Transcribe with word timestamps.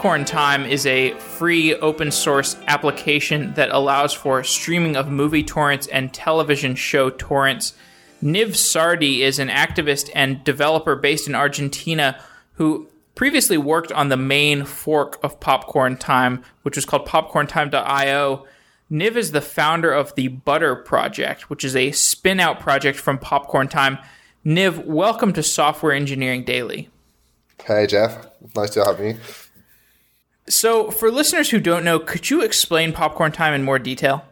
Popcorn 0.00 0.24
Time 0.24 0.64
is 0.64 0.86
a 0.86 1.10
free 1.18 1.74
open 1.74 2.10
source 2.10 2.56
application 2.66 3.52
that 3.52 3.68
allows 3.68 4.14
for 4.14 4.42
streaming 4.42 4.96
of 4.96 5.10
movie 5.10 5.42
torrents 5.42 5.86
and 5.88 6.10
television 6.14 6.74
show 6.74 7.10
torrents. 7.10 7.74
Niv 8.22 8.56
Sardi 8.56 9.22
is 9.22 9.38
an 9.38 9.50
activist 9.50 10.08
and 10.14 10.42
developer 10.42 10.96
based 10.96 11.28
in 11.28 11.34
Argentina 11.34 12.18
who 12.54 12.88
previously 13.14 13.58
worked 13.58 13.92
on 13.92 14.08
the 14.08 14.16
main 14.16 14.64
fork 14.64 15.18
of 15.22 15.38
Popcorn 15.38 15.98
Time, 15.98 16.44
which 16.62 16.76
was 16.76 16.86
called 16.86 17.06
popcorntime.io. 17.06 18.46
Niv 18.90 19.16
is 19.16 19.32
the 19.32 19.42
founder 19.42 19.92
of 19.92 20.14
the 20.14 20.28
Butter 20.28 20.76
Project, 20.76 21.50
which 21.50 21.62
is 21.62 21.76
a 21.76 21.92
spin 21.92 22.40
out 22.40 22.58
project 22.58 22.98
from 22.98 23.18
Popcorn 23.18 23.68
Time. 23.68 23.98
Niv, 24.46 24.82
welcome 24.86 25.34
to 25.34 25.42
Software 25.42 25.92
Engineering 25.92 26.42
Daily. 26.42 26.88
Hey, 27.66 27.86
Jeff. 27.86 28.26
Nice 28.56 28.70
to 28.70 28.82
have 28.82 28.98
me. 28.98 29.16
So, 30.50 30.90
for 30.90 31.12
listeners 31.12 31.50
who 31.50 31.60
don't 31.60 31.84
know, 31.84 32.00
could 32.00 32.28
you 32.28 32.42
explain 32.42 32.92
Popcorn 32.92 33.30
Time 33.30 33.54
in 33.54 33.62
more 33.62 33.78
detail? 33.78 34.24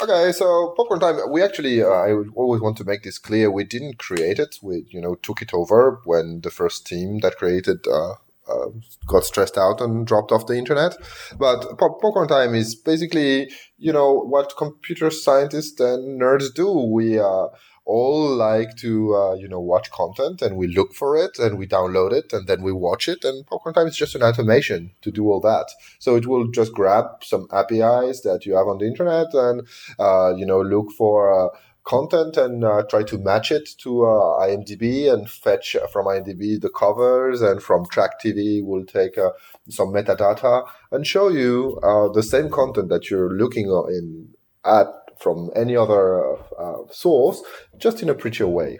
Okay, 0.00 0.32
so 0.32 0.72
Popcorn 0.74 1.00
Time, 1.00 1.30
we 1.30 1.42
actually, 1.42 1.82
uh, 1.82 1.88
I 1.88 2.14
always 2.34 2.62
want 2.62 2.78
to 2.78 2.84
make 2.84 3.02
this 3.02 3.18
clear. 3.18 3.50
We 3.50 3.64
didn't 3.64 3.98
create 3.98 4.38
it. 4.38 4.58
We, 4.62 4.86
you 4.88 5.02
know, 5.02 5.16
took 5.16 5.42
it 5.42 5.52
over 5.52 6.00
when 6.06 6.40
the 6.40 6.50
first 6.50 6.86
team 6.86 7.18
that 7.20 7.36
created 7.36 7.86
uh, 7.86 8.14
uh, 8.48 8.70
got 9.06 9.24
stressed 9.24 9.58
out 9.58 9.82
and 9.82 10.06
dropped 10.06 10.32
off 10.32 10.46
the 10.46 10.56
internet. 10.56 10.96
But 11.38 11.78
Pop- 11.78 12.00
Popcorn 12.00 12.28
Time 12.28 12.54
is 12.54 12.74
basically, 12.74 13.52
you 13.76 13.92
know, 13.92 14.14
what 14.14 14.56
computer 14.56 15.10
scientists 15.10 15.78
and 15.78 16.20
nerds 16.20 16.52
do. 16.54 16.70
We 16.70 17.18
uh, 17.18 17.48
all 17.84 18.34
like 18.34 18.76
to 18.76 19.14
uh, 19.14 19.34
you 19.34 19.48
know 19.48 19.60
watch 19.60 19.90
content 19.90 20.40
and 20.40 20.56
we 20.56 20.66
look 20.68 20.94
for 20.94 21.16
it 21.16 21.38
and 21.38 21.58
we 21.58 21.66
download 21.66 22.12
it 22.12 22.32
and 22.32 22.46
then 22.46 22.62
we 22.62 22.72
watch 22.72 23.08
it 23.08 23.24
and 23.24 23.46
popcorn 23.46 23.74
time 23.74 23.86
is 23.86 23.96
just 23.96 24.14
an 24.14 24.22
automation 24.22 24.92
to 25.02 25.10
do 25.10 25.28
all 25.28 25.40
that. 25.40 25.66
So 25.98 26.16
it 26.16 26.26
will 26.26 26.48
just 26.48 26.72
grab 26.72 27.06
some 27.22 27.48
apis 27.50 28.22
that 28.22 28.46
you 28.46 28.54
have 28.54 28.68
on 28.68 28.78
the 28.78 28.86
internet 28.86 29.34
and 29.34 29.66
uh, 29.98 30.34
you 30.36 30.46
know 30.46 30.60
look 30.60 30.92
for 30.92 31.32
uh, 31.32 31.48
content 31.84 32.36
and 32.36 32.62
uh, 32.62 32.84
try 32.88 33.02
to 33.02 33.18
match 33.18 33.50
it 33.50 33.68
to 33.76 34.04
uh, 34.04 34.46
imdb 34.46 35.12
and 35.12 35.28
fetch 35.28 35.74
from 35.92 36.06
imdb 36.06 36.60
the 36.60 36.70
covers 36.70 37.42
and 37.42 37.60
from 37.60 37.84
Trakt 37.86 38.20
TV 38.24 38.64
will 38.64 38.84
take 38.84 39.18
uh, 39.18 39.30
some 39.68 39.88
metadata 39.88 40.64
and 40.92 41.04
show 41.04 41.28
you 41.28 41.80
the 42.14 42.22
same 42.22 42.48
content 42.48 42.88
that 42.90 43.10
you're 43.10 43.32
looking 43.32 43.66
in 43.66 44.28
at 44.64 44.86
from 45.22 45.50
any 45.54 45.76
other 45.76 46.36
uh, 46.58 46.78
source, 46.90 47.42
just 47.78 48.02
in 48.02 48.08
a 48.08 48.14
prettier 48.14 48.48
way. 48.48 48.78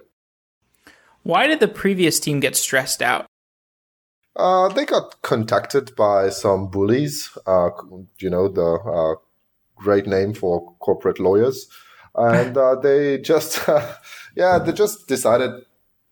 Why 1.23 1.47
did 1.47 1.61
the 1.61 1.69
previous 1.69 2.19
team 2.19 2.41
get 2.41 2.57
stressed 2.57 3.01
out? 3.01 3.27
Uh, 4.35 4.69
they 4.69 4.85
got 4.85 5.21
contacted 5.23 5.95
by 5.95 6.31
some 6.31 6.69
bullies. 6.71 7.31
Uh, 7.47 7.71
you 8.19 8.31
know 8.31 8.49
the 8.49 8.65
uh, 8.65 9.15
great 9.77 10.07
name 10.07 10.33
for 10.35 10.75
corporate 10.79 11.21
lawyers, 11.21 11.69
and 12.15 12.57
uh, 12.57 12.75
they 12.77 13.19
just, 13.19 13.61
yeah, 14.37 14.59
they 14.59 14.73
just 14.73 15.07
decided 15.07 15.51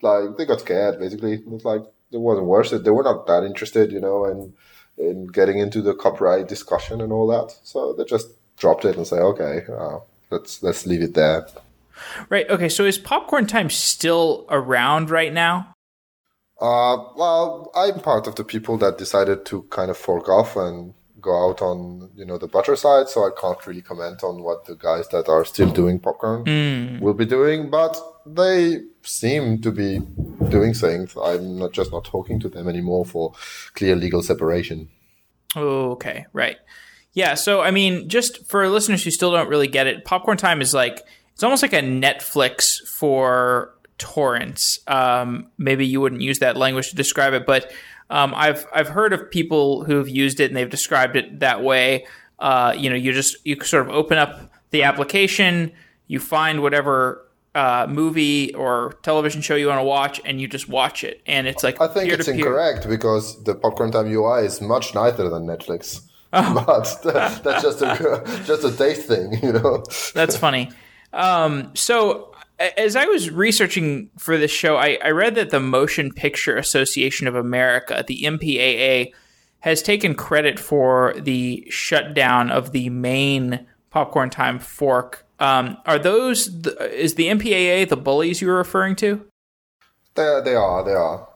like 0.03 0.37
they 0.37 0.45
got 0.45 0.61
scared. 0.61 1.01
Basically, 1.01 1.35
it 1.35 1.47
was 1.49 1.65
like 1.65 1.83
it 2.13 2.21
wasn't 2.21 2.47
worth 2.47 2.73
it. 2.73 2.85
They 2.85 2.91
were 2.91 3.03
not 3.03 3.27
that 3.27 3.45
interested, 3.45 3.91
you 3.91 4.01
know, 4.01 4.27
in 4.27 4.53
in 4.99 5.27
getting 5.27 5.59
into 5.59 5.81
the 5.81 5.95
copyright 5.95 6.47
discussion 6.47 7.01
and 7.01 7.13
all 7.13 7.27
that. 7.29 7.57
So 7.65 7.95
they 7.95 8.05
just 8.05 8.29
dropped 8.59 8.85
it 8.85 8.97
and 8.97 9.07
say, 9.07 9.17
okay, 9.17 9.63
uh, 9.73 10.01
let's 10.31 10.63
let's 10.63 10.87
leave 10.87 11.03
it 11.03 11.15
there. 11.15 11.47
Right. 12.29 12.49
Okay. 12.49 12.69
So 12.69 12.85
is 12.85 12.99
popcorn 12.99 13.47
time 13.47 13.71
still 13.71 14.47
around 14.49 15.11
right 15.11 15.33
now? 15.33 15.75
Uh, 16.61 16.97
well, 17.17 17.71
I'm 17.75 18.01
part 18.01 18.27
of 18.27 18.35
the 18.35 18.45
people 18.45 18.77
that 18.79 18.99
decided 18.99 19.47
to 19.47 19.63
kind 19.71 19.91
of 19.91 19.97
fork 19.97 20.29
off 20.29 20.57
and 20.57 20.93
go 21.21 21.49
out 21.49 21.61
on 21.63 22.11
you 22.15 22.25
know 22.25 22.39
the 22.39 22.47
butter 22.47 22.77
side, 22.77 23.09
so 23.09 23.27
I 23.27 23.31
can't 23.39 23.67
really 23.67 23.83
comment 23.83 24.23
on 24.23 24.43
what 24.43 24.67
the 24.67 24.75
guys 24.75 25.09
that 25.09 25.29
are 25.29 25.45
still 25.45 25.71
doing 25.71 25.99
popcorn 25.99 26.45
mm. 26.45 27.01
will 27.01 27.15
be 27.15 27.27
doing, 27.27 27.71
but 27.71 27.97
they 28.27 28.83
seem 29.03 29.61
to 29.63 29.73
be 29.73 30.01
doing 30.49 30.75
things. 30.75 31.17
I'm 31.17 31.59
not 31.59 31.73
just 31.73 31.93
not 31.93 32.05
talking 32.05 32.41
to 32.41 32.49
them 32.49 32.69
anymore 32.69 33.05
for 33.05 33.33
clear 33.75 33.97
legal 33.97 34.23
separation. 34.23 34.89
Okay, 35.57 36.27
right. 36.33 36.59
Yeah, 37.13 37.35
so 37.35 37.61
I 37.61 37.71
mean, 37.71 38.09
just 38.09 38.47
for 38.47 38.69
listeners 38.69 39.03
who 39.03 39.11
still 39.11 39.33
don't 39.33 39.49
really 39.49 39.67
get 39.67 39.87
it, 39.87 40.05
Popcorn 40.05 40.37
Time 40.37 40.61
is 40.61 40.73
like 40.73 41.05
it's 41.33 41.43
almost 41.43 41.63
like 41.63 41.73
a 41.73 41.81
Netflix 41.81 42.87
for 42.87 43.75
torrents. 43.99 44.81
Um, 44.87 45.47
maybe 45.59 45.87
you 45.87 46.01
wouldn't 46.01 46.23
use 46.23 46.39
that 46.41 46.57
language 46.57 46.91
to 46.91 46.97
describe 46.97 47.33
it, 47.35 47.47
but 47.47 47.73
um, 48.11 48.33
I've 48.37 48.67
I've 48.75 48.89
heard 48.89 49.13
of 49.13 49.31
people 49.31 49.85
who 49.85 49.97
have 49.97 50.09
used 50.09 50.41
it 50.41 50.51
and 50.51 50.57
they've 50.57 50.71
described 50.71 51.17
it 51.17 51.41
that 51.41 51.63
way. 51.63 52.07
Uh, 52.39 52.75
you 52.77 52.91
know, 52.91 52.97
you 52.97 53.13
just 53.13 53.37
you 53.45 53.61
sort 53.63 53.87
of 53.87 53.93
open 53.93 54.19
up 54.19 54.53
the 54.71 54.83
application, 54.85 55.73
you 56.07 56.21
find 56.21 56.63
whatever 56.63 57.27
uh, 57.55 57.87
movie 57.89 58.55
or 58.55 58.95
television 59.03 59.41
show 59.43 59.57
you 59.57 59.67
want 59.67 59.81
to 59.81 59.85
watch, 59.85 60.21
and 60.25 60.41
you 60.41 60.47
just 60.47 60.69
watch 60.69 61.05
it, 61.05 61.21
and 61.27 61.47
it's 61.47 61.65
like 61.65 61.81
I 61.81 61.89
think 61.89 62.13
it's 62.13 62.29
incorrect 62.29 62.89
because 62.89 63.43
the 63.45 63.55
Popcorn 63.55 63.91
Time 63.93 64.07
UI 64.07 64.45
is 64.45 64.61
much 64.61 64.95
nicer 64.95 65.29
than 65.29 65.47
Netflix. 65.47 66.03
Oh. 66.33 66.65
But 67.03 67.43
that's 67.43 67.63
just 67.63 67.83
a 67.83 68.43
just 68.45 68.65
a 68.65 68.77
taste 68.77 69.07
thing, 69.07 69.39
you 69.43 69.53
know. 69.53 69.85
that's 70.15 70.37
funny. 70.37 70.71
Um, 71.13 71.73
so 71.75 72.35
as 72.77 72.95
I 72.95 73.07
was 73.07 73.31
researching 73.31 74.11
for 74.19 74.37
this 74.37 74.51
show, 74.51 74.77
I, 74.77 74.99
I 75.03 75.11
read 75.11 75.35
that 75.37 75.51
the 75.51 75.61
Motion 75.61 76.13
Picture 76.13 76.57
Association 76.57 77.27
of 77.27 77.35
America, 77.35 78.05
the 78.07 78.23
MPAA, 78.23 79.13
has 79.61 79.83
taken 79.83 80.15
credit 80.15 80.59
for 80.59 81.15
the 81.19 81.67
shutdown 81.71 82.51
of 82.51 82.73
the 82.73 82.91
main 82.91 83.67
popcorn 83.91 84.31
time 84.31 84.59
fork. 84.59 85.27
Um, 85.39 85.79
are 85.87 85.99
those 85.99 86.63
the, 86.63 86.77
is 86.93 87.15
the 87.15 87.27
MPAA 87.27 87.89
the 87.89 87.97
bullies 87.97 88.41
you 88.41 88.49
were 88.49 88.57
referring 88.57 88.95
to? 88.97 89.25
They, 90.15 90.41
they 90.45 90.55
are. 90.55 90.85
They 90.85 90.93
are. 90.93 91.29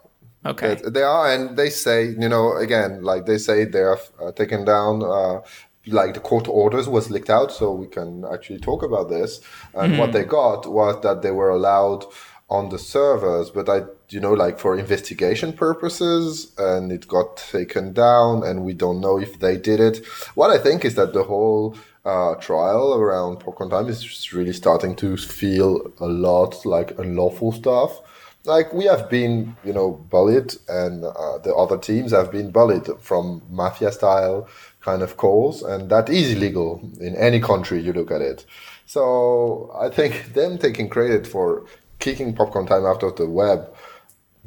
Okay. 0.46 0.74
They, 0.74 0.90
they 0.90 1.02
are, 1.02 1.32
and 1.32 1.56
they 1.56 1.70
say, 1.70 2.06
you 2.06 2.28
know, 2.28 2.56
again, 2.56 3.02
like 3.02 3.26
they 3.26 3.38
say 3.38 3.64
they 3.64 3.80
are 3.80 3.98
uh, 4.22 4.32
taken 4.32 4.64
down. 4.64 5.02
Uh, 5.02 5.40
like 5.86 6.14
the 6.14 6.20
court 6.20 6.48
orders 6.48 6.88
was 6.88 7.10
leaked 7.10 7.28
out, 7.28 7.52
so 7.52 7.72
we 7.72 7.86
can 7.86 8.24
actually 8.32 8.58
talk 8.58 8.82
about 8.82 9.10
this. 9.10 9.40
And 9.74 9.92
mm-hmm. 9.92 10.00
what 10.00 10.12
they 10.12 10.24
got 10.24 10.66
was 10.66 11.02
that 11.02 11.22
they 11.22 11.30
were 11.30 11.50
allowed 11.50 12.06
on 12.48 12.68
the 12.68 12.78
servers, 12.78 13.50
but 13.50 13.68
I, 13.68 13.82
you 14.10 14.20
know, 14.20 14.32
like 14.32 14.58
for 14.58 14.78
investigation 14.78 15.52
purposes, 15.52 16.52
and 16.58 16.92
it 16.92 17.08
got 17.08 17.36
taken 17.36 17.92
down, 17.92 18.44
and 18.44 18.64
we 18.64 18.74
don't 18.74 19.00
know 19.00 19.18
if 19.18 19.38
they 19.40 19.56
did 19.56 19.80
it. 19.80 20.06
What 20.34 20.50
I 20.50 20.58
think 20.58 20.84
is 20.84 20.94
that 20.94 21.12
the 21.12 21.24
whole 21.24 21.76
uh, 22.04 22.34
trial 22.36 22.94
around 22.94 23.40
Popcorn 23.40 23.70
Time 23.70 23.88
is 23.88 24.32
really 24.32 24.52
starting 24.52 24.94
to 24.96 25.16
feel 25.16 25.92
a 25.98 26.06
lot 26.06 26.64
like 26.66 26.98
unlawful 26.98 27.52
stuff 27.52 28.00
like 28.46 28.72
we 28.72 28.84
have 28.84 29.08
been, 29.08 29.56
you 29.64 29.72
know, 29.72 29.92
bullied, 30.10 30.54
and 30.68 31.04
uh, 31.04 31.38
the 31.38 31.54
other 31.54 31.78
teams 31.78 32.12
have 32.12 32.30
been 32.30 32.50
bullied 32.50 32.88
from 33.00 33.42
mafia 33.50 33.90
style 33.90 34.48
kind 34.80 35.02
of 35.02 35.16
calls, 35.16 35.62
and 35.62 35.90
that 35.90 36.08
is 36.08 36.32
illegal 36.32 36.80
in 37.00 37.16
any 37.16 37.40
country 37.40 37.80
you 37.80 37.92
look 37.92 38.10
at 38.10 38.20
it. 38.20 38.44
So 38.86 39.74
I 39.78 39.88
think 39.88 40.32
them 40.34 40.58
taking 40.58 40.88
credit 40.88 41.26
for 41.26 41.64
kicking 41.98 42.34
popcorn 42.34 42.66
time 42.66 42.84
out 42.84 43.02
of 43.02 43.16
the 43.16 43.26
web 43.26 43.74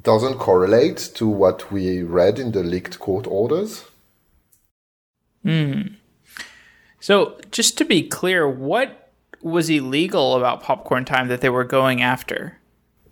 doesn't 0.03 0.37
correlate 0.37 0.97
to 1.15 1.27
what 1.27 1.71
we 1.71 2.03
read 2.03 2.37
in 2.39 2.51
the 2.51 2.63
leaked 2.63 2.99
court 2.99 3.25
orders. 3.27 3.85
Hmm. 5.43 5.81
So 6.99 7.39
just 7.51 7.77
to 7.79 7.85
be 7.85 8.07
clear, 8.07 8.47
what 8.47 9.11
was 9.41 9.69
illegal 9.69 10.35
about 10.35 10.61
popcorn 10.61 11.05
time 11.05 11.29
that 11.29 11.41
they 11.41 11.49
were 11.49 11.63
going 11.63 12.01
after? 12.01 12.59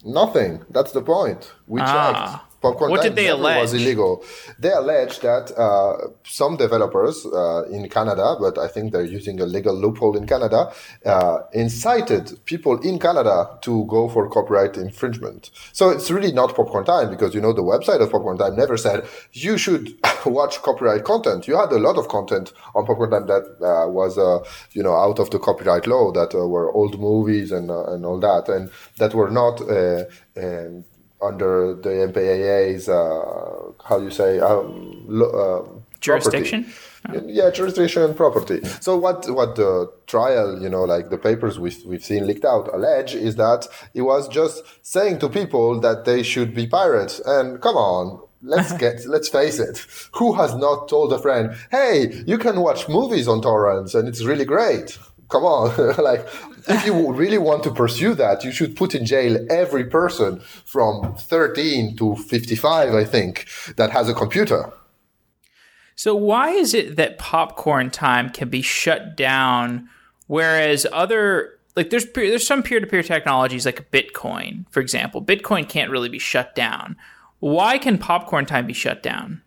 Nothing. 0.05 0.63
That's 0.69 0.91
the 0.91 1.01
point. 1.01 1.51
We 1.67 1.81
ah. 1.81 1.85
checked. 1.91 2.54
Popcorn 2.65 2.89
what 2.89 3.03
did 3.03 3.15
they 3.15 3.27
allege? 3.27 3.61
Was 3.61 3.73
illegal. 3.75 4.23
They 4.57 4.71
allege 4.71 5.19
that 5.19 5.51
uh, 5.55 6.07
some 6.23 6.57
developers 6.57 7.23
uh, 7.27 7.65
in 7.69 7.87
Canada, 7.89 8.37
but 8.39 8.57
I 8.57 8.67
think 8.67 8.91
they're 8.91 9.05
using 9.19 9.39
a 9.39 9.45
legal 9.45 9.75
loophole 9.75 10.17
in 10.17 10.25
Canada, 10.25 10.71
uh, 11.05 11.39
incited 11.53 12.39
people 12.45 12.79
in 12.81 12.97
Canada 12.97 13.59
to 13.61 13.85
go 13.85 14.09
for 14.09 14.27
copyright 14.29 14.77
infringement. 14.77 15.51
So 15.73 15.91
it's 15.91 16.09
really 16.09 16.31
not 16.31 16.55
popcorn 16.55 16.85
time 16.85 17.11
because 17.11 17.35
you 17.35 17.41
know 17.41 17.53
the 17.53 17.61
website 17.61 18.01
of 18.01 18.09
popcorn 18.09 18.39
time 18.39 18.55
never 18.55 18.77
said 18.77 19.05
you 19.33 19.59
should 19.59 19.93
watch 20.25 20.63
copyright 20.63 21.03
content. 21.03 21.47
You 21.47 21.57
had 21.57 21.71
a 21.71 21.77
lot 21.77 21.97
of 21.97 22.07
content 22.07 22.51
on 22.73 22.87
popcorn 22.87 23.11
time 23.11 23.27
that 23.27 23.43
uh, 23.61 23.87
was 23.87 24.17
uh, 24.17 24.39
you 24.71 24.81
know 24.81 24.95
out 24.95 25.19
of 25.19 25.29
the 25.29 25.37
copyright 25.37 25.85
law 25.85 26.11
that 26.13 26.33
uh, 26.33 26.47
were 26.47 26.71
old 26.71 26.99
movies 26.99 27.51
and 27.51 27.69
and 27.69 28.05
all 28.07 28.19
that, 28.19 28.49
and 28.49 28.71
that 28.97 29.13
were 29.13 29.29
not. 29.29 29.61
Um, 30.35 30.83
under 31.21 31.75
the 31.75 31.89
MPAA's 31.89 32.89
uh, 32.89 33.71
how 33.87 33.99
you 33.99 34.11
say 34.11 34.39
um, 34.39 35.05
lo, 35.07 35.27
uh, 35.29 35.79
jurisdiction. 36.01 36.65
Oh. 36.67 37.21
Yeah, 37.27 37.51
jurisdiction 37.51 38.01
and 38.01 38.15
property. 38.15 38.63
So 38.81 38.97
what 38.97 39.29
what 39.29 39.55
the 39.55 39.91
trial, 40.07 40.61
you 40.61 40.69
know, 40.69 40.83
like 40.83 41.09
the 41.09 41.17
papers 41.17 41.59
we've 41.59 41.77
we've 41.85 42.03
seen 42.03 42.25
leaked 42.25 42.45
out 42.45 42.73
allege 42.73 43.13
is 43.13 43.35
that 43.35 43.67
it 43.93 44.01
was 44.01 44.27
just 44.27 44.63
saying 44.81 45.19
to 45.19 45.29
people 45.29 45.79
that 45.81 46.05
they 46.05 46.23
should 46.23 46.55
be 46.55 46.65
pirates. 46.65 47.19
And 47.25 47.61
come 47.61 47.75
on, 47.75 48.21
let's 48.41 48.71
get 48.83 49.05
let's 49.05 49.29
face 49.29 49.59
it. 49.59 49.85
Who 50.13 50.33
has 50.33 50.55
not 50.55 50.87
told 50.89 51.13
a 51.13 51.19
friend, 51.19 51.55
"Hey, 51.69 52.23
you 52.25 52.37
can 52.37 52.59
watch 52.61 52.89
movies 52.89 53.27
on 53.27 53.41
torrents 53.41 53.93
and 53.93 54.07
it's 54.07 54.23
really 54.23 54.45
great." 54.45 54.97
Come 55.29 55.43
on, 55.43 55.95
like 56.03 56.27
if 56.67 56.85
you 56.85 57.13
really 57.13 57.37
want 57.37 57.63
to 57.63 57.71
pursue 57.71 58.13
that, 58.15 58.43
you 58.43 58.51
should 58.51 58.75
put 58.75 58.93
in 58.93 59.05
jail 59.05 59.43
every 59.49 59.85
person 59.85 60.39
from 60.65 61.15
13 61.15 61.95
to 61.97 62.15
55, 62.15 62.93
I 62.93 63.03
think, 63.03 63.47
that 63.77 63.91
has 63.91 64.07
a 64.09 64.13
computer. 64.13 64.71
So 65.95 66.13
why 66.15 66.49
is 66.49 66.73
it 66.73 66.97
that 66.97 67.17
popcorn 67.17 67.89
time 67.89 68.29
can 68.29 68.49
be 68.49 68.61
shut 68.61 69.15
down 69.15 69.89
whereas 70.27 70.85
other 70.91 71.59
like 71.75 71.89
there's 71.89 72.05
there's 72.13 72.47
some 72.47 72.63
peer-to-peer 72.63 73.03
technologies 73.03 73.65
like 73.65 73.91
Bitcoin, 73.91 74.65
for 74.69 74.79
example. 74.79 75.23
Bitcoin 75.23 75.67
can't 75.67 75.91
really 75.91 76.09
be 76.09 76.19
shut 76.19 76.55
down. 76.55 76.95
Why 77.39 77.77
can 77.77 77.97
popcorn 77.97 78.45
time 78.45 78.67
be 78.67 78.73
shut 78.73 79.03
down? 79.03 79.41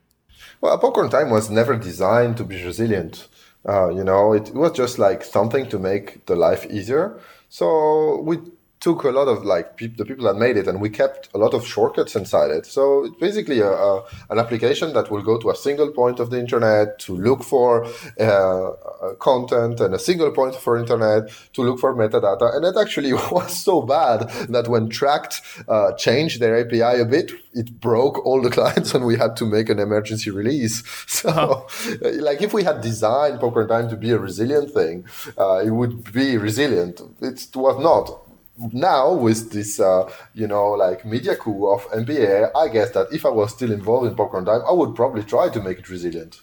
Well, 0.61 0.77
popcorn 0.79 1.11
time 1.11 1.31
was 1.31 1.51
never 1.51 1.77
designed 1.77 2.37
to 2.37 2.45
be 2.45 2.63
resilient. 2.63 3.29
Uh, 3.67 3.89
you 3.89 4.05
know, 4.05 4.33
it, 4.33 4.55
was 4.55 4.73
just 4.73 4.99
like 4.99 5.23
something 5.25 5.69
to 5.69 5.79
make 5.79 6.25
the 6.27 6.37
life 6.37 6.67
easier. 6.71 7.21
So 7.49 8.21
we 8.23 8.39
took 8.81 9.05
a 9.05 9.11
lot 9.11 9.27
of 9.29 9.45
like 9.45 9.77
pe- 9.77 9.89
the 9.89 10.05
people 10.05 10.25
that 10.25 10.37
made 10.37 10.57
it 10.57 10.69
and 10.69 10.81
we 10.81 10.89
kept 10.89 11.29
a 11.35 11.39
lot 11.39 11.55
of 11.55 11.67
shortcuts 11.67 12.15
inside 12.15 12.51
it. 12.51 12.67
So 12.67 13.05
it's 13.07 13.17
basically 13.17 13.61
a, 13.61 13.71
a, 13.71 14.05
an 14.31 14.39
application 14.39 14.93
that 14.95 15.11
will 15.11 15.23
go 15.23 15.39
to 15.39 15.51
a 15.51 15.57
single 15.57 15.91
point 15.91 16.21
of 16.21 16.31
the 16.31 16.39
internet 16.39 16.99
to 17.01 17.17
look 17.17 17.43
for 17.43 17.87
uh, 18.21 18.71
content 19.19 19.81
and 19.81 19.95
a 19.95 19.99
single 19.99 20.31
point 20.31 20.55
for 20.55 20.79
internet 20.79 21.31
to 21.55 21.63
look 21.63 21.81
for 21.81 21.95
metadata. 21.95 22.55
And 22.55 22.65
it 22.65 22.77
actually 22.81 23.13
was 23.33 23.57
so 23.57 23.83
bad 23.83 24.29
that 24.49 24.69
when 24.69 24.89
Trakt 24.89 25.41
uh, 25.69 25.93
changed 25.97 26.41
their 26.41 26.57
api 26.59 26.81
a 26.81 27.05
bit 27.05 27.33
it 27.55 27.81
broke 27.81 28.25
all 28.25 28.41
the 28.41 28.51
clients 28.59 28.95
and 28.95 29.05
we 29.05 29.17
had 29.17 29.37
to 29.37 29.47
make 29.47 29.69
an 29.69 29.79
emergency 29.79 30.31
release. 30.31 30.83
So 31.19 31.31
uh-huh. 31.31 32.11
like 32.21 32.43
if 32.43 32.53
we 32.53 32.63
had 32.63 32.81
designed 32.81 33.41
popcorn 33.41 33.67
time 33.67 33.89
to 33.89 33.97
be 33.97 34.13
a 34.13 34.19
resilient 34.19 34.71
thing 34.71 35.05
uh, 35.37 35.59
it 35.65 35.71
would 35.71 36.13
be 36.13 36.37
resilient. 36.37 37.01
It 37.21 37.49
was 37.55 37.83
not 37.83 38.28
now 38.73 39.13
with 39.13 39.53
this 39.53 39.81
uh, 39.81 40.11
you 40.35 40.47
know 40.47 40.71
like 40.71 41.05
media 41.05 41.37
coup 41.37 41.69
of 41.69 41.87
MPAA, 41.91 42.51
I 42.57 42.69
guess 42.69 42.91
that 42.91 43.13
if 43.13 43.25
I 43.25 43.31
was 43.31 43.53
still 43.53 43.73
involved 43.73 44.07
in 44.07 44.17
popcorn 44.17 44.45
time, 44.45 44.63
I 44.69 44.73
would 44.73 44.95
probably 44.95 45.23
try 45.23 45.49
to 45.49 45.61
make 45.61 45.79
it 45.79 45.89
resilient. 45.89 46.41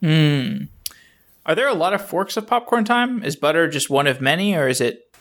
Hmm. 0.00 0.64
Are 1.46 1.54
there 1.54 1.68
a 1.68 1.74
lot 1.74 1.92
of 1.92 2.06
forks 2.06 2.36
of 2.36 2.46
popcorn 2.46 2.84
time? 2.84 3.22
Is 3.22 3.36
Butter 3.36 3.68
just 3.68 3.90
one 3.90 4.06
of 4.06 4.20
many, 4.20 4.54
or 4.54 4.66
is 4.66 4.80
it? 4.80 5.14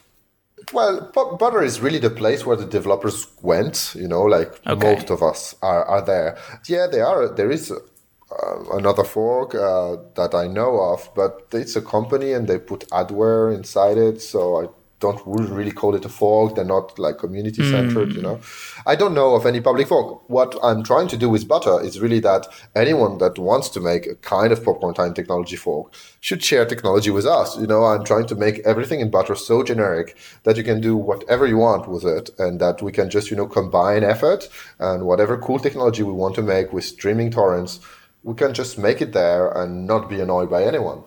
Well, 0.72 1.12
Butter 1.14 1.62
is 1.62 1.82
really 1.82 2.00
the 2.00 2.10
place 2.10 2.46
where 2.46 2.56
the 2.56 2.66
developers 2.66 3.28
went. 3.42 3.94
You 3.96 4.08
know, 4.08 4.24
like 4.24 4.66
okay. 4.66 4.96
most 4.96 5.10
of 5.10 5.22
us 5.22 5.56
are, 5.62 5.84
are 5.86 6.02
there. 6.02 6.38
Yeah, 6.68 6.88
they 6.90 7.02
are. 7.02 7.28
There 7.28 7.52
is 7.52 7.72
uh, 7.72 8.64
another 8.72 9.04
fork 9.04 9.54
uh, 9.54 9.98
that 10.16 10.34
I 10.34 10.48
know 10.48 10.80
of, 10.80 11.10
but 11.14 11.48
it's 11.52 11.76
a 11.76 11.82
company 11.82 12.32
and 12.32 12.48
they 12.48 12.58
put 12.58 12.88
adware 12.90 13.54
inside 13.54 13.98
it, 13.98 14.22
so 14.22 14.64
I 14.64 14.68
don't 15.04 15.22
really 15.26 15.72
call 15.72 15.96
it 15.96 16.06
a 16.06 16.10
fork. 16.10 16.56
They're 16.56 16.74
not 16.78 16.98
like 16.98 17.18
community 17.18 17.62
centered, 17.70 18.10
mm. 18.10 18.16
you 18.16 18.22
know. 18.22 18.40
I 18.86 18.96
don't 18.96 19.14
know 19.14 19.36
of 19.36 19.46
any 19.46 19.60
public 19.60 19.88
fork. 19.90 20.30
What 20.30 20.56
I'm 20.64 20.82
trying 20.82 21.10
to 21.10 21.18
do 21.18 21.30
with 21.30 21.48
Butter 21.48 21.82
is 21.82 22.00
really 22.00 22.22
that 22.22 22.48
anyone 22.74 23.18
that 23.18 23.38
wants 23.38 23.68
to 23.76 23.82
make 23.82 24.08
a 24.08 24.16
kind 24.16 24.54
of 24.54 24.64
popcorn 24.64 24.94
time 24.94 25.14
technology 25.14 25.58
fork 25.58 25.94
should 26.22 26.42
share 26.42 26.66
technology 26.66 27.12
with 27.18 27.26
us. 27.26 27.58
You 27.60 27.68
know, 27.68 27.84
I'm 27.84 28.06
trying 28.06 28.28
to 28.28 28.36
make 28.36 28.60
everything 28.60 29.02
in 29.02 29.12
Butter 29.12 29.36
so 29.36 29.62
generic 29.62 30.16
that 30.44 30.56
you 30.56 30.64
can 30.64 30.80
do 30.80 30.96
whatever 30.96 31.46
you 31.46 31.58
want 31.58 31.90
with 31.90 32.06
it, 32.06 32.30
and 32.40 32.62
that 32.62 32.82
we 32.82 32.92
can 32.94 33.10
just 33.10 33.30
you 33.30 33.38
know 33.38 33.48
combine 33.48 34.04
effort 34.04 34.48
and 34.80 35.06
whatever 35.06 35.38
cool 35.38 35.60
technology 35.60 36.04
we 36.04 36.14
want 36.14 36.36
to 36.36 36.42
make 36.42 36.72
with 36.72 36.86
streaming 36.86 37.30
torrents. 37.30 37.82
We 38.24 38.36
can 38.36 38.54
just 38.54 38.78
make 38.78 39.02
it 39.02 39.12
there 39.12 39.52
and 39.52 39.86
not 39.86 40.10
be 40.10 40.22
annoyed 40.22 40.50
by 40.50 40.64
anyone. 40.64 41.04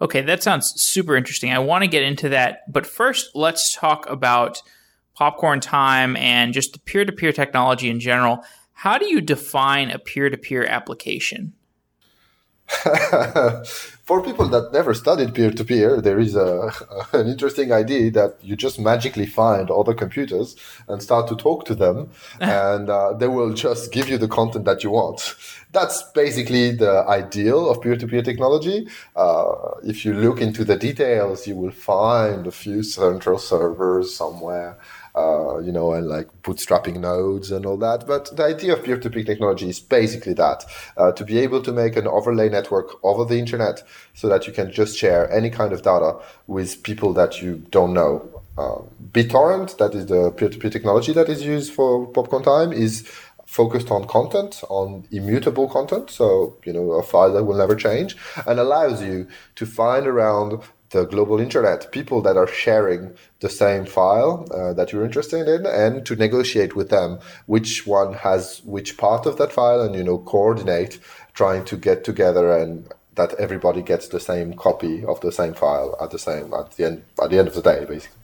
Okay, 0.00 0.20
that 0.22 0.42
sounds 0.42 0.72
super 0.80 1.16
interesting. 1.16 1.52
I 1.52 1.58
want 1.58 1.82
to 1.82 1.88
get 1.88 2.02
into 2.04 2.28
that, 2.28 2.60
but 2.70 2.86
first, 2.86 3.30
let's 3.34 3.74
talk 3.74 4.08
about 4.08 4.62
popcorn 5.14 5.58
time 5.58 6.16
and 6.16 6.54
just 6.54 6.72
the 6.72 6.78
peer 6.78 7.04
to 7.04 7.12
peer 7.12 7.32
technology 7.32 7.90
in 7.90 7.98
general. 7.98 8.44
How 8.72 8.96
do 8.98 9.06
you 9.06 9.20
define 9.20 9.90
a 9.90 9.98
peer 9.98 10.30
to 10.30 10.36
peer 10.36 10.64
application? 10.64 11.54
For 14.08 14.22
people 14.22 14.48
that 14.48 14.72
never 14.72 14.94
studied 14.94 15.34
peer 15.34 15.50
to 15.50 15.64
peer, 15.66 16.00
there 16.00 16.18
is 16.18 16.34
a, 16.34 16.72
an 17.12 17.28
interesting 17.28 17.72
idea 17.72 18.10
that 18.12 18.38
you 18.40 18.56
just 18.56 18.80
magically 18.80 19.26
find 19.26 19.70
other 19.70 19.92
computers 19.92 20.56
and 20.88 21.02
start 21.02 21.28
to 21.28 21.36
talk 21.36 21.66
to 21.66 21.74
them, 21.74 22.08
and 22.40 22.88
uh, 22.88 23.12
they 23.12 23.28
will 23.28 23.52
just 23.52 23.92
give 23.92 24.08
you 24.08 24.16
the 24.16 24.26
content 24.26 24.64
that 24.64 24.82
you 24.82 24.88
want 24.88 25.34
that's 25.72 26.02
basically 26.14 26.70
the 26.72 27.04
ideal 27.08 27.68
of 27.68 27.82
peer-to-peer 27.82 28.22
technology. 28.22 28.88
Uh, 29.14 29.74
if 29.84 30.04
you 30.04 30.14
look 30.14 30.40
into 30.40 30.64
the 30.64 30.76
details, 30.76 31.46
you 31.46 31.56
will 31.56 31.70
find 31.70 32.46
a 32.46 32.50
few 32.50 32.82
central 32.82 33.38
servers 33.38 34.14
somewhere. 34.14 34.78
Uh, 35.18 35.58
you 35.66 35.72
know, 35.72 35.88
and 35.96 36.06
like 36.16 36.28
bootstrapping 36.44 36.98
nodes 37.00 37.50
and 37.50 37.66
all 37.66 37.76
that. 37.76 38.06
But 38.06 38.24
the 38.36 38.44
idea 38.44 38.74
of 38.74 38.84
peer-to-peer 38.84 39.24
technology 39.24 39.68
is 39.68 39.80
basically 39.80 40.34
that 40.34 40.64
uh, 40.96 41.10
to 41.18 41.24
be 41.24 41.36
able 41.46 41.60
to 41.62 41.72
make 41.72 41.96
an 41.96 42.06
overlay 42.06 42.48
network 42.48 42.88
over 43.02 43.24
the 43.24 43.38
internet 43.44 43.76
so 44.14 44.28
that 44.28 44.46
you 44.46 44.52
can 44.52 44.70
just 44.70 44.96
share 44.96 45.22
any 45.38 45.50
kind 45.50 45.72
of 45.72 45.82
data 45.82 46.10
with 46.46 46.82
people 46.88 47.10
that 47.14 47.42
you 47.42 47.52
don't 47.76 47.94
know. 48.00 48.12
Uh, 48.62 48.80
BitTorrent, 49.14 49.78
that 49.78 49.92
is 49.98 50.06
the 50.06 50.30
peer-to-peer 50.36 50.70
technology 50.70 51.12
that 51.12 51.28
is 51.28 51.40
used 51.54 51.72
for 51.72 52.06
Popcorn 52.06 52.44
Time, 52.44 52.70
is 52.72 52.94
focused 53.46 53.90
on 53.90 54.06
content, 54.06 54.62
on 54.68 54.88
immutable 55.10 55.68
content, 55.68 56.10
so 56.10 56.56
you 56.66 56.72
know 56.72 56.86
a 56.92 57.02
file 57.02 57.32
that 57.32 57.44
will 57.44 57.56
never 57.64 57.74
change, 57.74 58.10
and 58.46 58.60
allows 58.60 59.02
you 59.02 59.26
to 59.58 59.64
find 59.64 60.06
around 60.06 60.50
the 60.90 61.04
global 61.04 61.38
internet 61.38 61.90
people 61.92 62.22
that 62.22 62.36
are 62.36 62.46
sharing 62.46 63.14
the 63.40 63.48
same 63.48 63.84
file 63.84 64.46
uh, 64.54 64.72
that 64.72 64.92
you're 64.92 65.04
interested 65.04 65.46
in, 65.48 65.66
and 65.66 66.06
to 66.06 66.16
negotiate 66.16 66.74
with 66.74 66.88
them 66.88 67.18
which 67.46 67.86
one 67.86 68.14
has 68.14 68.62
which 68.64 68.96
part 68.96 69.26
of 69.26 69.36
that 69.38 69.52
file, 69.52 69.80
and 69.80 69.94
you 69.94 70.02
know 70.02 70.18
coordinate 70.18 70.98
trying 71.34 71.64
to 71.64 71.76
get 71.76 72.04
together 72.04 72.56
and 72.56 72.88
that 73.14 73.34
everybody 73.34 73.82
gets 73.82 74.08
the 74.08 74.20
same 74.20 74.54
copy 74.54 75.04
of 75.04 75.20
the 75.20 75.32
same 75.32 75.52
file 75.52 75.96
at 76.00 76.10
the 76.10 76.18
same 76.18 76.54
at 76.54 76.70
the 76.72 76.84
end 76.84 77.04
at 77.22 77.30
the 77.30 77.38
end 77.38 77.48
of 77.48 77.54
the 77.54 77.62
day, 77.62 77.84
basically. 77.84 78.16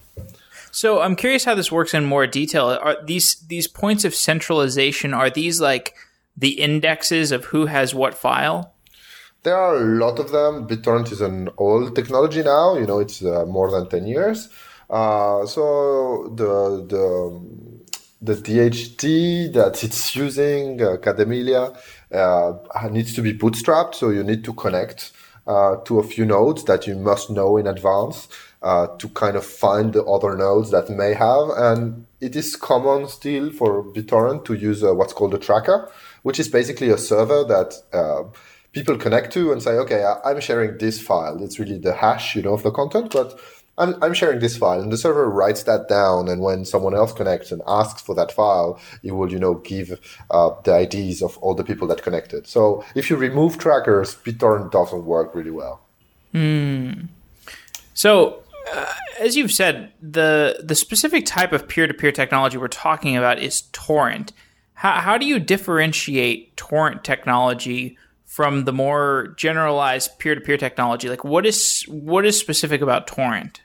So 0.71 1.01
I'm 1.01 1.15
curious 1.15 1.45
how 1.45 1.55
this 1.55 1.71
works 1.71 1.93
in 1.93 2.03
more 2.03 2.27
detail. 2.27 2.67
Are 2.81 2.97
these 3.05 3.35
these 3.47 3.67
points 3.67 4.03
of 4.03 4.15
centralization 4.15 5.13
are 5.13 5.29
these 5.29 5.61
like 5.61 5.95
the 6.35 6.59
indexes 6.59 7.31
of 7.31 7.45
who 7.45 7.67
has 7.67 7.95
what 7.95 8.13
file? 8.13 8.74
There 9.45 9.55
are 9.55 9.75
a 9.75 9.85
lot 9.85 10.17
of 10.17 10.31
them. 10.31 10.67
BitTorrent 10.67 11.11
is 11.11 11.21
an 11.21 11.49
old 11.57 11.95
technology 11.95 12.41
now. 12.41 12.77
You 12.77 12.87
know, 12.87 12.97
it's 12.97 13.23
uh, 13.23 13.45
more 13.45 13.69
than 13.69 13.87
ten 13.87 14.07
years. 14.07 14.49
Uh, 14.89 15.45
so 15.45 16.33
the 16.35 16.83
the 16.89 17.05
the 18.23 18.33
DHT 18.33 19.53
that 19.53 19.83
it's 19.83 20.15
using, 20.15 20.81
uh, 20.81 20.97
Kademlia, 20.97 21.77
uh, 22.11 22.89
needs 22.89 23.13
to 23.13 23.21
be 23.21 23.37
bootstrapped. 23.37 23.93
So 23.93 24.09
you 24.09 24.23
need 24.23 24.43
to 24.45 24.53
connect 24.53 25.11
uh, 25.45 25.75
to 25.85 25.99
a 25.99 26.03
few 26.03 26.25
nodes 26.25 26.63
that 26.63 26.87
you 26.87 26.95
must 26.95 27.29
know 27.29 27.57
in 27.57 27.67
advance 27.67 28.27
uh, 28.63 28.87
to 28.97 29.07
kind 29.09 29.37
of 29.37 29.45
find 29.45 29.93
the 29.93 30.03
other 30.05 30.35
nodes 30.35 30.71
that 30.71 30.89
may 30.89 31.13
have. 31.13 31.49
And 31.55 32.07
it 32.19 32.35
is 32.35 32.55
common 32.55 33.07
still 33.09 33.51
for 33.51 33.83
BitTorrent 33.83 34.45
to 34.45 34.55
use 34.55 34.83
uh, 34.83 34.95
what's 34.95 35.13
called 35.13 35.35
a 35.35 35.37
tracker, 35.37 35.87
which 36.23 36.39
is 36.39 36.49
basically 36.49 36.89
a 36.89 36.97
server 36.97 37.43
that 37.43 37.75
uh, 37.93 38.23
people 38.75 38.97
connect 38.97 39.31
to 39.31 39.53
and 39.53 39.63
say, 39.63 39.71
okay, 39.71 40.03
I'm 40.25 40.41
sharing 40.41 40.77
this 40.77 41.01
file. 41.01 41.41
It's 41.41 41.57
really 41.57 41.77
the 41.77 41.93
hash, 41.93 42.35
you 42.35 42.41
know, 42.41 42.53
of 42.53 42.63
the 42.63 42.71
content, 42.71 43.11
but 43.11 43.39
I'm, 43.77 43.95
I'm 44.03 44.13
sharing 44.13 44.39
this 44.39 44.57
file 44.57 44.81
and 44.81 44.91
the 44.91 44.97
server 44.97 45.29
writes 45.29 45.63
that 45.63 45.87
down. 45.87 46.27
And 46.27 46.41
when 46.41 46.65
someone 46.65 46.93
else 46.93 47.13
connects 47.13 47.53
and 47.53 47.61
asks 47.65 48.01
for 48.01 48.13
that 48.15 48.33
file, 48.33 48.79
it 49.01 49.13
will, 49.13 49.31
you 49.31 49.39
know, 49.39 49.55
give 49.55 49.97
uh, 50.29 50.49
the 50.65 50.77
IDs 50.81 51.21
of 51.21 51.37
all 51.37 51.55
the 51.55 51.63
people 51.63 51.87
that 51.87 52.03
connected. 52.03 52.47
So 52.47 52.83
if 52.95 53.09
you 53.09 53.15
remove 53.15 53.57
trackers, 53.57 54.13
BitTorrent 54.15 54.71
doesn't 54.71 55.05
work 55.05 55.33
really 55.33 55.51
well. 55.51 55.79
Hmm. 56.33 57.05
So 57.93 58.43
uh, 58.73 58.93
as 59.21 59.37
you've 59.37 59.53
said, 59.53 59.93
the 60.01 60.61
the 60.61 60.75
specific 60.75 61.25
type 61.25 61.53
of 61.53 61.69
peer 61.69 61.87
to 61.87 61.93
peer 61.93 62.11
technology 62.11 62.57
we're 62.57 62.67
talking 62.67 63.15
about 63.15 63.39
is 63.39 63.63
torrent. 63.71 64.33
How, 64.73 64.99
how 64.99 65.17
do 65.17 65.25
you 65.25 65.39
differentiate 65.39 66.57
torrent 66.57 67.05
technology 67.05 67.97
from 68.25 68.65
the 68.65 68.73
more 68.73 69.33
generalized 69.37 70.19
peer 70.19 70.35
to 70.35 70.41
peer 70.41 70.57
technology? 70.57 71.09
Like, 71.09 71.23
what 71.23 71.45
is 71.45 71.83
what 71.87 72.25
is 72.25 72.39
specific 72.39 72.81
about 72.81 73.07
torrent? 73.07 73.61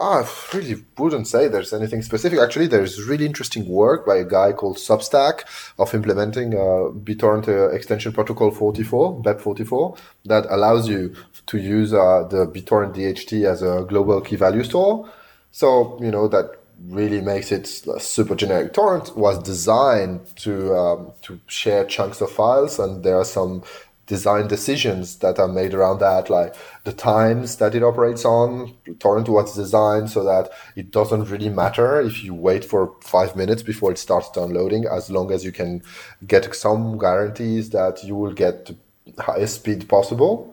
I 0.00 0.26
really 0.54 0.82
wouldn't 0.96 1.28
say 1.28 1.46
there's 1.46 1.74
anything 1.74 2.00
specific. 2.00 2.38
Actually, 2.38 2.68
there's 2.68 3.02
really 3.02 3.26
interesting 3.26 3.68
work 3.68 4.06
by 4.06 4.16
a 4.16 4.24
guy 4.24 4.52
called 4.52 4.78
Substack 4.78 5.42
of 5.78 5.94
implementing 5.94 6.54
uh, 6.54 6.88
BitTorrent 7.04 7.48
uh, 7.48 7.68
extension 7.68 8.10
protocol 8.12 8.50
44, 8.50 9.22
BEP44, 9.22 9.98
that 10.24 10.46
allows 10.48 10.88
you 10.88 11.14
to 11.46 11.58
use 11.58 11.92
uh, 11.92 12.26
the 12.30 12.46
BitTorrent 12.46 12.94
DHT 12.94 13.44
as 13.44 13.62
a 13.62 13.84
global 13.86 14.22
key 14.22 14.36
value 14.36 14.64
store. 14.64 15.10
So, 15.50 15.98
you 16.00 16.10
know, 16.10 16.28
that 16.28 16.59
really 16.88 17.20
makes 17.20 17.52
it 17.52 17.66
super 17.66 18.34
generic. 18.34 18.72
Torrent 18.72 19.16
was 19.16 19.38
designed 19.42 20.34
to 20.36 20.74
um, 20.74 21.12
to 21.22 21.40
share 21.46 21.84
chunks 21.84 22.20
of 22.20 22.30
files, 22.30 22.78
and 22.78 23.04
there 23.04 23.16
are 23.16 23.24
some 23.24 23.62
design 24.06 24.48
decisions 24.48 25.18
that 25.18 25.38
are 25.38 25.46
made 25.46 25.72
around 25.72 26.00
that, 26.00 26.28
like 26.28 26.56
the 26.82 26.92
times 26.92 27.56
that 27.56 27.76
it 27.76 27.82
operates 27.82 28.24
on. 28.24 28.74
Torrent 28.98 29.28
was 29.28 29.54
designed 29.54 30.10
so 30.10 30.24
that 30.24 30.50
it 30.74 30.90
doesn't 30.90 31.30
really 31.30 31.48
matter 31.48 32.00
if 32.00 32.24
you 32.24 32.34
wait 32.34 32.64
for 32.64 32.92
five 33.02 33.36
minutes 33.36 33.62
before 33.62 33.92
it 33.92 33.98
starts 33.98 34.28
downloading, 34.30 34.84
as 34.86 35.10
long 35.10 35.30
as 35.30 35.44
you 35.44 35.52
can 35.52 35.80
get 36.26 36.52
some 36.54 36.98
guarantees 36.98 37.70
that 37.70 38.02
you 38.02 38.16
will 38.16 38.32
get 38.32 38.72
the 39.16 39.22
highest 39.22 39.56
speed 39.56 39.88
possible. 39.88 40.52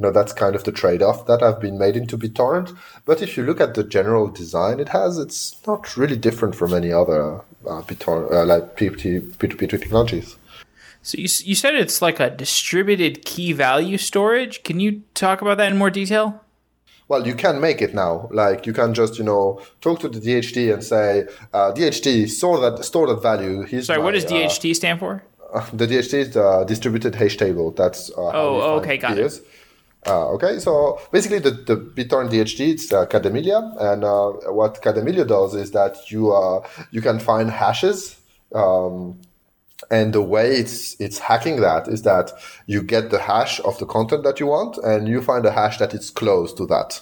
You 0.00 0.06
know, 0.06 0.12
that's 0.12 0.32
kind 0.32 0.56
of 0.56 0.64
the 0.64 0.72
trade-off 0.72 1.26
that 1.26 1.42
I've 1.42 1.60
been 1.60 1.76
made 1.76 1.94
into 1.94 2.16
BitTorrent. 2.16 2.74
But 3.04 3.20
if 3.20 3.36
you 3.36 3.42
look 3.42 3.60
at 3.60 3.74
the 3.74 3.84
general 3.84 4.28
design 4.28 4.80
it 4.80 4.88
has, 4.88 5.18
it's 5.18 5.54
not 5.66 5.94
really 5.94 6.16
different 6.16 6.54
from 6.54 6.72
any 6.72 6.90
other 6.90 7.40
uh, 7.68 7.82
BitTorrent, 7.82 8.32
uh, 8.32 8.46
like 8.46 8.78
P2P 8.78 9.68
technologies. 9.68 10.38
So 11.02 11.18
you, 11.18 11.28
you 11.44 11.54
said 11.54 11.74
it's 11.74 12.00
like 12.00 12.18
a 12.18 12.30
distributed 12.30 13.26
key 13.26 13.52
value 13.52 13.98
storage. 13.98 14.62
Can 14.62 14.80
you 14.80 15.02
talk 15.12 15.42
about 15.42 15.58
that 15.58 15.70
in 15.70 15.76
more 15.76 15.90
detail? 15.90 16.42
Well, 17.08 17.26
you 17.26 17.34
can 17.34 17.60
make 17.60 17.82
it 17.82 17.94
now. 17.94 18.30
Like 18.32 18.64
you 18.64 18.72
can 18.72 18.94
just 18.94 19.18
you 19.18 19.24
know 19.24 19.60
talk 19.82 20.00
to 20.00 20.08
the 20.08 20.18
DHT 20.18 20.72
and 20.72 20.82
say 20.82 21.26
uh, 21.52 21.72
DHT 21.72 22.30
store 22.30 22.58
that 22.60 22.82
store 22.86 23.06
that 23.08 23.20
value. 23.20 23.64
Here's 23.64 23.84
Sorry, 23.88 23.98
my, 23.98 24.04
what 24.06 24.14
does 24.14 24.24
DHT 24.24 24.70
uh, 24.70 24.74
stand 24.74 24.98
for? 24.98 25.22
The 25.74 25.86
DHT 25.86 26.14
is 26.14 26.30
the 26.30 26.64
distributed 26.64 27.16
hash 27.16 27.36
table. 27.36 27.72
That's 27.72 28.08
uh, 28.10 28.30
oh 28.32 28.78
okay 28.78 28.96
got 28.96 29.18
it. 29.18 29.42
Uh, 30.06 30.28
okay, 30.30 30.58
so 30.58 30.98
basically 31.12 31.38
the, 31.38 31.50
the 31.50 31.76
BitTorrent 31.76 32.30
DHT 32.30 32.60
it's 32.72 32.92
uh, 32.92 33.04
Kademlia, 33.06 33.76
and 33.78 34.02
uh, 34.02 34.30
what 34.50 34.80
Kademlia 34.80 35.26
does 35.26 35.54
is 35.54 35.72
that 35.72 36.10
you 36.10 36.32
uh, 36.32 36.66
you 36.90 37.02
can 37.02 37.18
find 37.18 37.50
hashes 37.50 38.16
um, 38.54 39.20
and 39.90 40.12
the 40.12 40.22
way 40.22 40.56
it's 40.56 41.00
it's 41.00 41.18
hacking 41.18 41.60
that 41.60 41.88
is 41.88 42.02
that 42.02 42.32
you 42.66 42.82
get 42.82 43.10
the 43.10 43.18
hash 43.18 43.60
of 43.60 43.78
the 43.78 43.86
content 43.86 44.24
that 44.24 44.40
you 44.40 44.46
want, 44.46 44.76
and 44.78 45.08
you 45.08 45.22
find 45.22 45.44
a 45.46 45.52
hash 45.52 45.78
that 45.78 45.94
is 45.94 46.10
close 46.10 46.52
to 46.54 46.66
that. 46.66 47.00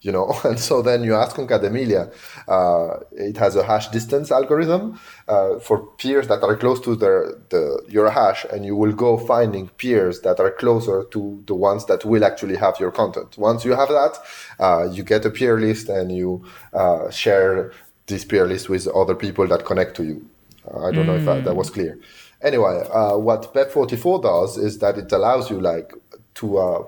You 0.00 0.12
know, 0.12 0.32
and 0.44 0.58
so 0.58 0.80
then 0.82 1.02
you 1.02 1.14
ask 1.14 1.38
on 1.38 1.48
Kademlia, 1.48 2.12
uh, 2.46 3.00
it 3.12 3.36
has 3.36 3.56
a 3.56 3.64
hash 3.64 3.88
distance 3.88 4.30
algorithm 4.30 4.98
uh, 5.26 5.58
for 5.58 5.86
peers 5.98 6.28
that 6.28 6.42
are 6.42 6.56
close 6.56 6.80
to 6.82 6.94
the, 6.94 7.40
the 7.50 7.82
your 7.88 8.10
hash, 8.10 8.44
and 8.52 8.64
you 8.64 8.76
will 8.76 8.92
go 8.92 9.18
finding 9.18 9.68
peers 9.68 10.20
that 10.20 10.38
are 10.38 10.52
closer 10.52 11.04
to 11.10 11.42
the 11.46 11.54
ones 11.54 11.86
that 11.86 12.04
will 12.04 12.24
actually 12.24 12.56
have 12.56 12.78
your 12.78 12.92
content. 12.92 13.36
Once 13.38 13.64
you 13.64 13.72
have 13.72 13.88
that, 13.88 14.18
uh, 14.60 14.88
you 14.90 15.02
get 15.02 15.24
a 15.24 15.30
peer 15.30 15.58
list, 15.58 15.88
and 15.88 16.12
you 16.12 16.44
uh, 16.72 17.10
share 17.10 17.72
this 18.06 18.24
peer 18.24 18.46
list 18.46 18.68
with 18.68 18.86
other 18.88 19.14
people 19.14 19.46
that 19.46 19.64
connect 19.64 19.96
to 19.96 20.04
you. 20.04 20.28
I 20.66 20.90
don't 20.90 21.04
mm. 21.04 21.06
know 21.06 21.16
if 21.16 21.24
that, 21.24 21.44
that 21.44 21.56
was 21.56 21.70
clear. 21.70 21.98
Anyway, 22.42 22.84
uh, 22.92 23.16
what 23.16 23.52
BEP44 23.54 24.22
does 24.22 24.58
is 24.58 24.78
that 24.78 24.96
it 24.96 25.10
allows 25.12 25.50
you 25.50 25.60
like 25.60 25.92
to 26.34 26.58
uh, 26.58 26.84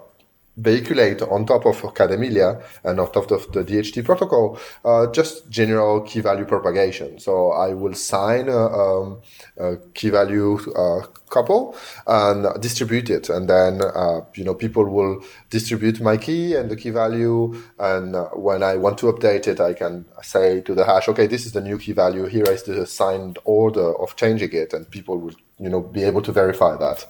vehiculate 0.60 1.22
on 1.22 1.46
top 1.46 1.66
of 1.66 1.80
Kademlia 1.94 2.62
and 2.84 3.00
on 3.00 3.10
top 3.12 3.30
of 3.30 3.50
the 3.52 3.64
DHT 3.64 4.04
protocol, 4.04 4.58
uh, 4.84 5.06
just 5.08 5.48
general 5.50 6.02
key 6.02 6.20
value 6.20 6.44
propagation. 6.44 7.18
So 7.18 7.52
I 7.52 7.74
will 7.74 7.94
sign 7.94 8.48
a, 8.48 8.66
um, 8.66 9.20
a 9.58 9.76
key 9.94 10.10
value 10.10 10.58
uh, 10.74 11.06
couple 11.30 11.76
and 12.06 12.60
distribute 12.60 13.08
it. 13.08 13.30
And 13.30 13.48
then, 13.48 13.80
uh, 13.82 14.20
you 14.34 14.44
know, 14.44 14.54
people 14.54 14.84
will 14.84 15.22
distribute 15.48 16.00
my 16.00 16.16
key 16.16 16.54
and 16.54 16.70
the 16.70 16.76
key 16.76 16.90
value. 16.90 17.54
And 17.78 18.14
uh, 18.14 18.26
when 18.34 18.62
I 18.62 18.76
want 18.76 18.98
to 18.98 19.06
update 19.06 19.46
it, 19.48 19.60
I 19.60 19.72
can 19.72 20.04
say 20.22 20.60
to 20.62 20.74
the 20.74 20.84
hash, 20.84 21.08
okay, 21.08 21.26
this 21.26 21.46
is 21.46 21.52
the 21.52 21.60
new 21.60 21.78
key 21.78 21.92
value. 21.92 22.26
Here 22.26 22.44
is 22.50 22.64
the 22.64 22.86
signed 22.86 23.38
order 23.44 23.96
of 23.98 24.16
changing 24.16 24.52
it. 24.52 24.72
And 24.72 24.90
people 24.90 25.18
will, 25.18 25.34
you 25.58 25.68
know, 25.68 25.80
be 25.80 26.02
able 26.02 26.22
to 26.22 26.32
verify 26.32 26.76
that. 26.76 27.06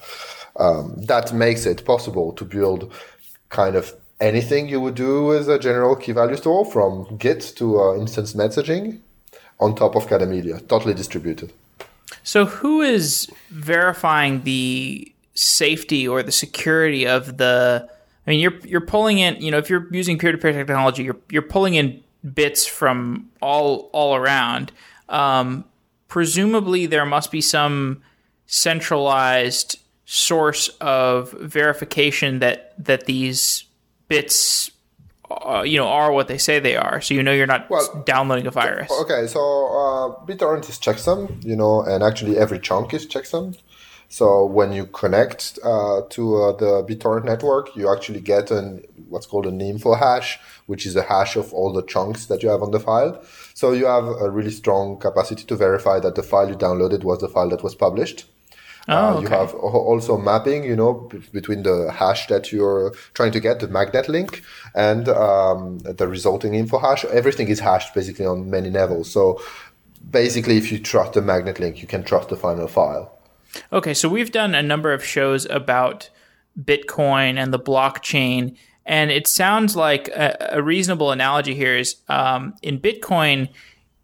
Um, 0.56 0.94
that 1.06 1.32
makes 1.32 1.64
it 1.64 1.84
possible 1.84 2.32
to 2.32 2.44
build 2.44 2.92
kind 3.50 3.76
of 3.76 3.94
anything 4.20 4.68
you 4.68 4.80
would 4.80 4.94
do 4.94 5.24
with 5.24 5.48
a 5.48 5.58
general 5.58 5.96
key 5.96 6.12
value 6.12 6.36
store 6.36 6.64
from 6.64 7.16
Git 7.16 7.40
to 7.56 7.80
uh, 7.80 7.96
instance 7.96 8.32
messaging 8.34 9.00
on 9.58 9.74
top 9.74 9.94
of 9.94 10.06
Kademlia, 10.06 10.66
totally 10.68 10.94
distributed. 10.94 11.52
So, 12.22 12.46
who 12.46 12.82
is 12.82 13.30
verifying 13.50 14.42
the 14.42 15.12
safety 15.34 16.06
or 16.06 16.22
the 16.22 16.32
security 16.32 17.06
of 17.06 17.38
the? 17.38 17.88
I 18.26 18.30
mean, 18.30 18.40
you're 18.40 18.58
you're 18.60 18.80
pulling 18.80 19.18
in. 19.18 19.40
You 19.40 19.50
know, 19.50 19.58
if 19.58 19.70
you're 19.70 19.86
using 19.92 20.18
peer-to-peer 20.18 20.52
technology, 20.52 21.02
you're 21.02 21.16
you're 21.30 21.42
pulling 21.42 21.74
in 21.74 22.02
bits 22.34 22.66
from 22.66 23.30
all 23.40 23.90
all 23.92 24.14
around. 24.14 24.72
Um, 25.08 25.64
presumably, 26.08 26.86
there 26.86 27.06
must 27.06 27.30
be 27.30 27.40
some 27.40 28.02
centralized 28.46 29.79
source 30.12 30.66
of 30.80 31.30
verification 31.34 32.40
that 32.40 32.74
that 32.76 33.06
these 33.06 33.62
bits 34.08 34.72
uh, 35.30 35.62
you 35.64 35.78
know 35.78 35.86
are 35.86 36.10
what 36.10 36.26
they 36.26 36.36
say 36.36 36.58
they 36.58 36.74
are 36.74 37.00
so 37.00 37.14
you 37.14 37.22
know 37.22 37.30
you're 37.30 37.46
not 37.46 37.70
well, 37.70 38.02
downloading 38.04 38.44
a 38.44 38.50
virus 38.50 38.90
okay 38.90 39.28
so 39.28 39.38
uh, 39.38 40.26
bittorrent 40.26 40.68
is 40.68 40.80
checksum 40.80 41.40
you 41.44 41.54
know 41.54 41.82
and 41.82 42.02
actually 42.02 42.36
every 42.36 42.58
chunk 42.58 42.92
is 42.92 43.06
checksum 43.06 43.56
so 44.08 44.44
when 44.44 44.72
you 44.72 44.86
connect 44.86 45.60
uh, 45.62 46.00
to 46.10 46.42
uh, 46.42 46.52
the 46.56 46.82
BitTorrent 46.82 47.24
network, 47.24 47.76
you 47.76 47.92
actually 47.92 48.20
get 48.20 48.50
an 48.50 48.82
what's 49.08 49.24
called 49.24 49.46
a 49.46 49.50
info 49.50 49.94
hash, 49.94 50.40
which 50.66 50.84
is 50.84 50.96
a 50.96 51.02
hash 51.02 51.36
of 51.36 51.54
all 51.54 51.72
the 51.72 51.84
chunks 51.84 52.26
that 52.26 52.42
you 52.42 52.48
have 52.48 52.60
on 52.60 52.72
the 52.72 52.80
file. 52.80 53.22
So 53.54 53.70
you 53.70 53.86
have 53.86 54.06
a 54.06 54.28
really 54.28 54.50
strong 54.50 54.98
capacity 54.98 55.44
to 55.44 55.54
verify 55.54 56.00
that 56.00 56.16
the 56.16 56.24
file 56.24 56.48
you 56.48 56.56
downloaded 56.56 57.04
was 57.04 57.20
the 57.20 57.28
file 57.28 57.50
that 57.50 57.62
was 57.62 57.76
published. 57.76 58.24
Oh, 58.88 58.94
uh, 58.94 59.12
okay. 59.14 59.22
You 59.22 59.28
have 59.28 59.54
also 59.54 60.16
mapping, 60.16 60.64
you 60.64 60.74
know, 60.74 61.08
between 61.32 61.62
the 61.62 61.92
hash 61.92 62.26
that 62.28 62.50
you're 62.50 62.92
trying 63.14 63.32
to 63.32 63.40
get, 63.40 63.60
the 63.60 63.68
magnet 63.68 64.08
link, 64.08 64.42
and 64.74 65.08
um, 65.08 65.78
the 65.80 66.08
resulting 66.08 66.54
info 66.54 66.78
hash. 66.78 67.04
Everything 67.04 67.48
is 67.48 67.60
hashed 67.60 67.94
basically 67.94 68.26
on 68.26 68.50
many 68.50 68.70
levels. 68.70 69.10
So 69.10 69.40
basically, 70.10 70.56
if 70.56 70.72
you 70.72 70.78
trust 70.78 71.12
the 71.12 71.22
magnet 71.22 71.60
link, 71.60 71.80
you 71.80 71.86
can 71.86 72.02
trust 72.02 72.30
the 72.30 72.36
final 72.36 72.66
file. 72.66 73.18
Okay, 73.72 73.94
so 73.94 74.08
we've 74.08 74.32
done 74.32 74.54
a 74.54 74.62
number 74.62 74.92
of 74.92 75.04
shows 75.04 75.44
about 75.46 76.08
Bitcoin 76.58 77.36
and 77.36 77.52
the 77.52 77.58
blockchain, 77.58 78.56
and 78.86 79.10
it 79.10 79.26
sounds 79.26 79.76
like 79.76 80.08
a, 80.08 80.36
a 80.52 80.62
reasonable 80.62 81.10
analogy 81.10 81.54
here 81.54 81.76
is 81.76 81.96
um, 82.08 82.54
in 82.62 82.80
Bitcoin, 82.80 83.48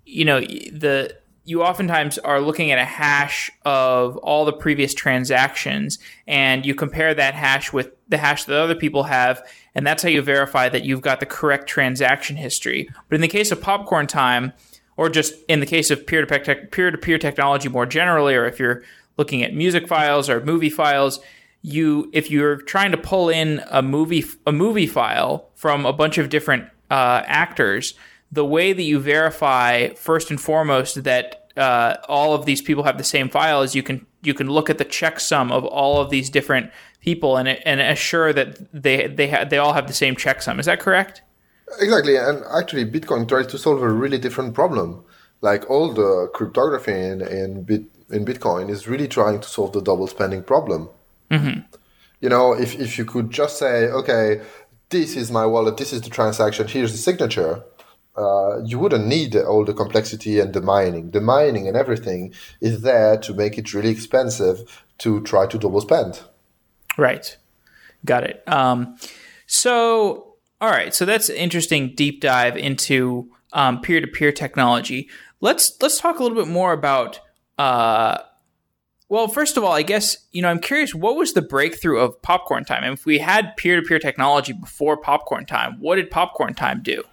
you 0.05 0.25
know, 0.25 0.41
the 0.41 1.17
you 1.47 1.63
oftentimes 1.63 2.19
are 2.19 2.41
looking 2.41 2.73
at 2.73 2.79
a 2.79 2.85
hash 2.85 3.51
of 3.65 4.17
all 4.19 4.45
the 4.45 4.53
previous 4.53 4.93
transactions 4.93 5.99
and 6.27 6.67
you 6.67 6.75
compare 6.75 7.15
that 7.15 7.35
hash 7.35 7.73
with 7.73 7.93
the 8.09 8.19
hash 8.19 8.45
that 8.45 8.59
other 8.59 8.75
people 8.75 9.05
have 9.05 9.41
and 9.75 9.87
that's 9.87 10.03
how 10.03 10.09
you 10.09 10.21
verify 10.21 10.69
that 10.69 10.85
you've 10.85 11.01
got 11.01 11.21
the 11.21 11.27
correct 11.27 11.69
transaction 11.69 12.37
history. 12.37 12.89
But 13.09 13.15
in 13.15 13.21
the 13.21 13.29
case 13.29 13.53
of 13.53 13.63
popcorn 13.63 14.09
time 14.09 14.53
or 14.97 15.09
just 15.09 15.35
in 15.49 15.61
the 15.61 15.67
case 15.67 15.91
of 15.91 16.07
peer-to-peer, 16.07 16.69
peer-to-peer 16.73 17.19
technology 17.19 17.69
more 17.69 17.87
generally 17.87 18.35
or 18.35 18.47
if 18.47 18.59
you're 18.59 18.83
looking 19.17 19.45
at 19.45 19.55
music 19.55 19.87
files 19.87 20.29
or 20.29 20.45
movie 20.45 20.71
files 20.71 21.21
you 21.63 22.11
if 22.13 22.31
you're 22.31 22.57
trying 22.57 22.91
to 22.91 22.99
pull 22.99 23.29
in 23.29 23.63
a 23.71 23.83
movie 23.83 24.25
a 24.47 24.53
movie 24.53 24.87
file 24.87 25.49
from 25.55 25.87
a 25.87 25.93
bunch 25.93 26.19
of 26.19 26.29
different 26.29 26.65
uh, 26.91 27.23
actors 27.27 27.95
the 28.33 28.45
way 28.45 28.73
that 28.73 28.83
you 28.83 28.99
verify 28.99 29.89
first 29.95 30.31
and 30.31 30.41
foremost 30.41 31.05
that 31.05 31.51
uh, 31.57 31.97
all 32.09 32.35
of 32.35 32.45
these 32.45 32.61
people 32.61 32.85
have 32.85 32.99
the 32.99 33.05
same 33.05 33.29
file 33.29 33.63
is 33.63 33.75
you 33.75 33.83
can 33.83 34.07
you 34.23 34.35
can 34.35 34.49
look 34.49 34.69
at 34.69 34.79
the 34.79 34.85
checksum 34.85 35.51
of 35.53 35.65
all 35.65 36.01
of 36.01 36.11
these 36.11 36.29
different 36.29 36.71
people 37.01 37.37
and 37.37 37.49
and 37.49 37.81
assure 37.81 38.33
that 38.33 38.49
they 38.73 39.07
they 39.07 39.29
ha- 39.29 39.45
they 39.45 39.59
all 39.59 39.73
have 39.73 39.87
the 39.87 39.95
same 39.95 40.15
checksum. 40.17 40.59
Is 40.59 40.67
that 40.67 40.81
correct? 40.81 41.23
Exactly, 41.81 42.17
and 42.17 42.45
actually, 42.55 42.85
Bitcoin 42.85 43.29
tries 43.29 43.47
to 43.49 43.59
solve 43.59 43.83
a 43.83 43.89
really 43.89 44.19
different 44.19 44.55
problem. 44.55 45.05
Like 45.41 45.69
all 45.69 45.93
the 45.93 46.31
cryptography 46.35 46.93
in 46.93 47.21
in, 47.21 47.63
Bit, 47.63 47.85
in 48.11 48.25
Bitcoin 48.25 48.71
is 48.71 48.87
really 48.87 49.09
trying 49.09 49.41
to 49.41 49.49
solve 49.49 49.73
the 49.73 49.83
double 49.83 50.07
spending 50.07 50.43
problem. 50.43 50.89
Mm-hmm. 51.31 51.61
You 52.21 52.29
know, 52.29 52.53
if 52.53 52.79
if 52.79 52.99
you 52.99 53.05
could 53.05 53.31
just 53.31 53.59
say, 53.59 53.87
okay, 53.87 54.43
this 54.91 55.17
is 55.17 55.31
my 55.31 55.47
wallet, 55.47 55.77
this 55.77 55.93
is 55.93 56.03
the 56.03 56.11
transaction, 56.11 56.69
here's 56.69 56.93
the 56.93 56.99
signature 56.99 57.63
uh, 58.17 58.63
you 58.65 58.79
wouldn't 58.79 59.07
need 59.07 59.37
all 59.37 59.65
the 59.65 59.75
complexity 59.75 60.41
and 60.41 60.55
the 60.55 60.63
mining. 60.63 61.11
The 61.11 61.21
mining 61.21 61.69
and 61.69 61.77
everything 61.77 62.33
is 62.61 62.83
there 62.83 63.19
to 63.19 63.35
make 63.35 63.59
it 63.59 63.75
really 63.75 63.91
expensive 63.91 64.85
to 64.99 65.21
try 65.23 65.47
to 65.47 65.59
double 65.59 65.81
spend. 65.81 66.23
Right. 66.97 67.37
Got 68.05 68.25
it. 68.25 68.43
Um, 68.47 68.97
so, 69.47 70.37
all 70.61 70.71
right. 70.71 70.95
So 70.95 71.05
that's 71.05 71.29
an 71.29 71.37
interesting 71.37 71.95
deep 71.95 72.21
dive 72.21 72.57
into 72.57 73.31
um, 73.53 73.81
peer-to-peer 73.81 74.33
technology. 74.33 75.09
Let's 75.41 75.77
let's 75.83 76.01
talk 76.01 76.19
a 76.19 76.23
little 76.23 76.39
bit 76.39 76.49
more 76.49 76.73
about. 76.73 77.21
Uh, 77.59 78.19
well, 79.09 79.29
first 79.29 79.57
of 79.57 79.63
all, 79.63 79.73
I 79.73 79.83
guess 79.83 80.17
you 80.33 80.43
know 80.43 80.49
I'm 80.49 80.59
curious. 80.59 80.95
What 80.95 81.17
was 81.17 81.35
the 81.35 81.43
breakthrough 81.43 81.99
of 81.99 82.21
Popcorn 82.23 82.65
Time? 82.65 82.83
And 82.83 82.95
if 82.95 83.05
we 83.05 83.19
had 83.19 83.57
peer-to-peer 83.57 83.99
technology 83.99 84.53
before 84.53 84.97
Popcorn 84.97 85.47
Time, 85.47 85.79
what 85.79 85.97
did 85.97 86.11
Popcorn 86.11 86.55
Time 86.55 86.83
do? 86.83 87.05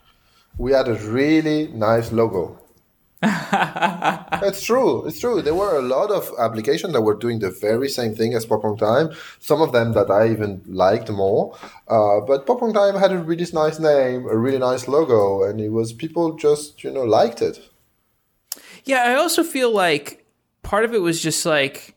We 0.57 0.71
had 0.71 0.87
a 0.87 0.95
really 0.95 1.67
nice 1.67 2.11
logo. 2.11 2.59
That's 3.21 4.61
true. 4.61 5.05
It's 5.05 5.19
true. 5.19 5.41
There 5.41 5.55
were 5.55 5.77
a 5.77 5.81
lot 5.81 6.11
of 6.11 6.29
applications 6.37 6.91
that 6.93 7.01
were 7.01 7.15
doing 7.15 7.39
the 7.39 7.49
very 7.51 7.87
same 7.87 8.15
thing 8.15 8.33
as 8.33 8.45
Popcorn 8.45 8.77
Time. 8.77 9.11
Some 9.39 9.61
of 9.61 9.71
them 9.71 9.93
that 9.93 10.11
I 10.11 10.29
even 10.29 10.61
liked 10.67 11.09
more. 11.09 11.57
Uh, 11.87 12.19
but 12.19 12.45
Popcorn 12.45 12.73
Time 12.73 12.95
had 12.95 13.13
a 13.13 13.17
really 13.17 13.45
nice 13.53 13.79
name, 13.79 14.25
a 14.25 14.35
really 14.37 14.59
nice 14.59 14.89
logo, 14.89 15.43
and 15.43 15.61
it 15.61 15.69
was 15.69 15.93
people 15.93 16.35
just 16.35 16.83
you 16.83 16.91
know 16.91 17.03
liked 17.03 17.41
it. 17.41 17.59
Yeah, 18.83 19.03
I 19.05 19.15
also 19.15 19.43
feel 19.43 19.71
like 19.71 20.25
part 20.61 20.83
of 20.83 20.93
it 20.93 21.01
was 21.01 21.21
just 21.21 21.45
like 21.45 21.95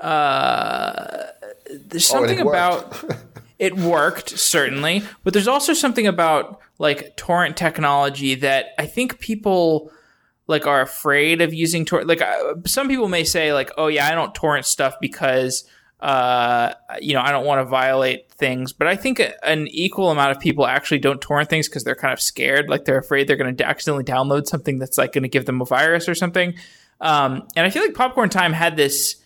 uh, 0.00 1.26
there's 1.68 2.08
Oh, 2.10 2.16
something 2.18 2.38
it 2.38 2.46
about 2.46 3.02
it 3.58 3.76
worked 3.76 4.38
certainly, 4.38 5.02
but 5.24 5.32
there's 5.32 5.48
also 5.48 5.74
something 5.74 6.06
about 6.06 6.60
like 6.80 7.14
torrent 7.14 7.58
technology 7.58 8.36
that 8.36 8.68
I 8.78 8.86
think 8.86 9.20
people 9.20 9.92
like 10.46 10.66
are 10.66 10.80
afraid 10.80 11.42
of 11.42 11.52
using 11.52 11.84
torrent. 11.84 12.08
Like 12.08 12.22
uh, 12.22 12.54
some 12.66 12.88
people 12.88 13.06
may 13.06 13.22
say 13.22 13.52
like, 13.52 13.70
oh 13.76 13.88
yeah, 13.88 14.08
I 14.08 14.14
don't 14.14 14.34
torrent 14.34 14.64
stuff 14.64 14.94
because 14.98 15.68
uh, 16.00 16.72
you 16.98 17.12
know 17.12 17.20
I 17.20 17.32
don't 17.32 17.44
want 17.44 17.60
to 17.60 17.66
violate 17.66 18.32
things. 18.32 18.72
But 18.72 18.88
I 18.88 18.96
think 18.96 19.20
an 19.42 19.68
equal 19.68 20.10
amount 20.10 20.30
of 20.30 20.40
people 20.40 20.66
actually 20.66 21.00
don't 21.00 21.20
torrent 21.20 21.50
things 21.50 21.68
because 21.68 21.84
they're 21.84 21.94
kind 21.94 22.14
of 22.14 22.20
scared, 22.20 22.70
like 22.70 22.86
they're 22.86 22.98
afraid 22.98 23.28
they're 23.28 23.36
going 23.36 23.54
to 23.54 23.64
accidentally 23.66 24.04
download 24.04 24.46
something 24.46 24.78
that's 24.78 24.96
like 24.96 25.12
going 25.12 25.22
to 25.22 25.28
give 25.28 25.44
them 25.44 25.60
a 25.60 25.66
virus 25.66 26.08
or 26.08 26.14
something. 26.14 26.54
Um, 27.02 27.46
and 27.56 27.66
I 27.66 27.70
feel 27.70 27.82
like 27.82 27.92
Popcorn 27.92 28.30
Time 28.30 28.54
had 28.54 28.76
this 28.76 29.19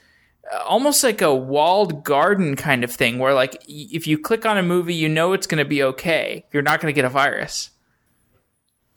almost 0.67 1.03
like 1.03 1.23
a 1.23 1.35
walled 1.35 2.05
garden 2.05 2.55
kind 2.57 2.85
of 2.85 2.91
thing 2.93 3.19
where 3.19 3.35
like 3.35 3.63
if 3.69 4.07
you 4.07 4.19
click 4.19 4.45
on 4.45 4.59
a 4.59 4.63
movie 4.63 4.95
you 4.95 5.09
know 5.09 5.33
it's 5.33 5.47
going 5.47 5.59
to 5.59 5.65
be 5.65 5.83
okay 5.83 6.45
you're 6.53 6.63
not 6.63 6.81
going 6.81 6.93
to 6.93 6.95
get 6.95 7.05
a 7.05 7.09
virus 7.09 7.71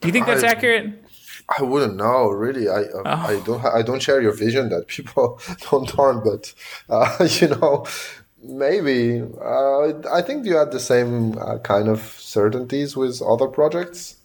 do 0.01 0.07
you 0.07 0.11
think 0.11 0.25
that's 0.25 0.43
I- 0.43 0.47
accurate 0.47 1.03
I 1.57 1.63
wouldn't 1.63 1.95
know, 1.95 2.27
really. 2.29 2.67
I 2.67 2.81
uh, 2.81 3.03
I 3.05 3.39
don't 3.45 3.63
I 3.63 3.81
don't 3.81 4.01
share 4.01 4.21
your 4.21 4.33
vision 4.33 4.67
that 4.69 4.87
people 4.87 5.39
don't 5.71 5.87
torrent, 5.87 6.25
but 6.25 6.53
uh, 6.89 7.25
you 7.39 7.47
know, 7.47 7.85
maybe 8.43 9.21
uh, 9.21 9.93
I 10.11 10.21
think 10.21 10.45
you 10.45 10.57
had 10.57 10.71
the 10.73 10.79
same 10.79 11.37
uh, 11.37 11.59
kind 11.59 11.87
of 11.87 12.01
certainties 12.01 12.97
with 12.97 13.21
other 13.21 13.47
projects. 13.47 14.17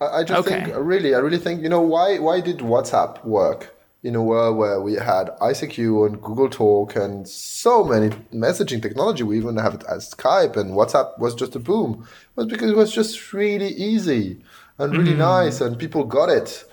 I, 0.00 0.06
I 0.18 0.24
just 0.24 0.46
Okay. 0.46 0.62
think 0.62 0.76
really, 0.76 1.14
I 1.14 1.18
really 1.18 1.38
think 1.38 1.62
you 1.62 1.68
know 1.68 1.80
why 1.80 2.18
why 2.18 2.40
did 2.40 2.58
WhatsApp 2.58 3.24
work 3.24 3.73
in 4.04 4.14
a 4.14 4.22
world 4.22 4.56
where 4.56 4.80
we 4.80 4.94
had 4.94 5.30
ICQ 5.40 6.06
and 6.06 6.22
Google 6.22 6.48
Talk 6.48 6.94
and 6.94 7.26
so 7.26 7.82
many 7.82 8.10
messaging 8.32 8.80
technology? 8.80 9.24
We 9.24 9.38
even 9.38 9.56
have 9.56 9.74
it 9.74 9.84
as 9.88 10.14
Skype 10.14 10.56
and 10.56 10.72
WhatsApp 10.72 11.18
was 11.18 11.34
just 11.34 11.56
a 11.56 11.58
boom. 11.58 12.06
It 12.36 12.36
was 12.36 12.46
because 12.46 12.70
it 12.70 12.76
was 12.76 12.92
just 12.92 13.32
really 13.32 13.70
easy 13.70 14.40
and 14.78 14.96
really 14.96 15.14
nice 15.14 15.60
and 15.60 15.78
people 15.78 16.04
got 16.04 16.28
it 16.28 16.64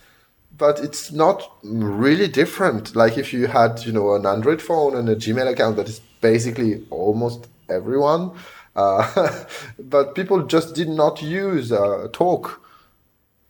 but 0.62 0.80
it's 0.80 1.12
not 1.12 1.52
really 1.64 2.28
different. 2.28 2.96
Like 2.96 3.18
if 3.18 3.34
you 3.34 3.48
had, 3.48 3.84
you 3.84 3.92
know, 3.92 4.14
an 4.14 4.28
Android 4.28 4.62
phone 4.62 4.96
and 4.96 5.10
a 5.10 5.16
Gmail 5.16 5.50
account 5.50 5.76
that 5.78 5.90
is 5.90 6.02
basically 6.22 6.86
almost 6.92 7.48
everyone, 7.68 8.34
uh, 8.76 9.44
but 9.80 10.14
people 10.14 10.44
just 10.44 10.76
did 10.76 10.88
not 10.88 11.20
use 11.22 11.72
uh, 11.72 12.08
Talk 12.14 12.64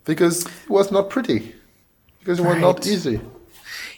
because 0.05 0.45
it 0.45 0.69
was 0.69 0.89
not 0.89 1.09
pretty, 1.09 1.53
because 2.19 2.39
it 2.39 2.45
was 2.45 2.57
not 2.59 2.87
easy. 2.87 3.19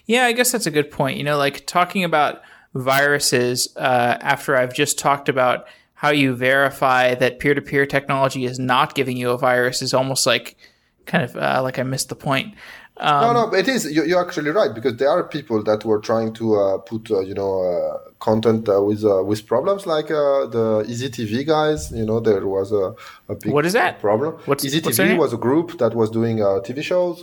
Yeah 0.05 0.25
i 0.25 0.31
guess 0.31 0.51
that's 0.51 0.65
a 0.65 0.71
good 0.71 0.91
point 0.91 1.17
you 1.17 1.23
know 1.23 1.37
like 1.37 1.65
talking 1.65 2.03
about 2.03 2.41
viruses 2.73 3.67
uh, 3.77 4.17
after 4.21 4.55
i've 4.55 4.73
just 4.73 4.97
talked 4.97 5.29
about 5.29 5.67
how 5.95 6.09
you 6.09 6.35
verify 6.35 7.15
that 7.15 7.39
peer-to-peer 7.39 7.85
technology 7.85 8.45
is 8.45 8.59
not 8.59 8.95
giving 8.95 9.15
you 9.15 9.29
a 9.29 9.37
virus 9.37 9.81
is 9.81 9.93
almost 9.93 10.25
like 10.25 10.57
kind 11.05 11.23
of 11.23 11.35
uh, 11.35 11.61
like 11.61 11.79
i 11.79 11.83
missed 11.83 12.09
the 12.09 12.15
point 12.15 12.55
um, 12.97 13.33
no, 13.33 13.47
no, 13.47 13.55
it 13.55 13.67
is. 13.67 13.85
You, 13.85 14.03
you're 14.03 14.23
actually 14.23 14.51
right 14.51 14.73
because 14.73 14.97
there 14.97 15.09
are 15.09 15.23
people 15.23 15.63
that 15.63 15.83
were 15.83 15.99
trying 15.99 16.33
to 16.33 16.55
uh, 16.55 16.77
put, 16.77 17.09
uh, 17.09 17.21
you 17.21 17.33
know, 17.33 17.63
uh, 17.63 18.11
content 18.29 18.63
uh, 18.69 18.81
with 18.89 19.01
uh, 19.03 19.21
with 19.29 19.41
problems 19.53 19.81
like 19.95 20.09
uh, 20.23 20.45
the 20.55 20.65
EZTV 20.91 21.33
guys. 21.55 21.79
You 21.99 22.05
know, 22.09 22.19
there 22.29 22.45
was 22.57 22.69
a, 22.83 22.85
a 23.31 23.35
big 23.41 23.51
What 23.55 23.65
is 23.69 23.73
that? 23.79 23.93
problem. 24.07 24.31
What's- 24.49 24.65
Easy 24.67 24.79
what's 24.81 24.97
TV 24.99 25.17
was 25.25 25.31
a 25.39 25.41
group 25.47 25.67
that 25.81 25.93
was 26.01 26.09
doing 26.19 26.35
uh, 26.41 26.47
TV 26.67 26.79
shows, 26.91 27.17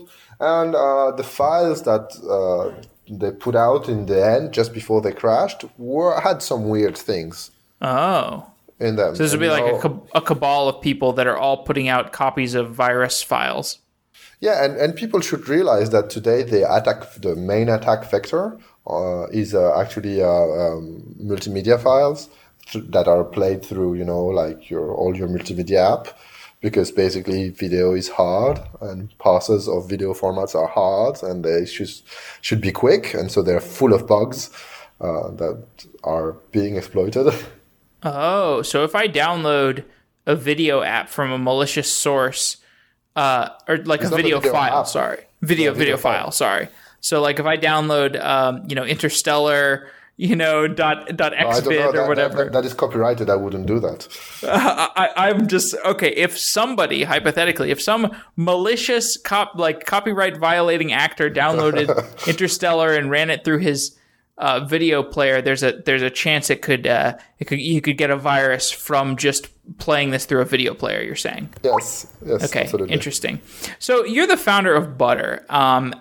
and 0.59 0.71
uh, 0.75 1.11
the 1.21 1.27
files 1.39 1.79
that 1.91 2.07
uh, 2.39 2.65
they 3.21 3.31
put 3.47 3.55
out 3.67 3.83
in 3.95 4.01
the 4.11 4.21
end, 4.35 4.45
just 4.59 4.71
before 4.81 5.01
they 5.05 5.13
crashed, 5.23 5.61
were 5.79 6.13
had 6.29 6.39
some 6.51 6.63
weird 6.75 6.97
things 7.11 7.51
oh 7.83 8.47
in 8.87 8.93
them. 9.01 9.11
so 9.17 9.23
this 9.23 9.33
would 9.35 9.45
be 9.49 9.55
like 9.59 9.69
a, 9.87 9.91
a 10.21 10.23
cabal 10.31 10.63
of 10.73 10.77
people 10.89 11.11
that 11.19 11.27
are 11.33 11.39
all 11.45 11.59
putting 11.69 11.89
out 11.95 12.05
copies 12.23 12.53
of 12.61 12.65
virus 12.87 13.17
files 13.33 13.69
Yeah, 14.47 14.57
and, 14.65 14.73
and 14.83 14.91
people 15.03 15.21
should 15.29 15.45
realize 15.57 15.89
that 15.97 16.07
today 16.17 16.41
the 16.55 16.63
attack, 16.77 17.01
the 17.27 17.35
main 17.53 17.69
attack 17.77 18.01
vector, 18.15 18.45
is 19.31 19.55
uh, 19.55 19.79
actually 19.79 20.23
uh, 20.23 20.29
um, 20.29 21.15
multimedia 21.23 21.81
files 21.81 22.29
th- 22.71 22.85
that 22.89 23.07
are 23.09 23.25
played 23.25 23.65
through, 23.65 23.95
you 23.95 24.05
know, 24.05 24.25
like 24.25 24.71
your 24.71 24.95
all 24.95 25.17
your 25.17 25.29
multimedia 25.29 25.93
app, 25.93 26.19
because 26.61 26.91
basically 26.93 27.51
video 27.51 27.95
is 27.95 28.09
hard 28.09 28.61
and 28.81 29.17
passes 29.19 29.69
of 29.69 29.89
video 29.89 30.13
formats 30.15 30.55
are 30.55 30.67
hard 30.69 31.23
and 31.23 31.45
they 31.45 31.65
should 31.67 31.91
should 32.41 32.61
be 32.61 32.73
quick, 32.73 33.15
and 33.15 33.31
so 33.31 33.43
they're 33.43 33.61
full 33.61 33.93
of 33.93 34.07
bugs 34.07 34.51
uh, 35.01 35.31
that 35.37 35.63
are 36.05 36.33
being 36.53 36.77
exploited. 36.77 37.27
Oh, 38.03 38.63
so 38.63 38.83
if 38.85 38.95
I 38.95 39.09
download 39.09 39.85
a 40.27 40.35
video 40.35 40.81
app 40.83 41.11
from 41.11 41.31
a 41.33 41.39
malicious 41.39 41.93
source, 41.93 42.57
uh, 43.15 43.51
or 43.69 43.77
like 43.79 44.03
a 44.03 44.09
video, 44.09 44.41
video 44.41 44.53
file, 44.53 44.81
app. 44.81 44.87
sorry, 44.87 45.25
video 45.43 45.73
Yeah, 45.73 45.79
video 45.79 45.97
video 45.97 45.97
file. 45.99 46.23
file, 46.23 46.31
sorry. 46.31 46.69
So 47.01 47.21
like 47.21 47.39
if 47.39 47.47
I 47.47 47.57
download, 47.57 48.23
um, 48.25 48.63
you 48.69 48.75
know, 48.75 48.85
Interstellar, 48.85 49.89
you 50.17 50.37
know, 50.37 50.69
dot 50.69 51.17
dot 51.17 51.33
I 51.35 51.45
don't 51.45 51.65
know 51.65 51.71
xvid 51.71 51.79
that, 51.79 51.89
or 51.89 51.93
that- 51.93 52.09
whatever. 52.09 52.45
that- 52.45 52.53
that 52.53 52.65
is 52.67 52.75
copyrighted. 52.75 53.31
I 53.31 53.37
wouldn't 53.37 53.67
do 53.67 53.81
that. 53.81 54.07
I, 54.43 55.09
I'm 55.17 55.47
just 55.49 55.75
okay. 55.85 56.11
If 56.11 56.37
somebody 56.39 57.05
hypothetically, 57.05 57.71
if 57.71 57.81
some 57.81 58.15
malicious 58.37 59.17
cop 59.17 59.53
like 59.57 59.87
copyright 59.87 60.37
violating 60.37 60.93
actor 60.93 61.31
downloaded 61.31 61.89
Interstellar 62.29 62.93
and 62.95 63.11
ran 63.11 63.31
it 63.31 63.45
through 63.45 63.59
his 63.59 63.97
uh, 64.37 64.61
video 64.61 65.03
player, 65.03 65.41
there's 65.41 65.63
a 65.63 65.73
there's 65.87 66.03
a 66.03 66.11
chance 66.11 66.51
it 66.51 66.61
could 66.61 66.87
uh, 66.87 67.17
it 67.39 67.47
could 67.47 67.61
you 67.61 67.81
could 67.81 67.97
get 67.97 68.11
a 68.11 68.17
virus 68.17 68.71
from 68.71 69.17
just 69.17 69.49
playing 69.79 70.11
this 70.11 70.27
through 70.27 70.41
a 70.43 70.45
video 70.47 70.75
player. 70.75 71.03
You're 71.03 71.17
saying 71.17 71.49
Yes, 71.63 72.07
yes, 72.27 72.45
okay? 72.45 72.63
absolutely. 72.65 72.93
Interesting. 72.93 73.41
So 73.79 74.05
you're 74.05 74.27
the 74.27 74.37
founder 74.37 74.75
of 74.75 74.99
Butter. 74.99 75.47
Um, 75.49 75.95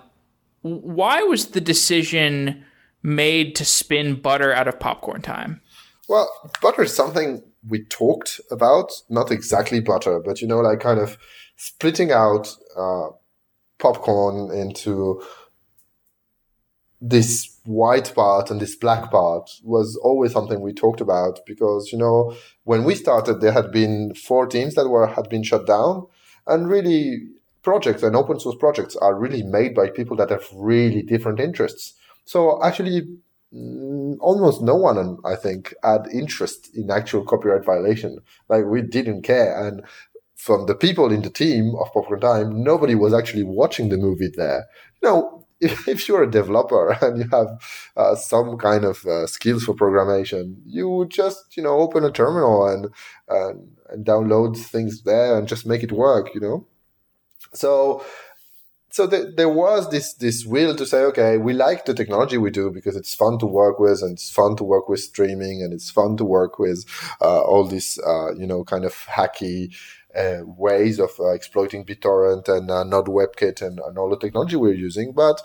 why 0.62 1.22
was 1.22 1.48
the 1.48 1.60
decision 1.60 2.64
made 3.02 3.54
to 3.56 3.64
spin 3.64 4.20
Butter 4.20 4.52
out 4.52 4.68
of 4.68 4.78
Popcorn 4.78 5.22
Time? 5.22 5.60
Well, 6.08 6.28
butter 6.60 6.82
is 6.82 6.94
something 6.94 7.42
we 7.68 7.84
talked 7.84 8.40
about, 8.50 8.90
not 9.08 9.30
exactly 9.30 9.80
butter, 9.80 10.18
but 10.18 10.40
you 10.40 10.48
know, 10.48 10.58
like 10.58 10.80
kind 10.80 10.98
of 10.98 11.16
splitting 11.56 12.10
out 12.10 12.56
uh, 12.76 13.08
popcorn 13.78 14.50
into 14.50 15.22
this 17.00 17.58
white 17.64 18.12
part 18.14 18.50
and 18.50 18.60
this 18.60 18.76
black 18.76 19.10
part 19.10 19.48
was 19.62 19.96
always 20.02 20.32
something 20.32 20.60
we 20.60 20.72
talked 20.72 21.00
about 21.00 21.40
because 21.46 21.90
you 21.92 21.98
know 21.98 22.34
when 22.64 22.84
we 22.84 22.94
started 22.94 23.40
there 23.40 23.52
had 23.52 23.72
been 23.72 24.12
four 24.14 24.46
teams 24.46 24.74
that 24.74 24.88
were 24.88 25.06
had 25.06 25.28
been 25.30 25.42
shut 25.42 25.66
down 25.66 26.06
and 26.46 26.68
really 26.68 27.20
projects 27.62 28.02
and 28.02 28.16
open 28.16 28.40
source 28.40 28.56
projects 28.56 28.96
are 28.96 29.14
really 29.14 29.42
made 29.42 29.74
by 29.74 29.88
people 29.90 30.16
that 30.16 30.30
have 30.30 30.44
really 30.54 31.02
different 31.02 31.40
interests. 31.40 31.94
So 32.24 32.62
actually 32.62 33.02
mm, 33.54 34.16
almost 34.20 34.62
no 34.62 34.76
one 34.76 35.18
i 35.24 35.34
think 35.36 35.74
had 35.82 36.06
interest 36.12 36.70
in 36.74 36.90
actual 36.90 37.24
copyright 37.24 37.64
violation. 37.64 38.18
Like 38.48 38.64
we 38.66 38.82
didn't 38.82 39.22
care. 39.22 39.66
And 39.66 39.82
from 40.36 40.66
the 40.66 40.74
people 40.74 41.12
in 41.12 41.22
the 41.22 41.30
team 41.30 41.74
of 41.80 41.92
popcorn 41.92 42.20
time 42.20 42.62
nobody 42.64 42.94
was 42.94 43.12
actually 43.12 43.42
watching 43.44 43.88
the 43.88 43.98
movie 43.98 44.30
there. 44.34 44.66
You 45.02 45.08
know 45.08 45.40
if, 45.60 45.88
if 45.88 46.08
you're 46.08 46.22
a 46.22 46.30
developer 46.30 46.92
and 47.02 47.18
you 47.18 47.28
have 47.30 47.48
uh, 47.96 48.14
some 48.14 48.56
kind 48.58 48.84
of 48.84 49.04
uh, 49.06 49.26
skills 49.26 49.64
for 49.64 49.74
programmation, 49.74 50.56
you 50.66 50.88
would 50.88 51.10
just 51.10 51.56
you 51.56 51.62
know 51.62 51.78
open 51.78 52.04
a 52.04 52.10
terminal 52.10 52.66
and, 52.66 52.88
and 53.28 53.68
and 53.90 54.06
download 54.06 54.56
things 54.56 55.02
there 55.02 55.36
and 55.36 55.48
just 55.48 55.66
make 55.66 55.82
it 55.82 55.92
work. 55.92 56.34
You 56.34 56.40
know, 56.40 56.66
so 57.52 58.04
so 58.92 59.08
th- 59.08 59.36
there 59.36 59.48
was 59.48 59.88
this 59.90 60.14
this 60.14 60.44
will 60.44 60.74
to 60.74 60.84
say, 60.84 61.02
okay, 61.04 61.38
we 61.38 61.52
like 61.52 61.84
the 61.84 61.94
technology 61.94 62.38
we 62.38 62.50
do 62.50 62.70
because 62.70 62.96
it's 62.96 63.14
fun 63.14 63.38
to 63.38 63.46
work 63.46 63.78
with 63.78 64.02
and 64.02 64.12
it's 64.12 64.30
fun 64.30 64.56
to 64.56 64.64
work 64.64 64.88
with 64.88 65.00
streaming 65.00 65.62
and 65.62 65.72
it's 65.72 65.90
fun 65.90 66.16
to 66.16 66.24
work 66.24 66.58
with 66.58 66.84
uh, 67.20 67.40
all 67.42 67.64
these 67.66 67.98
uh, 68.04 68.34
you 68.34 68.46
know 68.46 68.64
kind 68.64 68.84
of 68.84 68.94
hacky 69.06 69.72
uh, 70.16 70.38
ways 70.44 70.98
of 70.98 71.10
uh, 71.20 71.30
exploiting 71.30 71.84
BitTorrent 71.84 72.48
and 72.48 72.68
uh, 72.70 72.82
Node 72.82 73.06
WebKit 73.06 73.62
and, 73.62 73.78
and 73.78 73.96
all 73.96 74.10
the 74.10 74.18
technology 74.18 74.56
we're 74.56 74.74
using, 74.74 75.12
but 75.12 75.40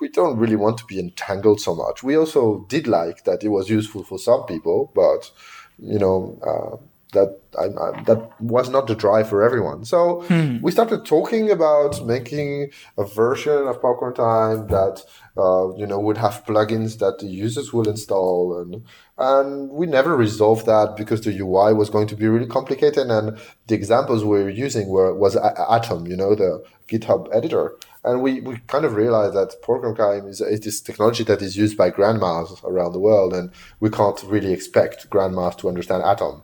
we 0.00 0.08
don't 0.08 0.38
really 0.38 0.56
want 0.56 0.78
to 0.78 0.84
be 0.84 0.98
entangled 0.98 1.60
so 1.60 1.74
much. 1.74 2.02
We 2.02 2.16
also 2.16 2.66
did 2.68 2.88
like 2.88 3.24
that 3.24 3.44
it 3.44 3.48
was 3.48 3.70
useful 3.70 4.02
for 4.02 4.18
some 4.18 4.44
people, 4.46 4.92
but 4.94 5.30
you 5.78 5.98
know, 5.98 6.38
uh, 6.42 6.84
that 7.12 7.40
I, 7.58 7.64
I, 7.64 8.02
that 8.02 8.30
was 8.40 8.68
not 8.68 8.86
the 8.86 8.94
drive 8.94 9.28
for 9.28 9.42
everyone. 9.42 9.84
So 9.84 10.22
hmm. 10.22 10.58
we 10.60 10.70
started 10.70 11.06
talking 11.06 11.50
about 11.50 12.04
making 12.04 12.70
a 12.98 13.04
version 13.04 13.66
of 13.66 13.80
Popcorn 13.80 14.14
Time 14.14 14.66
that 14.68 15.02
uh, 15.36 15.74
you 15.76 15.86
know 15.86 15.98
would 15.98 16.18
have 16.18 16.44
plugins 16.44 16.98
that 16.98 17.18
the 17.20 17.26
users 17.26 17.72
will 17.72 17.88
install, 17.88 18.58
and 18.60 18.84
and 19.16 19.70
we 19.70 19.86
never 19.86 20.16
resolved 20.16 20.66
that 20.66 20.96
because 20.96 21.22
the 21.22 21.36
UI 21.38 21.72
was 21.72 21.88
going 21.88 22.08
to 22.08 22.16
be 22.16 22.28
really 22.28 22.46
complicated, 22.46 23.06
and 23.10 23.38
the 23.66 23.74
examples 23.74 24.22
we 24.22 24.42
were 24.42 24.50
using 24.50 24.88
were 24.88 25.14
was 25.14 25.36
Atom, 25.36 26.06
you 26.06 26.16
know, 26.16 26.34
the 26.34 26.62
GitHub 26.88 27.34
editor. 27.34 27.76
And 28.04 28.22
we, 28.22 28.40
we 28.40 28.58
kind 28.68 28.84
of 28.84 28.94
realized 28.94 29.34
that 29.34 29.60
Popcorn 29.60 29.94
Time 29.94 30.28
is, 30.28 30.40
is 30.40 30.60
this 30.60 30.80
technology 30.80 31.24
that 31.24 31.42
is 31.42 31.56
used 31.56 31.76
by 31.76 31.90
grandmas 31.90 32.60
around 32.64 32.92
the 32.92 33.00
world, 33.00 33.34
and 33.34 33.50
we 33.80 33.90
can't 33.90 34.22
really 34.22 34.52
expect 34.52 35.10
grandmas 35.10 35.56
to 35.56 35.68
understand 35.68 36.04
Atom 36.04 36.42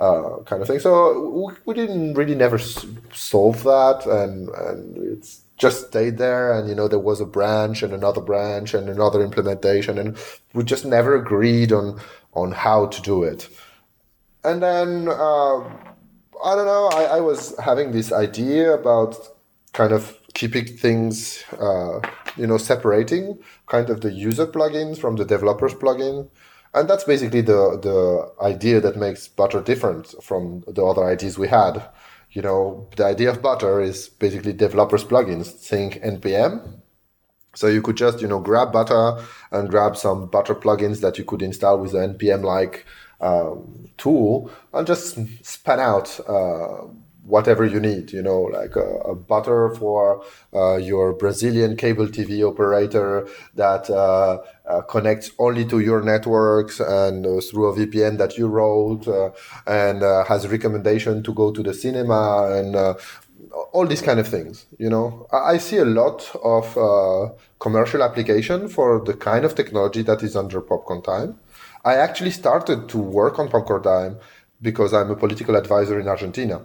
uh, 0.00 0.38
kind 0.44 0.62
of 0.62 0.68
thing. 0.68 0.78
So 0.78 1.30
we, 1.30 1.54
we 1.66 1.74
didn't 1.74 2.14
really 2.14 2.34
never 2.34 2.56
s- 2.56 2.86
solve 3.12 3.62
that, 3.64 4.06
and 4.06 4.48
and 4.50 4.96
it's 4.98 5.42
just 5.56 5.88
stayed 5.88 6.18
there. 6.18 6.52
And 6.52 6.68
you 6.68 6.74
know 6.74 6.88
there 6.88 6.98
was 6.98 7.20
a 7.20 7.26
branch 7.26 7.82
and 7.82 7.92
another 7.92 8.20
branch 8.20 8.74
and 8.74 8.88
another 8.88 9.22
implementation, 9.22 9.98
and 9.98 10.16
we 10.52 10.64
just 10.64 10.84
never 10.84 11.14
agreed 11.14 11.72
on 11.72 12.00
on 12.34 12.52
how 12.52 12.86
to 12.86 13.02
do 13.02 13.22
it. 13.22 13.48
And 14.44 14.62
then 14.62 15.08
uh, 15.08 15.58
I 15.60 16.54
don't 16.54 16.66
know. 16.66 16.88
I, 16.92 17.18
I 17.18 17.20
was 17.20 17.56
having 17.58 17.92
this 17.92 18.12
idea 18.12 18.74
about 18.74 19.16
kind 19.72 19.92
of 19.92 20.18
keeping 20.34 20.66
things, 20.66 21.42
uh, 21.58 22.00
you 22.36 22.46
know, 22.46 22.58
separating 22.58 23.38
kind 23.66 23.88
of 23.90 24.00
the 24.00 24.12
user 24.12 24.46
plugins 24.46 24.98
from 24.98 25.16
the 25.16 25.24
developers 25.24 25.74
plugin 25.74 26.28
and 26.74 26.88
that's 26.88 27.04
basically 27.04 27.40
the 27.40 27.78
the 27.82 28.32
idea 28.44 28.80
that 28.80 28.96
makes 28.96 29.28
butter 29.28 29.60
different 29.60 30.14
from 30.22 30.64
the 30.66 30.84
other 30.84 31.04
ideas 31.04 31.38
we 31.38 31.48
had. 31.48 31.82
You 32.30 32.42
know 32.42 32.88
the 32.96 33.04
idea 33.04 33.30
of 33.30 33.42
butter 33.42 33.80
is 33.80 34.08
basically 34.08 34.52
developers 34.52 35.04
plugins 35.04 35.52
think 35.52 36.02
npm 36.02 36.80
so 37.54 37.68
you 37.68 37.80
could 37.80 37.96
just 37.96 38.20
you 38.20 38.28
know 38.28 38.40
grab 38.40 38.72
butter 38.72 39.24
and 39.52 39.70
grab 39.70 39.96
some 39.96 40.26
butter 40.26 40.54
plugins 40.54 41.00
that 41.00 41.16
you 41.18 41.24
could 41.24 41.42
install 41.42 41.78
with 41.78 41.92
the 41.92 41.98
npm 41.98 42.42
like 42.42 42.86
um, 43.20 43.88
tool 43.96 44.50
and 44.72 44.86
just 44.86 45.18
span 45.44 45.80
out 45.80 46.20
uh, 46.28 46.86
whatever 47.26 47.64
you 47.64 47.80
need, 47.80 48.12
you 48.12 48.22
know, 48.22 48.42
like 48.42 48.76
a, 48.76 48.98
a 49.12 49.14
butter 49.14 49.74
for 49.74 50.22
uh, 50.52 50.76
your 50.76 51.12
Brazilian 51.14 51.76
cable 51.76 52.06
TV 52.06 52.46
operator 52.46 53.26
that 53.54 53.88
uh, 53.88 54.38
uh, 54.68 54.82
connects 54.82 55.30
only 55.38 55.64
to 55.64 55.80
your 55.80 56.02
networks 56.02 56.80
and 56.80 57.26
uh, 57.26 57.40
through 57.40 57.66
a 57.66 57.76
VPN 57.76 58.18
that 58.18 58.36
you 58.36 58.46
wrote 58.46 59.08
uh, 59.08 59.30
and 59.66 60.02
uh, 60.02 60.24
has 60.24 60.46
recommendation 60.48 61.22
to 61.22 61.32
go 61.32 61.50
to 61.50 61.62
the 61.62 61.72
cinema 61.72 62.48
and 62.52 62.76
all 63.72 63.86
these 63.86 64.02
kind 64.02 64.20
of 64.20 64.28
things. 64.28 64.66
You 64.78 64.90
know, 64.90 65.26
I, 65.32 65.54
I 65.54 65.58
see 65.58 65.78
a 65.78 65.84
lot 65.84 66.30
of 66.42 67.36
commercial 67.58 68.02
application 68.02 68.68
for 68.68 69.02
the 69.02 69.14
kind 69.14 69.44
of 69.44 69.54
technology 69.54 70.02
that 70.02 70.22
is 70.22 70.36
under 70.36 70.60
Popcorn 70.60 71.02
Time. 71.02 71.38
I 71.84 71.96
actually 71.96 72.30
started 72.30 72.88
to 72.90 72.98
work 72.98 73.38
on 73.38 73.48
Popcorn 73.48 73.82
Time 73.82 74.16
because 74.60 74.94
I'm 74.94 75.10
a 75.10 75.16
political 75.16 75.56
advisor 75.56 76.00
in 76.00 76.08
Argentina 76.08 76.64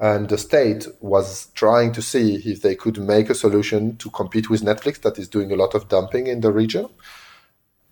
and 0.00 0.28
the 0.28 0.38
state 0.38 0.86
was 1.00 1.46
trying 1.54 1.92
to 1.92 2.02
see 2.02 2.36
if 2.44 2.62
they 2.62 2.74
could 2.74 2.98
make 2.98 3.30
a 3.30 3.34
solution 3.34 3.96
to 3.96 4.10
compete 4.10 4.48
with 4.48 4.62
Netflix 4.62 5.00
that 5.02 5.18
is 5.18 5.28
doing 5.28 5.50
a 5.50 5.56
lot 5.56 5.74
of 5.74 5.88
dumping 5.88 6.28
in 6.28 6.40
the 6.40 6.52
region. 6.52 6.88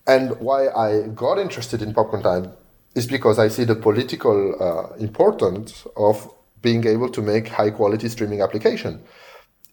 And 0.06 0.38
why 0.38 0.68
I 0.68 1.08
got 1.08 1.38
interested 1.38 1.82
in 1.82 1.92
Popcorn 1.92 2.22
Time 2.22 2.52
is 2.94 3.06
because 3.06 3.38
I 3.38 3.48
see 3.48 3.64
the 3.64 3.74
political 3.74 4.54
uh, 4.60 4.96
importance 4.96 5.84
of 5.96 6.32
being 6.62 6.86
able 6.86 7.08
to 7.10 7.20
make 7.20 7.48
high 7.48 7.70
quality 7.70 8.08
streaming 8.08 8.40
application. 8.40 9.02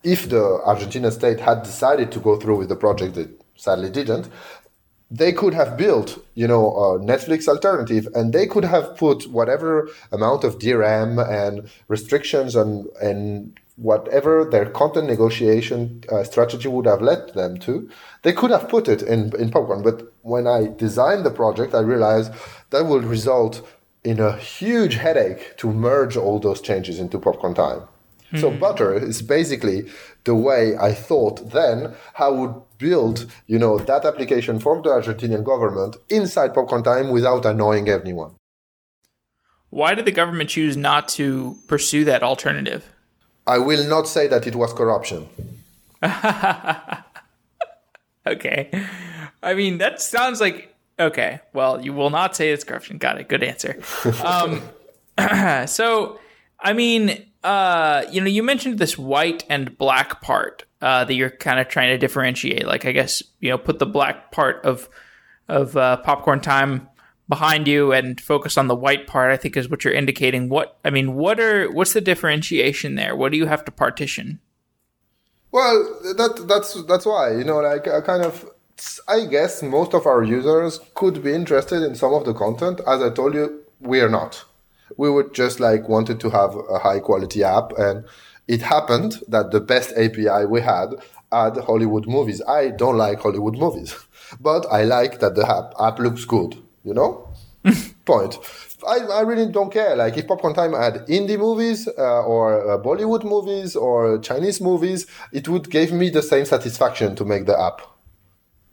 If 0.04 0.30
the 0.30 0.44
Argentina 0.66 1.12
state 1.12 1.40
had 1.40 1.64
decided 1.64 2.12
to 2.12 2.20
go 2.20 2.38
through 2.40 2.58
with 2.58 2.70
the 2.70 2.76
project, 2.76 3.16
it 3.16 3.30
sadly 3.56 3.90
didn't, 3.90 4.28
they 5.14 5.32
could 5.32 5.54
have 5.54 5.78
built, 5.78 6.18
you 6.34 6.48
know, 6.48 6.66
a 6.76 7.00
Netflix 7.00 7.48
alternative, 7.48 8.08
and 8.16 8.34
they 8.34 8.48
could 8.48 8.66
have 8.66 8.98
put 8.98 9.28
whatever 9.28 9.88
amount 10.12 10.44
of 10.44 10.58
DRM 10.58 11.12
and 11.30 11.70
restrictions 11.88 12.56
and 12.56 12.88
and 13.00 13.60
whatever 13.76 14.44
their 14.44 14.66
content 14.66 15.08
negotiation 15.08 16.04
uh, 16.12 16.24
strategy 16.24 16.68
would 16.68 16.86
have 16.86 17.02
led 17.02 17.34
them 17.34 17.58
to, 17.58 17.90
they 18.22 18.34
could 18.34 18.52
have 18.52 18.68
put 18.70 18.88
it 18.88 19.04
in 19.04 19.32
in 19.38 19.52
Popcorn. 19.52 19.84
But 19.84 20.12
when 20.24 20.48
I 20.48 20.60
designed 20.86 21.24
the 21.24 21.38
project, 21.42 21.76
I 21.76 21.82
realized 21.82 22.32
that 22.72 22.86
would 22.88 23.04
result 23.04 23.62
in 24.04 24.20
a 24.20 24.36
huge 24.36 24.96
headache 24.96 25.56
to 25.58 25.72
merge 25.72 26.18
all 26.18 26.40
those 26.40 26.60
changes 26.60 27.00
into 27.00 27.20
Popcorn 27.20 27.54
Time. 27.54 27.84
So 28.40 28.50
hmm. 28.52 28.60
Butter 28.60 28.94
is 28.98 29.22
basically 29.22 29.90
the 30.24 30.36
way 30.36 30.76
I 30.78 30.94
thought 30.94 31.52
then 31.52 31.94
how 32.16 32.34
would 32.34 32.56
build, 32.78 33.32
you 33.48 33.60
know, 33.60 33.78
that 33.78 34.06
application 34.06 34.60
from 34.60 34.82
the 34.82 34.90
Argentinian 34.90 35.44
government 35.44 35.98
inside 36.10 36.54
Popcorn 36.54 36.84
Time 36.84 37.10
without 37.10 37.46
annoying 37.46 37.90
anyone. 37.90 38.36
Why 39.70 39.96
did 39.96 40.06
the 40.06 40.12
government 40.12 40.50
choose 40.50 40.78
not 40.78 41.08
to 41.10 41.58
pursue 41.68 42.04
that 42.06 42.24
alternative? 42.24 42.86
I 43.46 43.58
will 43.58 43.88
not 43.88 44.08
say 44.08 44.28
that 44.28 44.48
it 44.48 44.56
was 44.56 44.72
corruption. 44.74 45.28
okay. 48.28 48.70
I 49.42 49.54
mean, 49.54 49.80
that 49.80 50.02
sounds 50.02 50.40
like 50.40 50.76
okay. 51.00 51.40
Well, 51.54 51.84
you 51.84 51.94
will 51.94 52.10
not 52.10 52.36
say 52.36 52.52
it's 52.52 52.64
corruption. 52.64 52.98
Got 52.98 53.20
it. 53.20 53.28
Good 53.28 53.44
answer. 53.44 53.82
Um, 54.24 54.62
so, 55.68 56.20
I 56.60 56.74
mean, 56.74 57.26
uh, 57.44 58.06
you 58.12 58.22
know, 58.22 58.28
you 58.28 58.42
mentioned 58.42 58.80
this 58.80 58.98
white 58.98 59.44
and 59.50 59.78
black 59.78 60.22
part 60.22 60.64
uh, 60.82 61.04
that 61.04 61.14
you're 61.14 61.30
kind 61.30 61.60
of 61.60 61.68
trying 61.68 61.90
to 61.90 61.98
differentiate. 61.98 62.66
Like, 62.66 62.86
I 62.86 62.92
guess 62.92 63.22
you 63.40 63.50
know, 63.50 63.58
put 63.58 63.80
the 63.80 63.86
black 63.86 64.32
part 64.32 64.64
of 64.66 64.90
of 65.50 65.76
uh, 65.76 65.98
popcorn 65.98 66.40
time 66.40 66.88
behind 67.28 67.68
you 67.68 67.92
and 67.92 68.20
focus 68.20 68.58
on 68.58 68.68
the 68.68 68.76
white 68.76 69.08
part. 69.08 69.32
I 69.32 69.38
think 69.38 69.58
is 69.58 69.70
what 69.70 69.84
you're 69.84 69.94
indicating. 69.94 70.50
What 70.50 70.78
I 70.86 70.90
mean, 70.90 71.16
what 71.16 71.40
are 71.40 71.70
what's 71.72 71.94
the 71.94 72.02
differentiation 72.02 72.96
there? 72.96 73.16
What 73.16 73.32
do 73.32 73.38
you 73.38 73.48
have 73.48 73.66
to 73.66 73.72
partition? 73.72 74.40
Well, 75.52 75.84
that 76.16 76.46
that's 76.48 76.82
that's 76.86 77.06
why 77.06 77.36
you 77.36 77.44
know, 77.44 77.60
like 77.60 77.88
a 77.88 78.02
kind 78.02 78.24
of. 78.24 78.50
I 79.08 79.26
guess 79.28 79.62
most 79.62 79.94
of 79.94 80.08
our 80.08 80.24
users 80.24 80.80
could 80.96 81.24
be 81.24 81.32
interested 81.32 81.84
in 81.84 81.94
some 81.94 82.12
of 82.12 82.26
the 82.26 82.34
content. 82.34 82.82
As 82.88 83.04
I 83.04 83.12
told 83.12 83.36
you, 83.36 83.62
we 83.80 84.02
are 84.02 84.10
not 84.10 84.44
we 84.98 85.10
would 85.10 85.34
just 85.34 85.60
like 85.60 85.90
wanted 85.90 86.20
to 86.20 86.30
have 86.30 86.56
a 86.70 86.80
high 86.80 87.00
quality 87.00 87.44
app 87.44 87.72
and 87.78 88.06
it 88.48 88.62
happened 88.62 89.20
that 89.28 89.52
the 89.52 89.60
best 89.60 89.94
API 89.98 90.46
we 90.46 90.62
had 90.62 90.90
had 91.32 91.58
Hollywood 91.58 92.08
movies. 92.08 92.42
I 92.48 92.70
don't 92.70 92.98
like 92.98 93.20
Hollywood 93.22 93.58
movies, 93.58 93.96
but 94.40 94.66
I 94.72 94.84
like 94.84 95.20
that 95.20 95.36
the 95.36 95.48
app, 95.50 95.74
app 95.80 96.00
looks 96.00 96.26
good, 96.26 96.58
you 96.84 96.94
know? 96.94 97.30
Point. 98.06 98.38
I, 98.86 98.98
I 98.98 99.22
really 99.22 99.50
don't 99.50 99.72
care. 99.72 99.96
Like 99.96 100.18
if 100.18 100.28
Popcorn 100.28 100.54
Time 100.54 100.74
had 100.74 101.08
indie 101.08 101.40
movies 101.40 101.88
uh, 101.88 102.24
or 102.24 102.72
uh, 102.72 102.78
Bollywood 102.78 103.24
movies 103.24 103.78
or 103.78 104.20
Chinese 104.20 104.60
movies, 104.60 105.08
it 105.32 105.48
would 105.48 105.70
give 105.70 105.94
me 105.94 106.10
the 106.10 106.22
same 106.22 106.44
satisfaction 106.44 107.16
to 107.16 107.24
make 107.24 107.46
the 107.46 107.58
app, 107.58 107.82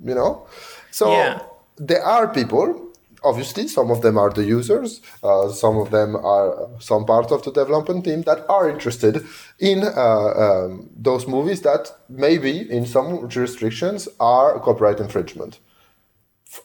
you 0.04 0.14
know? 0.14 0.46
So 0.90 1.12
yeah. 1.12 1.42
there 1.76 2.02
are 2.02 2.26
people 2.26 2.89
obviously 3.24 3.68
some 3.68 3.90
of 3.90 4.02
them 4.02 4.18
are 4.18 4.30
the 4.30 4.44
users 4.44 5.00
uh, 5.22 5.48
some 5.50 5.76
of 5.78 5.90
them 5.90 6.16
are 6.16 6.68
some 6.78 7.04
part 7.04 7.30
of 7.30 7.42
the 7.44 7.52
development 7.52 8.04
team 8.04 8.22
that 8.22 8.44
are 8.48 8.68
interested 8.68 9.24
in 9.58 9.82
uh, 9.84 10.32
um, 10.44 10.88
those 10.96 11.26
movies 11.26 11.60
that 11.62 11.90
maybe 12.08 12.70
in 12.70 12.86
some 12.86 13.28
jurisdictions 13.28 14.08
are 14.18 14.58
copyright 14.60 15.00
infringement. 15.00 15.58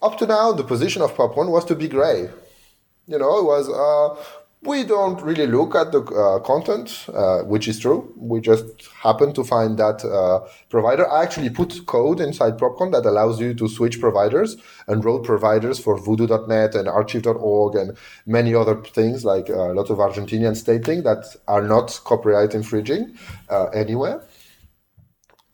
Up 0.02 0.18
to 0.18 0.26
now 0.26 0.52
the 0.52 0.64
position 0.64 1.02
of 1.02 1.16
popcorn 1.16 1.52
was 1.52 1.66
to 1.66 1.76
be 1.76 1.88
gray. 1.88 2.30
You 3.08 3.20
know 3.20 3.38
it 3.40 3.46
was 3.46 3.70
uh, 3.70 4.24
we 4.66 4.84
don't 4.84 5.22
really 5.22 5.48
look 5.48 5.76
at 5.76 5.92
the 5.92 6.02
uh, 6.02 6.40
content, 6.40 7.06
uh, 7.14 7.40
which 7.44 7.68
is 7.68 7.80
true. 7.80 8.12
We 8.18 8.42
just 8.42 8.66
happen 9.02 9.34
to 9.34 9.44
find 9.44 9.78
that 9.78 10.04
uh, 10.04 10.48
provider. 10.70 11.10
I 11.10 11.24
actually 11.24 11.50
put 11.50 11.86
code 11.86 12.20
inside 12.20 12.58
Popcorn 12.58 12.92
that 12.92 13.06
allows 13.06 13.40
you 13.40 13.54
to 13.54 13.68
switch 13.68 14.00
providers 14.00 14.58
and 14.88 15.06
wrote 15.06 15.24
providers 15.24 15.80
for 15.80 15.98
voodoo.net 15.98 16.76
and 16.76 16.88
archive.org 16.88 17.76
and 17.76 17.98
many 18.26 18.56
other 18.56 18.82
things 18.82 19.24
like 19.24 19.50
uh, 19.50 19.72
a 19.72 19.74
lot 19.74 19.90
of 19.90 20.00
Argentinian 20.00 20.56
state 20.56 20.84
things 20.84 21.04
that 21.04 21.26
are 21.48 21.62
not 21.62 22.00
copyright 22.04 22.56
infringing 22.56 23.18
uh, 23.50 23.66
anywhere. 23.66 24.24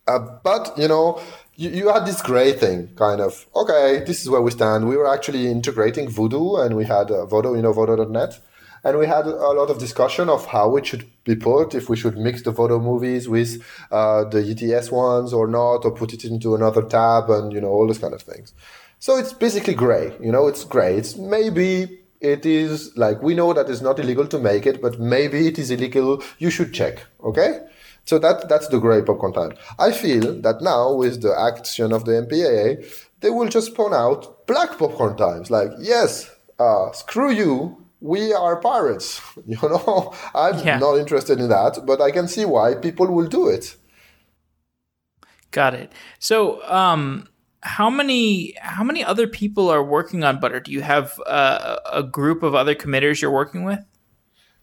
Uh, 0.07 0.19
but, 0.43 0.73
you 0.77 0.87
know, 0.87 1.21
you, 1.55 1.89
had 1.89 2.05
this 2.05 2.21
gray 2.21 2.53
thing, 2.53 2.89
kind 2.95 3.21
of, 3.21 3.45
okay, 3.55 4.03
this 4.05 4.21
is 4.21 4.29
where 4.29 4.41
we 4.41 4.49
stand. 4.49 4.87
We 4.87 4.97
were 4.97 5.13
actually 5.13 5.47
integrating 5.47 6.09
Voodoo 6.09 6.55
and 6.55 6.75
we 6.75 6.85
had 6.85 7.11
uh, 7.11 7.27
Vodo, 7.27 7.55
you 7.55 7.61
know, 7.61 7.73
Vodo.net 7.73 8.39
and 8.83 8.97
we 8.97 9.05
had 9.05 9.25
a 9.27 9.51
lot 9.51 9.69
of 9.69 9.77
discussion 9.77 10.29
of 10.29 10.45
how 10.47 10.75
it 10.75 10.85
should 10.85 11.05
be 11.23 11.35
put, 11.35 11.75
if 11.75 11.89
we 11.89 11.97
should 11.97 12.17
mix 12.17 12.41
the 12.41 12.51
Vodo 12.51 12.81
movies 12.81 13.27
with 13.29 13.63
uh, 13.91 14.23
the 14.25 14.39
YTS 14.39 14.91
ones 14.91 15.33
or 15.33 15.47
not, 15.47 15.85
or 15.85 15.91
put 15.91 16.13
it 16.13 16.23
into 16.25 16.55
another 16.55 16.81
tab, 16.81 17.29
and 17.29 17.53
you 17.53 17.61
know 17.61 17.69
all 17.69 17.87
those 17.87 17.99
kind 17.99 18.13
of 18.13 18.21
things. 18.21 18.53
So 18.99 19.17
it's 19.17 19.33
basically 19.33 19.73
gray. 19.73 20.15
You 20.21 20.31
know, 20.31 20.47
it's 20.47 20.63
gray. 20.63 20.95
It's 20.95 21.15
maybe 21.15 21.99
it 22.19 22.45
is 22.45 22.95
like 22.95 23.21
we 23.21 23.33
know 23.33 23.51
that 23.53 23.69
it's 23.69 23.81
not 23.81 23.99
illegal 23.99 24.27
to 24.27 24.39
make 24.39 24.65
it, 24.65 24.81
but 24.81 24.99
maybe 24.99 25.47
it 25.47 25.57
is 25.57 25.71
illegal. 25.71 26.23
You 26.37 26.49
should 26.49 26.73
check. 26.73 27.05
Okay. 27.23 27.59
So 28.05 28.19
that 28.19 28.49
that's 28.49 28.67
the 28.67 28.79
gray 28.79 29.01
popcorn 29.01 29.33
time. 29.33 29.53
I 29.79 29.91
feel 29.91 30.41
that 30.41 30.61
now 30.61 30.93
with 30.93 31.21
the 31.21 31.37
action 31.39 31.91
of 31.91 32.05
the 32.05 32.13
MPAA, 32.13 32.85
they 33.21 33.29
will 33.29 33.47
just 33.47 33.67
spawn 33.67 33.93
out 33.93 34.47
black 34.47 34.77
popcorn 34.77 35.17
times. 35.17 35.51
Like 35.51 35.71
yes, 35.79 36.29
uh, 36.59 36.91
screw 36.91 37.31
you. 37.31 37.77
We 38.01 38.33
are 38.33 38.57
pirates. 38.59 39.21
You 39.45 39.57
know, 39.61 40.13
I'm 40.35 40.59
Yeah. 40.65 40.79
not 40.79 40.95
interested 40.97 41.39
in 41.39 41.49
that, 41.49 41.85
but 41.85 42.01
I 42.01 42.11
can 42.11 42.27
see 42.27 42.45
why 42.45 42.75
people 42.75 43.07
will 43.07 43.27
do 43.27 43.47
it. 43.47 43.77
Got 45.51 45.73
it. 45.73 45.91
So, 46.19 46.63
um, 46.69 47.27
how 47.63 47.89
many 47.89 48.55
how 48.61 48.83
many 48.83 49.03
other 49.03 49.27
people 49.27 49.69
are 49.69 49.83
working 49.83 50.23
on 50.23 50.39
Butter? 50.39 50.59
Do 50.59 50.71
you 50.71 50.81
have 50.81 51.19
uh, 51.27 51.77
a 51.91 52.03
group 52.03 52.41
of 52.43 52.55
other 52.55 52.73
committers 52.75 53.21
you're 53.21 53.31
working 53.31 53.63
with? 53.63 53.79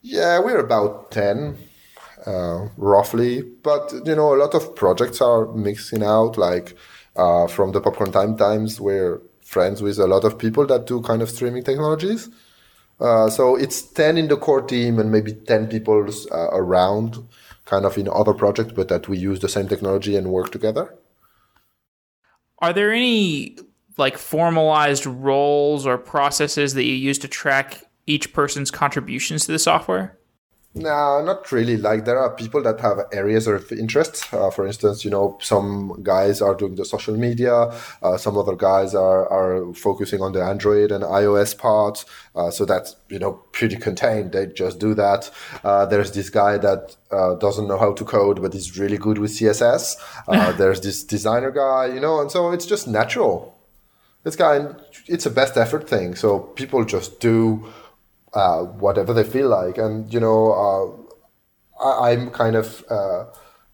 Yeah, 0.03 0.41
we're 0.41 0.59
about 0.61 1.11
10, 1.11 1.59
uh, 2.27 2.69
roughly. 2.77 3.43
But, 3.43 3.93
you 4.05 4.15
know, 4.15 4.35
a 4.35 4.39
lot 4.39 4.55
of 4.55 4.75
projects 4.77 5.21
are 5.21 5.53
mixing 5.55 6.03
out. 6.03 6.39
Like 6.39 6.77
uh, 7.17 7.47
from 7.49 7.73
the 7.73 7.81
Popcorn 7.81 8.13
Time 8.13 8.37
Times, 8.37 8.81
we're 8.81 9.21
friends 9.45 9.83
with 9.83 9.99
a 9.99 10.07
lot 10.07 10.25
of 10.25 10.39
people 10.39 10.67
that 10.67 10.87
do 10.87 11.01
kind 11.03 11.23
of 11.23 11.31
streaming 11.31 11.65
technologies. 11.65 12.29
Uh, 13.01 13.31
so 13.31 13.55
it's 13.57 13.83
10 13.83 14.19
in 14.19 14.29
the 14.29 14.37
core 14.37 14.63
team 14.63 14.99
and 14.99 15.13
maybe 15.13 15.33
10 15.33 15.69
people 15.69 16.09
uh, 16.33 16.49
around, 16.51 17.17
kind 17.65 17.85
of 17.85 17.97
in 17.97 18.09
other 18.09 18.35
projects, 18.35 18.73
but 18.73 18.89
that 18.89 19.09
we 19.09 19.17
use 19.17 19.41
the 19.41 19.49
same 19.49 19.69
technology 19.69 20.17
and 20.17 20.29
work 20.33 20.51
together. 20.51 20.97
Are 22.59 22.73
there 22.73 22.93
any 22.93 23.57
like 23.97 24.19
formalized 24.19 25.07
roles 25.07 25.87
or 25.87 25.99
processes 25.99 26.75
that 26.75 26.85
you 26.85 26.95
use 26.95 27.19
to 27.19 27.29
track 27.29 27.85
each 28.07 28.33
person's 28.33 28.71
contributions 28.71 29.47
to 29.47 29.53
the 29.53 29.59
software? 29.59 30.18
No, 30.75 31.23
not 31.25 31.51
really. 31.51 31.77
Like 31.77 32.05
there 32.05 32.19
are 32.19 32.35
people 32.37 32.63
that 32.63 32.79
have 32.81 32.99
areas 33.13 33.47
of 33.47 33.73
interest. 33.73 34.33
Uh, 34.33 34.51
for 34.51 34.67
instance, 34.67 35.05
you 35.05 35.11
know, 35.11 35.39
some 35.41 36.01
guys 36.03 36.41
are 36.41 36.55
doing 36.55 36.77
the 36.77 36.85
social 36.85 37.17
media. 37.17 37.73
Uh, 38.03 38.17
some 38.17 38.37
other 38.37 38.55
guys 38.55 38.95
are 38.95 39.27
are 39.29 39.73
focusing 39.75 40.21
on 40.21 40.33
the 40.33 40.43
Android 40.43 40.93
and 40.93 41.03
iOS 41.03 41.57
part. 41.57 42.05
Uh, 42.37 42.51
so 42.51 42.65
that's 42.65 42.95
you 43.09 43.19
know 43.19 43.33
pretty 43.53 43.77
contained. 43.77 44.33
They 44.33 44.47
just 44.47 44.79
do 44.79 44.95
that. 44.95 45.31
Uh, 45.65 45.87
there's 45.87 46.13
this 46.13 46.31
guy 46.31 46.59
that 46.59 46.97
uh, 47.11 47.35
doesn't 47.37 47.67
know 47.67 47.79
how 47.79 47.93
to 47.95 48.05
code, 48.05 48.41
but 48.41 48.55
is 48.55 48.79
really 48.79 48.99
good 48.99 49.19
with 49.19 49.33
CSS. 49.33 49.97
Uh, 50.29 50.53
there's 50.59 50.83
this 50.83 51.03
designer 51.03 51.51
guy, 51.51 51.87
you 51.87 51.99
know, 51.99 52.21
and 52.21 52.31
so 52.31 52.53
it's 52.53 52.67
just 52.67 52.87
natural. 52.87 53.59
It's 54.25 54.37
kind. 54.37 54.77
It's 55.07 55.27
a 55.27 55.31
best 55.31 55.57
effort 55.57 55.89
thing. 55.89 56.15
So 56.15 56.41
people 56.41 56.85
just 56.85 57.21
do 57.21 57.67
uh, 58.39 58.63
whatever 58.63 59.13
they 59.13 59.25
feel 59.25 59.49
like. 59.49 59.79
And, 59.79 60.13
you 60.15 60.21
know, 60.21 60.41
uh, 61.83 61.85
I, 61.85 62.13
I'm 62.13 62.31
kind 62.31 62.55
of, 62.55 62.85
uh, 62.89 63.25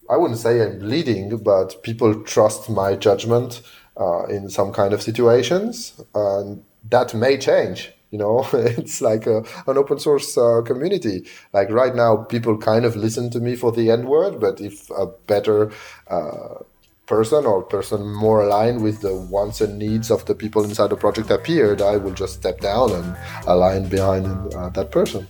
I 0.09 0.17
wouldn't 0.17 0.41
say 0.41 0.63
I'm 0.63 0.81
leading, 0.81 1.37
but 1.37 1.83
people 1.83 2.23
trust 2.25 2.71
my 2.71 2.97
judgment 2.97 3.61
uh, 4.01 4.25
in 4.25 4.49
some 4.49 4.73
kind 4.73 4.95
of 4.95 5.03
situations. 5.03 6.01
And 6.15 6.65
that 6.91 7.13
may 7.13 7.37
change. 7.37 7.93
You 8.11 8.19
know, 8.19 8.47
it's 8.53 9.03
like 9.03 9.27
a, 9.27 9.45
an 9.67 9.77
open 9.77 9.99
source 9.99 10.39
uh, 10.39 10.63
community. 10.65 11.27
Like 11.53 11.69
right 11.69 11.95
now, 11.95 12.17
people 12.17 12.57
kind 12.57 12.87
of 12.87 12.97
listen 12.97 13.29
to 13.31 13.41
me 13.41 13.57
for 13.57 13.71
the 13.71 13.91
N 13.91 14.07
word, 14.07 14.41
but 14.41 14.61
if 14.63 14.89
a 14.91 15.07
better 15.27 15.73
uh, 16.09 16.63
person 17.07 17.45
or 17.45 17.63
person 17.63 18.13
more 18.15 18.43
aligned 18.43 18.83
with 18.83 19.01
the 19.01 19.15
wants 19.15 19.61
and 19.61 19.79
needs 19.79 20.11
of 20.11 20.25
the 20.25 20.35
people 20.35 20.65
inside 20.65 20.89
the 20.89 20.97
project 20.97 21.31
appeared, 21.31 21.83
I 21.83 21.97
will 21.97 22.15
just 22.15 22.35
step 22.35 22.61
down 22.61 22.93
and 22.93 23.17
align 23.47 23.89
behind 23.89 24.27
uh, 24.55 24.71
that 24.71 24.91
person. 24.91 25.27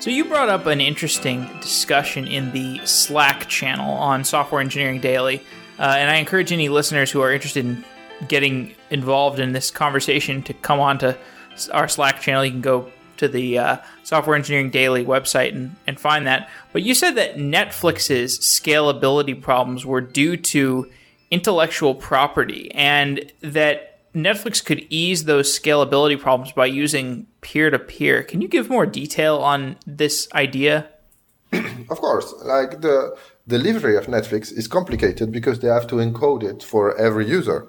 So 0.00 0.10
you 0.10 0.24
brought 0.24 0.48
up 0.48 0.66
an 0.66 0.80
interesting 0.80 1.48
discussion 1.60 2.26
in 2.26 2.52
the 2.52 2.80
Slack 2.86 3.48
channel 3.48 3.92
on 3.92 4.24
Software 4.24 4.60
Engineering 4.60 5.00
Daily, 5.00 5.42
uh, 5.78 5.96
and 5.98 6.10
I 6.10 6.16
encourage 6.16 6.52
any 6.52 6.68
listeners 6.68 7.10
who 7.10 7.20
are 7.20 7.32
interested 7.32 7.64
in 7.64 7.84
getting 8.26 8.74
involved 8.90 9.38
in 9.38 9.52
this 9.52 9.70
conversation 9.70 10.42
to 10.44 10.54
come 10.54 10.80
on 10.80 10.98
to 10.98 11.16
our 11.72 11.88
Slack 11.88 12.20
channel. 12.20 12.44
You 12.44 12.52
can 12.52 12.60
go 12.60 12.90
to 13.18 13.28
the 13.28 13.58
uh, 13.58 13.76
Software 14.04 14.36
Engineering 14.36 14.70
Daily 14.70 15.04
website 15.04 15.52
and, 15.54 15.76
and 15.86 15.98
find 15.98 16.26
that. 16.26 16.48
But 16.72 16.82
you 16.82 16.94
said 16.94 17.12
that 17.12 17.36
Netflix's 17.36 18.38
scalability 18.38 19.40
problems 19.40 19.84
were 19.84 20.00
due 20.00 20.36
to 20.36 20.90
intellectual 21.30 21.94
property, 21.94 22.70
and 22.72 23.30
that 23.40 24.12
Netflix 24.14 24.64
could 24.64 24.86
ease 24.88 25.24
those 25.24 25.58
scalability 25.58 26.18
problems 26.18 26.52
by 26.52 26.66
using 26.66 27.26
peer 27.40 27.70
to 27.70 27.78
peer. 27.78 28.22
Can 28.22 28.40
you 28.40 28.48
give 28.48 28.70
more 28.70 28.86
detail 28.86 29.36
on 29.36 29.76
this 29.86 30.28
idea? 30.34 30.88
Of 31.90 32.00
course, 32.00 32.34
like 32.44 32.82
the 32.82 33.16
delivery 33.46 33.96
of 33.96 34.06
Netflix 34.06 34.52
is 34.52 34.68
complicated 34.68 35.32
because 35.32 35.60
they 35.60 35.68
have 35.68 35.86
to 35.86 35.94
encode 35.96 36.42
it 36.42 36.62
for 36.62 36.94
every 36.98 37.26
user. 37.26 37.66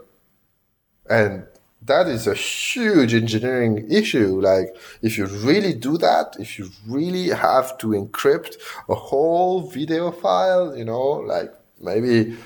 And 1.10 1.46
that 1.82 2.08
is 2.08 2.28
a 2.28 2.34
huge 2.34 3.14
engineering 3.14 3.90
issue. 3.90 4.42
Like, 4.42 4.76
if 5.02 5.18
you 5.18 5.28
really 5.28 5.74
do 5.74 5.98
that, 5.98 6.36
if 6.40 6.60
you 6.60 6.70
really 6.88 7.30
have 7.30 7.78
to 7.80 7.88
encrypt 7.88 8.56
a 8.90 8.96
whole 8.96 9.62
video 9.70 10.12
file, 10.12 10.76
you 10.76 10.86
know, 10.86 11.24
like 11.34 11.54
maybe 11.80 12.38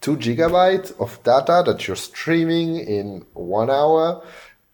two 0.00 0.16
gigabytes 0.16 0.98
of 1.00 1.22
data 1.22 1.62
that 1.66 1.86
you're 1.86 1.96
streaming 1.96 2.76
in 2.76 3.24
one 3.32 3.70
hour 3.70 4.22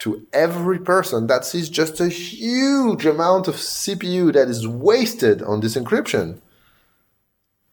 to 0.01 0.27
every 0.33 0.81
person, 0.81 1.29
that 1.29 1.55
is 1.55 1.69
just 1.69 2.01
a 2.01 2.09
huge 2.09 3.07
amount 3.07 3.47
of 3.47 3.55
CPU 3.55 4.33
that 4.33 4.49
is 4.49 4.67
wasted 4.67 5.41
on 5.43 5.61
this 5.61 5.77
encryption. 5.77 6.41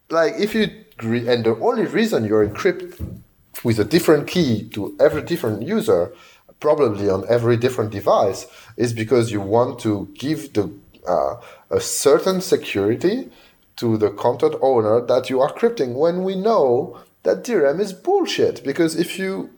Like, 0.09 0.35
if 0.37 0.53
you, 0.53 0.69
and 0.99 1.43
the 1.43 1.57
only 1.61 1.85
reason 1.85 2.25
you're 2.25 2.47
encrypt 2.47 3.21
with 3.63 3.79
a 3.79 3.85
different 3.85 4.27
key 4.27 4.67
to 4.69 4.95
every 4.99 5.21
different 5.21 5.61
user, 5.61 6.13
probably 6.59 7.09
on 7.09 7.25
every 7.29 7.57
different 7.57 7.91
device, 7.91 8.47
is 8.75 8.93
because 8.93 9.31
you 9.31 9.41
want 9.41 9.79
to 9.79 10.09
give 10.15 10.53
the 10.53 10.71
uh, 11.07 11.35
a 11.69 11.79
certain 11.79 12.41
security 12.41 13.29
to 13.77 13.97
the 13.97 14.09
content 14.11 14.55
owner 14.61 14.99
that 15.05 15.29
you 15.29 15.39
are 15.41 15.53
crypting. 15.53 15.93
When 15.93 16.23
we 16.23 16.35
know 16.35 16.99
that 17.23 17.43
DRM 17.43 17.79
is 17.79 17.93
bullshit, 17.93 18.63
because 18.63 18.95
if 18.95 19.17
you 19.17 19.51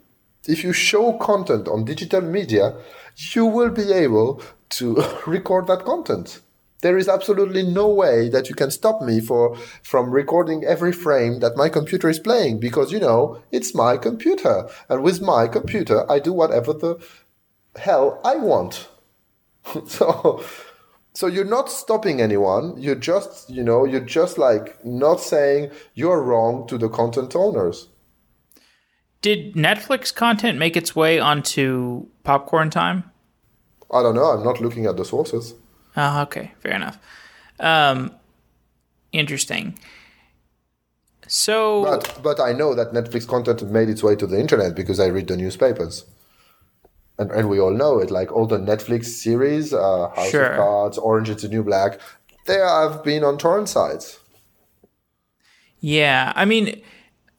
if 0.48 0.64
you 0.64 0.74
show 0.74 1.14
content 1.14 1.68
on 1.68 1.86
digital 1.86 2.22
media, 2.22 2.76
you 3.34 3.46
will 3.46 3.70
be 3.70 3.92
able 3.92 4.42
to 4.70 5.04
record 5.28 5.68
that 5.68 5.86
content. 5.86 6.40
There 6.82 6.98
is 6.98 7.10
absolutely 7.10 7.64
no 7.64 7.88
way 7.90 8.30
that 8.30 8.48
you 8.48 8.56
can 8.56 8.72
stop 8.72 9.02
me 9.02 9.20
for 9.20 9.56
from 9.84 10.12
recording 10.12 10.64
every 10.64 10.94
frame 10.94 11.40
that 11.42 11.58
my 11.58 11.68
computer 11.68 12.10
is 12.10 12.20
playing 12.20 12.60
because 12.60 12.92
you 12.92 13.00
know 13.00 13.42
it's 13.52 13.76
my 13.76 13.98
computer 13.98 14.70
and 14.88 15.04
with 15.04 15.22
my 15.22 15.48
computer 15.48 16.10
I 16.10 16.20
do 16.20 16.32
whatever 16.32 16.74
the 16.74 16.98
hell 17.76 18.22
I 18.24 18.36
want. 18.38 18.88
so 19.88 20.44
so 21.14 21.28
you're 21.28 21.44
not 21.44 21.70
stopping 21.70 22.22
anyone. 22.22 22.76
You're 22.78 22.96
just 22.96 23.50
you 23.50 23.64
know 23.64 23.84
you're 23.84 24.00
just 24.00 24.38
like 24.38 24.84
not 24.86 25.20
saying 25.20 25.72
you're 25.96 26.22
wrong 26.24 26.66
to 26.68 26.78
the 26.78 26.88
content 26.88 27.36
owners. 27.36 27.90
Did 29.22 29.56
Netflix 29.56 30.16
content 30.16 30.58
make 30.58 30.78
its 30.78 30.96
way 30.96 31.20
onto 31.20 32.08
Popcorn 32.24 32.70
Time? 32.70 33.04
I 33.92 34.02
don't 34.02 34.16
know. 34.16 34.32
I'm 34.32 34.46
not 34.46 34.62
looking 34.62 34.86
at 34.86 34.96
the 34.96 35.04
sources. 35.04 35.56
Oh, 36.00 36.22
okay, 36.24 36.54
fair 36.62 36.74
enough. 36.76 36.98
Um, 37.60 38.14
interesting. 39.12 39.78
So, 41.28 41.84
But 41.84 42.20
but 42.24 42.40
I 42.40 42.54
know 42.54 42.76
that 42.76 42.94
Netflix 42.94 43.28
content 43.28 43.62
made 43.72 43.90
its 43.90 44.04
way 44.04 44.16
to 44.16 44.28
the 44.28 44.40
internet 44.40 44.76
because 44.76 45.00
I 45.00 45.08
read 45.08 45.28
the 45.28 45.38
newspapers. 45.38 46.06
And, 47.20 47.32
and 47.32 47.50
we 47.50 47.60
all 47.60 47.72
know 47.72 48.00
it, 48.00 48.10
like 48.12 48.32
all 48.32 48.48
the 48.48 48.58
Netflix 48.58 49.06
series, 49.08 49.74
uh, 49.74 50.10
House 50.16 50.32
Sure. 50.32 50.46
of 50.46 50.52
Cards, 50.56 50.98
Orange 50.98 51.30
is 51.30 51.42
the 51.42 51.50
New 51.50 51.64
Black, 51.64 52.00
they 52.46 52.56
have 52.58 53.04
been 53.04 53.24
on 53.24 53.38
torrent 53.38 53.70
sites. 53.70 54.20
yeah, 55.80 56.34
I 56.36 56.46
mean, 56.46 56.82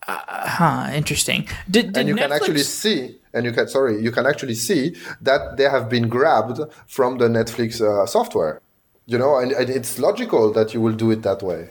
uh, 0.09 0.21
huh, 0.49 0.91
interesting. 0.95 1.49
Did, 1.71 1.93
did 1.93 1.95
And 1.95 2.09
you 2.09 2.15
Netflix, 2.15 2.17
can 2.17 2.33
actually 2.33 2.63
see, 2.65 3.20
and 3.33 3.45
you 3.45 3.53
can, 3.53 3.69
sorry, 3.69 4.03
you 4.03 4.11
can 4.11 4.27
actually 4.27 4.55
see 4.55 4.97
that 5.21 5.57
they 5.57 5.65
have 5.65 5.89
been 5.89 6.09
grabbed 6.09 6.61
from 6.87 7.19
the 7.19 7.29
Netflix 7.29 7.81
uh, 7.81 8.07
software. 8.07 8.61
You 9.07 9.19
know, 9.19 9.39
and, 9.39 9.51
and 9.53 9.69
it's 9.69 9.99
logical 9.99 10.53
that 10.53 10.73
you 10.73 10.81
will 10.81 10.93
do 10.93 11.11
it 11.11 11.23
that 11.23 11.43
way. 11.43 11.69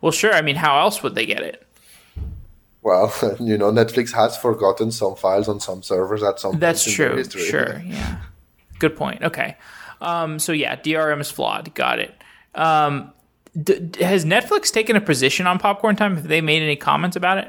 well, 0.00 0.12
sure. 0.12 0.32
I 0.32 0.42
mean, 0.42 0.56
how 0.56 0.78
else 0.80 1.02
would 1.02 1.14
they 1.14 1.26
get 1.26 1.40
it? 1.42 1.66
Well, 2.82 3.12
you 3.40 3.56
know, 3.56 3.70
Netflix 3.70 4.12
has 4.12 4.36
forgotten 4.36 4.90
some 4.90 5.14
files 5.14 5.48
on 5.48 5.60
some 5.60 5.82
servers 5.82 6.22
at 6.22 6.40
some 6.40 6.58
That's 6.58 6.84
true. 6.84 7.22
Sure. 7.24 7.80
Yeah. 7.86 8.20
Good 8.78 8.96
point. 8.96 9.22
Okay. 9.22 9.56
Um, 10.00 10.40
so 10.40 10.50
yeah, 10.50 10.74
DRM 10.74 11.20
is 11.20 11.30
flawed. 11.30 11.72
Got 11.74 12.00
it. 12.00 12.12
Um, 12.56 13.12
d- 13.62 13.92
has 14.00 14.24
Netflix 14.24 14.72
taken 14.72 14.96
a 14.96 15.00
position 15.00 15.46
on 15.46 15.60
Popcorn 15.60 15.94
Time? 15.94 16.16
Have 16.16 16.26
they 16.26 16.40
made 16.40 16.62
any 16.62 16.74
comments 16.74 17.16
about 17.16 17.38
it? 17.38 17.48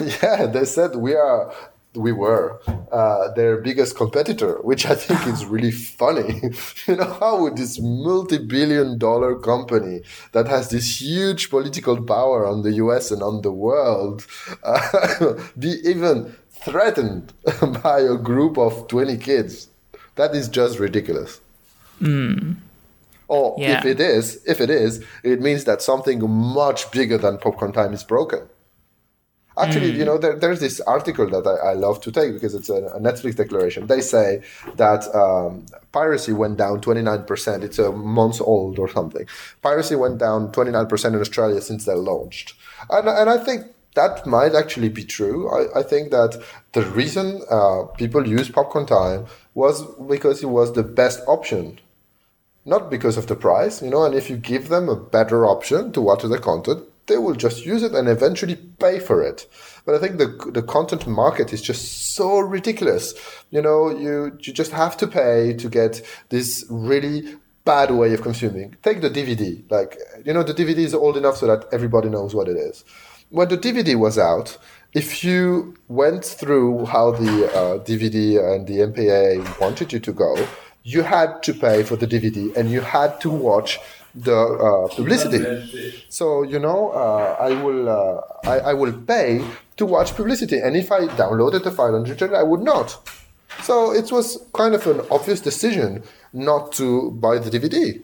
Yeah, 0.22 0.46
they 0.46 0.64
said 0.64 0.96
we 0.96 1.14
are 1.14 1.54
we 1.94 2.12
were 2.12 2.60
uh, 2.90 3.32
their 3.32 3.58
biggest 3.58 3.96
competitor, 3.96 4.58
which 4.62 4.86
I 4.86 4.94
think 4.94 5.26
is 5.26 5.44
really 5.44 5.70
funny. 5.70 6.42
you 6.86 6.96
know, 6.96 7.12
how 7.20 7.40
would 7.42 7.56
this 7.56 7.78
multi-billion 7.80 8.98
dollar 8.98 9.38
company 9.38 10.02
that 10.32 10.48
has 10.48 10.70
this 10.70 11.00
huge 11.00 11.50
political 11.50 12.02
power 12.02 12.46
on 12.46 12.62
the 12.62 12.72
US 12.74 13.10
and 13.10 13.22
on 13.22 13.42
the 13.42 13.52
world 13.52 14.26
uh, 14.62 15.34
be 15.58 15.76
even 15.84 16.34
threatened 16.50 17.32
by 17.82 18.00
a 18.00 18.16
group 18.16 18.56
of 18.56 18.88
20 18.88 19.16
kids? 19.18 19.68
That 20.16 20.34
is 20.34 20.48
just 20.48 20.78
ridiculous. 20.78 21.40
Mm. 22.00 22.56
Or 23.28 23.56
yeah. 23.58 23.78
if 23.78 23.84
it 23.84 24.00
is, 24.00 24.42
if 24.46 24.60
it 24.60 24.68
is, 24.68 25.04
it 25.22 25.40
means 25.40 25.64
that 25.64 25.80
something 25.80 26.28
much 26.28 26.90
bigger 26.90 27.16
than 27.16 27.38
popcorn 27.38 27.72
time 27.72 27.92
is 27.92 28.04
broken. 28.04 28.48
Actually, 29.58 29.92
mm. 29.92 29.98
you 29.98 30.04
know, 30.04 30.18
there, 30.18 30.34
there's 30.38 30.60
this 30.60 30.80
article 30.80 31.28
that 31.28 31.46
I, 31.46 31.70
I, 31.70 31.72
love 31.74 32.00
to 32.02 32.12
take 32.12 32.32
because 32.32 32.54
it's 32.54 32.70
a, 32.70 32.86
a 32.86 33.00
Netflix 33.00 33.36
declaration. 33.36 33.86
They 33.86 34.00
say 34.00 34.42
that 34.76 35.14
um, 35.14 35.66
piracy 35.92 36.32
went 36.32 36.56
down 36.56 36.80
29%. 36.80 37.62
It's 37.62 37.78
a 37.78 37.92
month 37.92 38.40
old 38.40 38.78
or 38.78 38.88
something. 38.88 39.26
Piracy 39.60 39.94
went 39.94 40.18
down 40.18 40.52
29% 40.52 41.04
in 41.06 41.20
Australia 41.20 41.60
since 41.60 41.84
they 41.84 41.94
launched. 41.94 42.54
And, 42.90 43.08
and 43.08 43.28
I 43.28 43.38
think 43.38 43.66
that 43.94 44.26
might 44.26 44.54
actually 44.54 44.88
be 44.88 45.04
true. 45.04 45.50
I, 45.50 45.80
I 45.80 45.82
think 45.82 46.10
that 46.12 46.42
the 46.72 46.82
reason 46.82 47.42
uh, 47.50 47.84
people 47.98 48.26
use 48.26 48.48
Popcorn 48.48 48.86
Time 48.86 49.26
was 49.54 49.82
because 50.08 50.42
it 50.42 50.48
was 50.48 50.72
the 50.72 50.82
best 50.82 51.20
option 51.26 51.78
not 52.64 52.90
because 52.90 53.16
of 53.16 53.26
the 53.26 53.34
price, 53.34 53.82
you 53.82 53.90
know, 53.90 54.04
and 54.04 54.14
if 54.14 54.30
you 54.30 54.36
give 54.36 54.68
them 54.68 54.88
a 54.88 54.96
better 54.96 55.44
option 55.46 55.92
to 55.92 56.00
watch 56.00 56.22
the 56.22 56.38
content, 56.38 56.84
they 57.06 57.18
will 57.18 57.34
just 57.34 57.66
use 57.66 57.82
it 57.82 57.92
and 57.92 58.08
eventually 58.08 58.56
pay 58.56 58.98
for 58.98 59.22
it. 59.22 59.48
But 59.84 59.94
I 59.94 59.98
think 59.98 60.18
the 60.18 60.50
the 60.52 60.62
content 60.62 61.06
market 61.06 61.52
is 61.52 61.62
just 61.62 62.14
so 62.14 62.38
ridiculous. 62.38 63.14
You 63.50 63.62
know, 63.62 63.90
you 63.90 64.38
you 64.40 64.52
just 64.52 64.72
have 64.72 64.96
to 64.98 65.06
pay 65.06 65.54
to 65.54 65.68
get 65.68 66.02
this 66.28 66.64
really 66.70 67.36
bad 67.64 67.90
way 67.90 68.12
of 68.12 68.22
consuming. 68.22 68.76
Take 68.82 69.00
the 69.00 69.10
DVD. 69.10 69.62
Like, 69.70 69.98
you 70.24 70.32
know, 70.32 70.42
the 70.42 70.54
DVD 70.54 70.78
is 70.78 70.94
old 70.94 71.16
enough 71.16 71.36
so 71.36 71.46
that 71.46 71.66
everybody 71.72 72.08
knows 72.08 72.34
what 72.34 72.48
it 72.48 72.56
is. 72.56 72.84
When 73.30 73.48
the 73.48 73.58
DVD 73.58 73.94
was 73.96 74.18
out, 74.18 74.58
if 74.92 75.24
you 75.24 75.74
went 75.88 76.24
through 76.24 76.86
how 76.86 77.12
the 77.12 77.46
uh, 77.52 77.78
DVD 77.78 78.54
and 78.54 78.66
the 78.66 78.78
MPA 78.80 79.60
wanted 79.60 79.92
you 79.92 80.00
to 80.00 80.12
go, 80.12 80.36
you 80.84 81.02
had 81.02 81.42
to 81.44 81.54
pay 81.54 81.82
for 81.82 81.96
the 81.96 82.06
DVD 82.06 82.54
and 82.56 82.70
you 82.70 82.80
had 82.80 83.20
to 83.20 83.30
watch 83.30 83.78
the 84.14 84.36
uh, 84.36 84.94
publicity. 84.94 86.04
So 86.08 86.42
you 86.42 86.58
know, 86.58 86.90
uh, 86.90 87.36
I 87.40 87.62
will 87.62 87.88
uh, 87.88 88.20
I, 88.44 88.70
I, 88.70 88.74
will 88.74 88.92
pay 88.92 89.44
to 89.76 89.86
watch 89.86 90.14
publicity, 90.14 90.58
and 90.58 90.76
if 90.76 90.92
I 90.92 91.06
downloaded 91.06 91.64
the 91.64 91.70
file 91.70 91.94
on 91.94 92.06
internet, 92.06 92.38
I 92.38 92.42
would 92.42 92.60
not. 92.60 92.98
So 93.62 93.92
it 93.92 94.12
was 94.12 94.38
kind 94.54 94.74
of 94.74 94.86
an 94.86 95.00
obvious 95.10 95.40
decision 95.40 96.02
not 96.32 96.72
to 96.72 97.10
buy 97.12 97.38
the 97.38 97.50
DVD. 97.50 98.02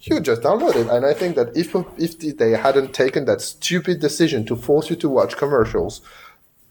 You 0.00 0.20
just 0.20 0.42
download 0.42 0.76
it, 0.76 0.88
and 0.88 1.06
I 1.06 1.14
think 1.14 1.36
that 1.36 1.56
if 1.56 1.74
if 1.98 2.18
they 2.38 2.50
hadn't 2.52 2.92
taken 2.92 3.24
that 3.26 3.40
stupid 3.40 4.00
decision 4.00 4.44
to 4.46 4.56
force 4.56 4.90
you 4.90 4.96
to 4.96 5.08
watch 5.08 5.36
commercials, 5.36 6.00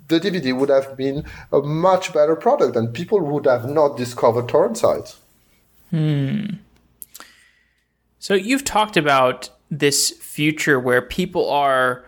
the 0.08 0.20
DVD 0.20 0.56
would 0.56 0.70
have 0.70 0.98
been 0.98 1.26
a 1.52 1.62
much 1.62 2.14
better 2.14 2.36
product, 2.36 2.76
and 2.76 2.94
people 2.94 3.22
would 3.22 3.46
have 3.46 3.70
not 3.70 3.98
discovered 3.98 4.50
torrent 4.50 4.78
sites. 4.78 5.18
Hmm. 5.94 6.46
So 8.18 8.34
you've 8.34 8.64
talked 8.64 8.98
about 8.98 9.52
this 9.70 10.10
future 10.10 10.80
where 10.80 11.04
people 11.04 11.48
are 11.52 12.06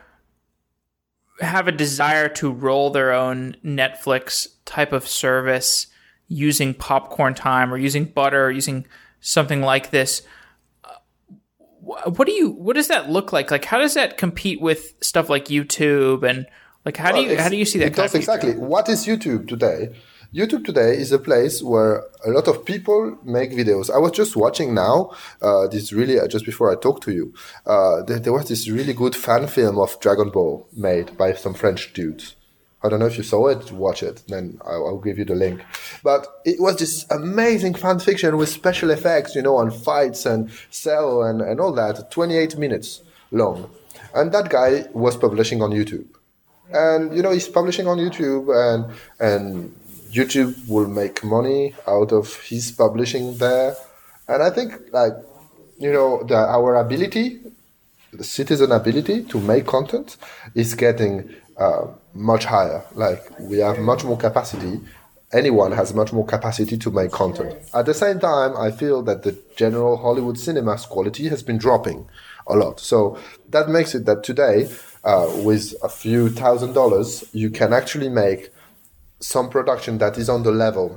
have 1.39 1.67
a 1.67 1.71
desire 1.71 2.27
to 2.29 2.51
roll 2.51 2.89
their 2.89 3.11
own 3.11 3.57
Netflix 3.63 4.47
type 4.65 4.91
of 4.91 5.07
service 5.07 5.85
using 6.27 6.73
popcorn 6.73 7.35
time 7.35 7.71
or 7.71 7.77
using 7.77 8.05
butter 8.05 8.45
or 8.45 8.51
using 8.51 8.87
something 9.19 9.61
like 9.61 9.91
this. 9.91 10.23
What 11.81 12.25
do 12.25 12.31
you 12.31 12.49
what 12.49 12.75
does 12.75 12.87
that 12.87 13.11
look 13.11 13.31
like? 13.31 13.51
Like 13.51 13.65
how 13.65 13.77
does 13.77 13.93
that 13.93 14.17
compete 14.17 14.59
with 14.59 14.95
stuff 15.01 15.29
like 15.29 15.45
youtube 15.45 16.27
and 16.27 16.47
like 16.85 16.97
how 16.97 17.13
well, 17.13 17.23
do 17.23 17.29
you 17.29 17.37
how 17.37 17.49
do 17.49 17.57
you 17.57 17.65
see 17.65 17.77
that 17.79 17.87
it 17.87 17.95
does 17.95 18.15
exactly 18.15 18.55
what 18.55 18.89
is 18.89 19.05
youtube 19.05 19.47
today 19.47 19.93
YouTube 20.35 20.65
today 20.65 20.97
is 20.97 21.13
a 21.13 21.17
place 21.17 21.63
where 21.63 22.03
a 22.25 22.29
lot 22.29 22.49
of 22.49 22.65
people 22.65 23.17
make 23.23 23.51
videos. 23.51 23.89
I 23.89 23.99
was 23.99 24.11
just 24.11 24.35
watching 24.35 24.73
now, 24.73 25.11
uh, 25.41 25.67
this 25.67 25.93
really, 25.93 26.19
uh, 26.19 26.27
just 26.27 26.43
before 26.43 26.69
I 26.69 26.75
talked 26.75 27.03
to 27.03 27.13
you, 27.13 27.33
uh, 27.65 28.01
there, 28.01 28.19
there, 28.19 28.33
was 28.33 28.49
this 28.49 28.69
really 28.69 28.91
good 28.91 29.15
fan 29.15 29.47
film 29.47 29.79
of 29.79 29.97
Dragon 30.01 30.29
Ball 30.29 30.67
made 30.75 31.17
by 31.17 31.31
some 31.35 31.53
French 31.53 31.93
dudes. 31.93 32.35
I 32.83 32.89
don't 32.89 32.99
know 32.99 33.05
if 33.05 33.15
you 33.15 33.23
saw 33.23 33.47
it, 33.47 33.71
watch 33.71 34.03
it, 34.03 34.23
then 34.27 34.59
I'll, 34.65 34.85
I'll 34.87 34.99
give 34.99 35.17
you 35.17 35.23
the 35.23 35.35
link. 35.35 35.63
But 36.03 36.27
it 36.43 36.59
was 36.59 36.79
this 36.79 37.05
amazing 37.09 37.75
fan 37.75 37.99
fiction 37.99 38.35
with 38.35 38.49
special 38.49 38.89
effects, 38.89 39.35
you 39.35 39.41
know, 39.41 39.55
on 39.55 39.71
fights 39.71 40.25
and 40.25 40.51
cell 40.69 41.23
and, 41.23 41.39
and 41.39 41.61
all 41.61 41.71
that, 41.71 42.11
28 42.11 42.57
minutes 42.57 43.03
long. 43.31 43.71
And 44.13 44.33
that 44.33 44.49
guy 44.49 44.83
was 44.91 45.15
publishing 45.15 45.61
on 45.61 45.71
YouTube. 45.71 46.07
And, 46.73 47.15
you 47.15 47.21
know, 47.21 47.31
he's 47.31 47.47
publishing 47.47 47.87
on 47.87 47.99
YouTube 47.99 48.49
and, 48.53 48.93
and 49.19 49.73
YouTube 50.15 50.67
will 50.67 50.87
make 50.87 51.23
money 51.23 51.75
out 51.87 52.11
of 52.11 52.35
his 52.41 52.71
publishing 52.71 53.37
there. 53.37 53.75
And 54.27 54.41
I 54.41 54.49
think 54.49 54.71
like 54.91 55.13
you 55.77 55.91
know 55.91 56.23
the, 56.23 56.37
our 56.37 56.75
ability, 56.75 57.41
the 58.13 58.23
citizen 58.23 58.71
ability 58.71 59.23
to 59.25 59.39
make 59.39 59.65
content 59.65 60.17
is 60.53 60.73
getting 60.73 61.29
uh, 61.57 61.87
much 62.13 62.45
higher. 62.45 62.83
Like 62.93 63.23
we 63.39 63.57
have 63.59 63.79
much 63.79 64.03
more 64.03 64.17
capacity. 64.17 64.79
Anyone 65.33 65.73
has 65.73 65.93
much 65.93 66.13
more 66.13 66.25
capacity 66.25 66.77
to 66.77 66.91
make 66.91 67.11
content. 67.11 67.57
At 67.73 67.85
the 67.85 67.93
same 67.93 68.19
time, 68.19 68.55
I 68.55 68.71
feel 68.71 69.01
that 69.03 69.23
the 69.23 69.37
general 69.57 69.97
Hollywood 69.97 70.39
cinema's 70.39 70.85
quality 70.85 71.27
has 71.27 71.43
been 71.43 71.57
dropping 71.57 72.07
a 72.47 72.55
lot. 72.55 72.79
So 72.79 73.17
that 73.49 73.67
makes 73.67 73.95
it 73.95 74.05
that 74.05 74.23
today, 74.23 74.69
uh, 75.03 75.27
with 75.43 75.73
a 75.83 75.89
few 75.89 76.29
thousand 76.29 76.73
dollars, 76.73 77.25
you 77.33 77.49
can 77.49 77.73
actually 77.73 78.07
make 78.07 78.51
some 79.25 79.49
production 79.49 79.97
that 79.97 80.17
is 80.17 80.29
on 80.29 80.43
the 80.43 80.51
level 80.51 80.95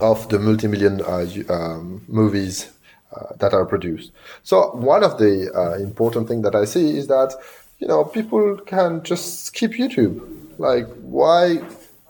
of 0.00 0.28
the 0.28 0.38
multi-million 0.38 1.00
uh, 1.02 1.26
um, 1.48 2.04
movies 2.08 2.70
uh, 3.14 3.34
that 3.38 3.54
are 3.54 3.64
produced. 3.64 4.12
So 4.42 4.70
one 4.74 5.04
of 5.04 5.18
the 5.18 5.50
uh, 5.54 5.82
important 5.82 6.28
thing 6.28 6.42
that 6.42 6.54
I 6.54 6.64
see 6.64 6.96
is 6.98 7.06
that 7.06 7.34
you 7.78 7.86
know 7.86 8.04
people 8.04 8.58
can 8.66 9.02
just 9.04 9.44
skip 9.44 9.72
YouTube. 9.72 10.16
Like 10.58 10.88
why 11.00 11.60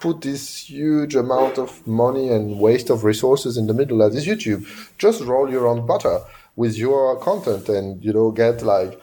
put 0.01 0.23
this 0.23 0.71
huge 0.71 1.14
amount 1.14 1.59
of 1.59 1.87
money 1.87 2.29
and 2.31 2.59
waste 2.59 2.88
of 2.88 3.05
resources 3.05 3.57
in 3.57 3.67
the 3.67 3.75
middle 3.75 3.99
that 3.99 4.14
is 4.14 4.27
YouTube? 4.27 4.67
Just 4.97 5.21
roll 5.23 5.51
your 5.51 5.67
own 5.67 5.87
butter 5.87 6.21
with 6.57 6.77
your 6.77 7.19
content 7.21 7.69
and 7.69 8.03
you 8.03 8.12
know 8.12 8.31
get 8.31 8.62
like 8.62 9.01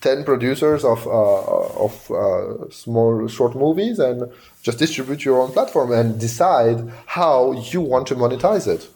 10 0.00 0.24
producers 0.24 0.84
of 0.84 1.06
uh, 1.06 1.80
of 1.84 2.10
uh, 2.10 2.70
small 2.70 3.26
short 3.28 3.54
movies 3.54 3.98
and 3.98 4.30
just 4.62 4.78
distribute 4.78 5.24
your 5.24 5.40
own 5.40 5.52
platform 5.52 5.92
and 5.92 6.20
decide 6.20 6.90
how 7.06 7.52
you 7.52 7.80
want 7.80 8.06
to 8.06 8.14
monetize 8.14 8.66
it. 8.66 8.88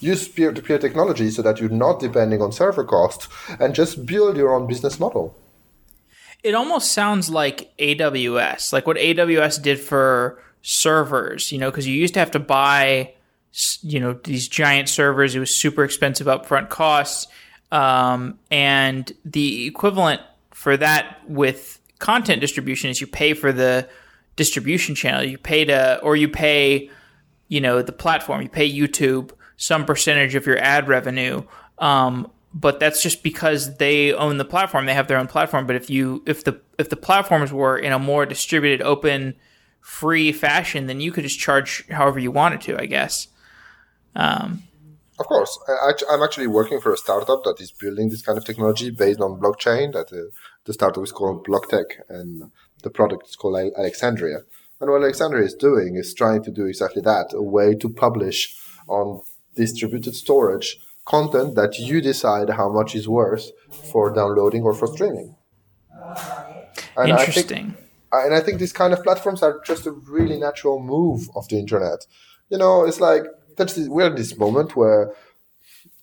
Use 0.00 0.28
peer-to-peer 0.28 0.78
technology 0.78 1.30
so 1.30 1.42
that 1.42 1.60
you're 1.60 1.70
not 1.70 1.98
depending 1.98 2.40
on 2.40 2.52
server 2.52 2.84
costs 2.84 3.28
and 3.58 3.74
just 3.74 4.06
build 4.06 4.36
your 4.36 4.54
own 4.54 4.66
business 4.66 5.00
model. 5.00 5.36
It 6.44 6.54
almost 6.54 6.92
sounds 6.92 7.28
like 7.30 7.72
aws 7.78 8.72
like 8.72 8.86
what 8.86 8.96
aws 8.96 9.60
did 9.60 9.80
for 9.80 10.40
servers 10.62 11.50
you 11.52 11.58
know 11.58 11.70
because 11.70 11.86
you 11.86 11.94
used 11.94 12.14
to 12.14 12.20
have 12.20 12.30
to 12.32 12.38
buy 12.38 13.12
you 13.82 14.00
know 14.00 14.14
these 14.24 14.48
giant 14.48 14.88
servers. 14.88 15.34
It 15.34 15.40
was 15.40 15.54
super 15.54 15.84
expensive 15.84 16.26
upfront 16.26 16.68
costs. 16.68 17.26
Um, 17.70 18.38
and 18.50 19.12
the 19.24 19.66
equivalent 19.66 20.22
for 20.58 20.76
that 20.76 21.20
with 21.28 21.80
content 22.00 22.40
distribution 22.40 22.90
is 22.90 23.00
you 23.00 23.06
pay 23.06 23.32
for 23.32 23.52
the 23.52 23.88
distribution 24.34 24.96
channel. 24.96 25.22
You 25.22 25.38
pay 25.38 25.64
to, 25.66 26.00
or 26.02 26.16
you 26.16 26.28
pay, 26.28 26.90
you 27.46 27.60
know, 27.60 27.80
the 27.80 27.92
platform. 27.92 28.42
You 28.42 28.48
pay 28.48 28.68
YouTube 28.68 29.30
some 29.56 29.84
percentage 29.84 30.34
of 30.34 30.46
your 30.46 30.58
ad 30.58 30.88
revenue. 30.88 31.44
Um, 31.78 32.32
but 32.52 32.80
that's 32.80 33.04
just 33.04 33.22
because 33.22 33.76
they 33.76 34.12
own 34.12 34.38
the 34.38 34.44
platform. 34.44 34.86
They 34.86 34.94
have 34.94 35.06
their 35.06 35.18
own 35.18 35.28
platform. 35.28 35.64
But 35.64 35.76
if 35.76 35.90
you, 35.90 36.24
if 36.26 36.42
the, 36.42 36.60
if 36.76 36.88
the 36.88 36.96
platforms 36.96 37.52
were 37.52 37.78
in 37.78 37.92
a 37.92 37.98
more 38.00 38.26
distributed, 38.26 38.82
open, 38.82 39.36
free 39.80 40.32
fashion, 40.32 40.88
then 40.88 41.00
you 41.00 41.12
could 41.12 41.22
just 41.22 41.38
charge 41.38 41.86
however 41.86 42.18
you 42.18 42.32
wanted 42.32 42.62
to, 42.62 42.82
I 42.82 42.86
guess. 42.86 43.28
Um, 44.16 44.64
of 45.18 45.26
course, 45.26 45.58
I, 45.68 45.92
am 46.14 46.22
actually 46.22 46.46
working 46.46 46.80
for 46.80 46.92
a 46.92 46.96
startup 46.96 47.42
that 47.44 47.56
is 47.60 47.72
building 47.72 48.08
this 48.08 48.22
kind 48.22 48.38
of 48.38 48.44
technology 48.44 48.90
based 48.90 49.20
on 49.20 49.40
blockchain. 49.40 49.92
That 49.92 50.12
uh, 50.12 50.30
the 50.64 50.72
startup 50.72 51.02
is 51.02 51.12
called 51.12 51.46
BlockTech, 51.46 51.86
and 52.08 52.50
the 52.82 52.90
product 52.90 53.28
is 53.28 53.36
called 53.36 53.56
Alexandria. 53.76 54.38
And 54.80 54.90
what 54.90 55.02
Alexandria 55.02 55.44
is 55.44 55.54
doing 55.54 55.96
is 55.96 56.14
trying 56.14 56.42
to 56.44 56.50
do 56.50 56.66
exactly 56.66 57.02
that: 57.02 57.32
a 57.34 57.42
way 57.42 57.74
to 57.74 57.88
publish 57.88 58.56
on 58.86 59.22
distributed 59.54 60.14
storage 60.14 60.78
content 61.04 61.56
that 61.56 61.78
you 61.78 62.00
decide 62.00 62.50
how 62.50 62.70
much 62.70 62.94
is 62.94 63.08
worth 63.08 63.50
for 63.90 64.12
downloading 64.12 64.62
or 64.62 64.74
for 64.74 64.86
streaming. 64.86 65.34
And 66.96 67.10
Interesting. 67.10 67.76
and 68.12 68.34
I 68.34 68.40
think 68.40 68.58
these 68.58 68.72
kind 68.72 68.92
of 68.92 69.02
platforms 69.02 69.42
are 69.42 69.60
just 69.64 69.86
a 69.86 69.92
really 69.92 70.38
natural 70.38 70.80
move 70.80 71.28
of 71.34 71.48
the 71.48 71.58
internet. 71.58 72.06
You 72.50 72.58
know, 72.58 72.84
it's 72.84 73.00
like 73.00 73.24
that's 73.58 73.76
we're 73.88 74.06
in 74.06 74.16
this 74.16 74.36
moment 74.38 74.76
where 74.76 75.12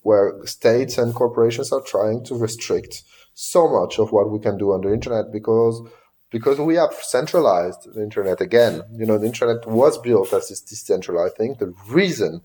where 0.02 0.46
states 0.46 1.00
and 1.00 1.16
corporations 1.16 1.72
are 1.72 1.82
trying 1.82 2.24
to 2.26 2.36
restrict 2.36 3.02
so 3.34 3.68
much 3.68 3.98
of 3.98 4.12
what 4.12 4.30
we 4.30 4.40
can 4.40 4.58
do 4.58 4.72
on 4.72 4.82
the 4.82 4.94
internet 4.94 5.32
because 5.32 5.82
because 6.30 6.60
we 6.60 6.76
have 6.76 6.94
centralized 6.94 7.94
the 7.94 8.04
internet 8.04 8.42
again. 8.42 8.82
You 8.92 9.06
know, 9.06 9.18
the 9.18 9.28
internet 9.28 9.66
was 9.66 9.98
built 9.98 10.34
as 10.34 10.50
this 10.50 10.60
decentralized 10.60 11.38
thing. 11.38 11.56
The 11.60 11.74
reason 11.88 12.42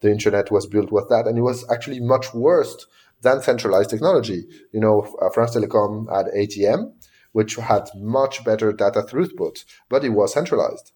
the 0.00 0.10
internet 0.10 0.50
was 0.50 0.66
built 0.66 0.90
was 0.90 1.06
that, 1.08 1.26
and 1.26 1.36
it 1.36 1.42
was 1.42 1.70
actually 1.70 2.00
much 2.00 2.32
worse 2.32 2.86
than 3.20 3.42
centralized 3.42 3.90
technology. 3.90 4.44
You 4.72 4.80
know, 4.80 5.02
uh, 5.20 5.28
France 5.30 5.54
Telecom 5.54 6.08
had 6.14 6.32
ATM, 6.34 6.94
which 7.32 7.56
had 7.56 7.90
much 7.94 8.44
better 8.44 8.72
data 8.72 9.02
throughput, 9.02 9.64
but 9.88 10.04
it 10.04 10.10
was 10.10 10.32
centralized 10.32 10.92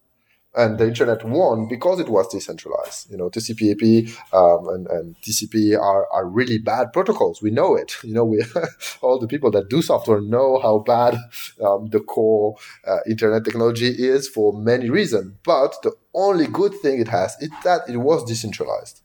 and 0.58 0.76
the 0.76 0.88
internet 0.88 1.24
won 1.24 1.68
because 1.68 2.00
it 2.00 2.08
was 2.08 2.26
decentralized. 2.28 3.10
You 3.10 3.16
know, 3.16 3.30
TCP/IP 3.30 4.10
um, 4.34 4.68
and, 4.68 4.86
and, 4.88 5.16
TCP 5.22 5.78
are, 5.78 6.06
are 6.12 6.26
really 6.26 6.58
bad 6.58 6.92
protocols. 6.92 7.40
We 7.40 7.50
know 7.52 7.76
it. 7.76 7.94
You 8.02 8.12
know, 8.12 8.24
we 8.24 8.42
all 9.00 9.20
the 9.20 9.28
people 9.28 9.52
that 9.52 9.70
do 9.70 9.80
software 9.82 10.20
know 10.20 10.58
how 10.58 10.80
bad 10.80 11.16
um, 11.64 11.86
the 11.90 12.00
core 12.00 12.56
uh, 12.86 12.98
internet 13.08 13.44
technology 13.44 13.88
is 13.88 14.28
for 14.28 14.52
many 14.52 14.90
reasons. 14.90 15.32
But 15.44 15.76
the 15.84 15.92
only 16.12 16.48
good 16.48 16.74
thing 16.82 17.00
it 17.00 17.08
has 17.08 17.36
is 17.40 17.50
that 17.62 17.88
it 17.88 17.98
was 17.98 18.24
decentralized. 18.24 19.02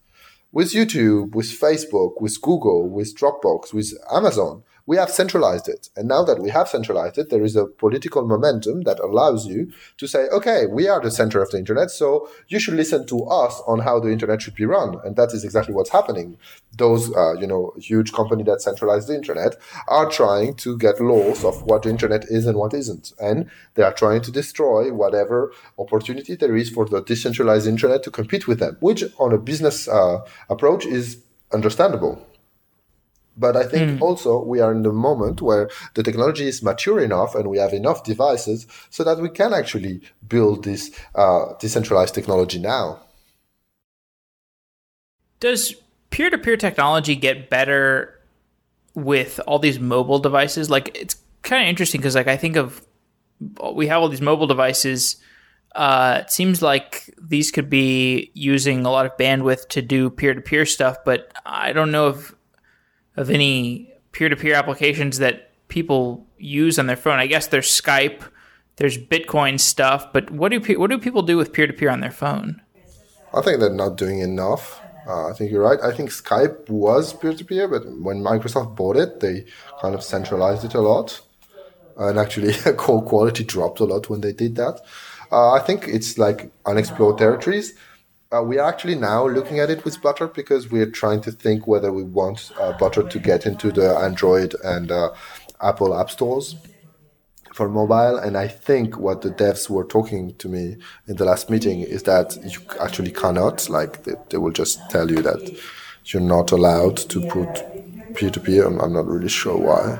With 0.52 0.72
YouTube, 0.72 1.36
with 1.36 1.48
Facebook, 1.48 2.20
with 2.20 2.42
Google, 2.42 2.90
with 2.90 3.16
Dropbox, 3.18 3.74
with 3.74 3.94
Amazon, 4.12 4.64
we 4.86 4.98
have 4.98 5.10
centralized 5.10 5.70
it. 5.70 5.90
And 5.96 6.08
now 6.08 6.24
that 6.24 6.42
we 6.42 6.50
have 6.50 6.68
centralized 6.68 7.18
it, 7.18 7.30
there 7.30 7.44
is 7.44 7.56
a 7.56 7.66
political 7.66 8.28
momentum 8.28 8.82
that 8.82 9.00
allows 9.00 9.46
you 9.46 9.72
to 9.98 10.08
say, 10.08 10.28
okay, 10.30 10.66
we 10.66 10.88
are 10.88 11.00
the 11.00 11.12
center 11.12 11.42
of 11.42 11.52
the 11.52 11.58
internet, 11.58 11.90
so 11.90 12.30
you 12.50 12.60
should 12.60 12.74
listen 12.74 13.08
to 13.08 13.24
us 13.26 13.62
on 13.66 13.80
how 13.80 14.00
the 14.00 14.12
internet 14.12 14.42
should 14.42 14.56
be 14.56 14.66
run. 14.66 14.98
And 15.06 15.16
that 15.16 15.34
is 15.34 15.44
exactly 15.44 15.74
what's 15.74 15.92
happening. 15.92 16.38
Those, 16.78 17.16
uh, 17.16 17.34
you 17.34 17.48
know, 17.48 17.74
huge 17.78 18.12
company 18.12 18.44
that 18.44 18.62
centralize 18.62 19.08
the 19.08 19.16
internet 19.16 19.56
are 19.88 20.10
trying 20.10 20.56
to 20.56 20.78
get 20.78 21.00
laws 21.00 21.46
of 21.46 21.64
what 21.64 21.84
the 21.84 21.90
internet 21.90 22.26
is 22.26 22.46
and 22.46 22.58
what 22.58 22.74
isn't. 22.74 23.14
And 23.20 23.50
they 23.76 23.84
are 23.84 23.94
trying 23.94 24.22
to 24.24 24.32
destroy 24.32 24.92
whatever 24.92 25.54
opportunity 25.78 26.36
there 26.36 26.56
is 26.56 26.70
for 26.70 26.86
the 26.86 27.02
decentralized 27.02 27.68
internet 27.68 28.04
to 28.04 28.12
compete 28.12 28.48
with 28.48 28.60
them, 28.60 28.78
which 28.82 29.04
on 29.18 29.32
a 29.34 29.38
business 29.38 29.88
uh, 29.88 30.20
approach 30.50 30.86
is 30.86 31.24
understandable. 31.54 32.26
But 33.36 33.58
I 33.58 33.64
think 33.64 34.00
mm. 34.00 34.02
also 34.02 34.44
we 34.44 34.60
are 34.60 34.72
in 34.72 34.84
the 34.84 34.92
moment 34.92 35.42
where 35.42 35.70
the 35.96 36.04
technology 36.04 36.48
is 36.48 36.62
mature 36.62 37.00
enough 37.00 37.34
and 37.36 37.50
we 37.50 37.58
have 37.58 37.74
enough 37.74 38.04
devices 38.04 38.68
so 38.90 39.04
that 39.04 39.20
we 39.20 39.30
can 39.30 39.54
actually 39.54 40.02
build 40.28 40.64
this 40.64 40.92
uh, 41.16 41.54
decentralized 41.60 42.14
technology 42.14 42.60
now. 42.60 43.00
Does 45.40 45.76
peer 46.10 46.30
to 46.30 46.38
peer 46.38 46.58
technology 46.58 47.16
get 47.16 47.50
better 47.50 48.20
with 48.94 49.40
all 49.48 49.60
these 49.60 49.80
mobile 49.80 50.20
devices? 50.20 50.70
Like, 50.70 50.96
it's 50.96 51.16
kind 51.42 51.64
of 51.64 51.70
interesting 51.70 52.00
because, 52.00 52.16
like, 52.16 52.28
I 52.28 52.38
think 52.38 52.56
of 52.56 52.86
we 53.74 53.88
have 53.88 54.02
all 54.02 54.10
these 54.10 54.22
mobile 54.22 54.48
devices. 54.48 55.18
Uh, 55.76 56.20
it 56.22 56.32
seems 56.32 56.62
like 56.62 57.14
these 57.20 57.52
could 57.52 57.70
be 57.70 58.32
using 58.34 58.86
a 58.86 58.92
lot 58.92 59.06
of 59.06 59.18
bandwidth 59.18 59.68
to 59.70 59.82
do 59.82 60.10
peer 60.10 60.34
to 60.34 60.42
peer 60.42 60.66
stuff, 60.66 60.98
but 61.04 61.34
I 61.46 61.74
don't 61.74 61.92
know 61.92 62.10
if 62.10 62.34
of 63.16 63.30
any 63.30 63.92
peer-to-peer 64.12 64.54
applications 64.56 65.20
that 65.20 65.52
people 65.68 66.26
use 66.38 66.78
on 66.78 66.88
their 66.88 66.96
phone. 66.96 67.20
I 67.20 67.28
guess 67.28 67.48
there's 67.48 67.70
Skype, 67.70 68.22
there's 68.78 68.98
Bitcoin 68.98 69.60
stuff, 69.60 70.12
but 70.14 70.32
what 70.32 70.52
do 70.52 70.80
what 70.80 70.90
do 70.90 70.98
people 70.98 71.22
do 71.22 71.38
with 71.38 71.54
peer-to-peer 71.54 71.90
on 71.90 72.00
their 72.00 72.12
phone? 72.12 72.62
I 73.34 73.42
think 73.42 73.60
they're 73.60 73.74
not 73.74 73.98
doing 73.98 74.20
enough. 74.20 74.80
Uh, 75.08 75.30
I 75.30 75.34
think 75.34 75.52
you're 75.52 75.64
right. 75.64 75.80
I 75.84 75.92
think 75.92 76.12
Skype 76.12 76.70
was 76.70 77.14
peer-to-peer, 77.14 77.68
but 77.68 77.84
when 78.00 78.24
Microsoft 78.24 78.76
bought 78.76 78.96
it, 78.96 79.20
they 79.20 79.46
kind 79.82 79.96
of 79.96 80.04
centralized 80.04 80.64
it 80.64 80.76
a 80.76 80.82
lot, 80.82 81.20
and 81.98 82.18
actually 82.18 82.54
call 82.78 83.02
quality 83.02 83.44
dropped 83.44 83.80
a 83.80 83.86
lot 83.86 84.10
when 84.10 84.22
they 84.22 84.34
did 84.34 84.56
that. 84.56 84.80
Uh, 85.32 85.54
I 85.54 85.60
think 85.60 85.88
it's 85.88 86.18
like 86.18 86.52
unexplored 86.66 87.18
territories 87.18 87.74
uh, 88.34 88.42
we 88.42 88.58
are 88.58 88.68
actually 88.68 88.96
now 88.96 89.28
looking 89.28 89.60
at 89.60 89.70
it 89.70 89.86
with 89.86 90.02
Butter 90.02 90.28
because 90.28 90.72
we're 90.72 90.90
trying 90.90 91.22
to 91.22 91.32
think 91.32 91.68
whether 91.68 91.92
we 91.92 92.04
want 92.04 92.52
uh, 92.60 92.74
Butter 92.74 93.04
to 93.04 93.20
get 93.20 93.46
into 93.46 93.72
the 93.72 93.96
Android 93.98 94.56
and 94.64 94.92
uh, 94.92 95.14
Apple 95.62 95.98
app 95.98 96.10
stores 96.10 96.56
for 97.54 97.70
mobile. 97.70 98.18
And 98.18 98.36
I 98.36 98.48
think 98.48 98.98
what 98.98 99.22
the 99.22 99.30
devs 99.30 99.70
were 99.70 99.84
talking 99.84 100.34
to 100.36 100.50
me 100.50 100.78
in 101.08 101.18
the 101.18 101.26
last 101.26 101.50
meeting 101.50 101.82
is 101.82 102.04
that 102.04 102.36
you 102.44 102.60
actually 102.82 103.12
cannot. 103.12 103.70
Like 103.70 104.04
they, 104.04 104.14
they 104.30 104.38
will 104.38 104.52
just 104.52 104.80
tell 104.90 105.12
you 105.12 105.22
that 105.22 105.56
you're 106.06 106.22
not 106.22 106.52
allowed 106.52 106.98
to 106.98 107.22
put 107.28 108.16
peer 108.16 108.32
to 108.32 108.40
peer. 108.40 108.66
I'm 108.66 108.94
not 108.94 109.06
really 109.06 109.30
sure 109.30 109.58
why. 109.58 110.00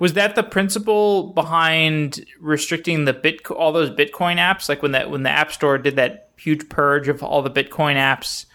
Was 0.00 0.14
that 0.14 0.34
the 0.34 0.42
principle 0.42 1.32
behind 1.32 2.24
restricting 2.40 3.04
the 3.04 3.12
bit 3.12 3.48
all 3.50 3.72
those 3.72 3.90
Bitcoin 3.90 4.36
apps? 4.36 4.68
Like 4.68 4.82
when 4.82 4.92
that 4.92 5.10
when 5.10 5.22
the 5.22 5.30
App 5.30 5.52
Store 5.52 5.78
did 5.78 5.96
that 5.96 6.31
huge 6.42 6.68
purge 6.68 7.08
of 7.08 7.22
all 7.22 7.42
the 7.42 7.50
Bitcoin 7.50 7.96
apps. 7.96 8.46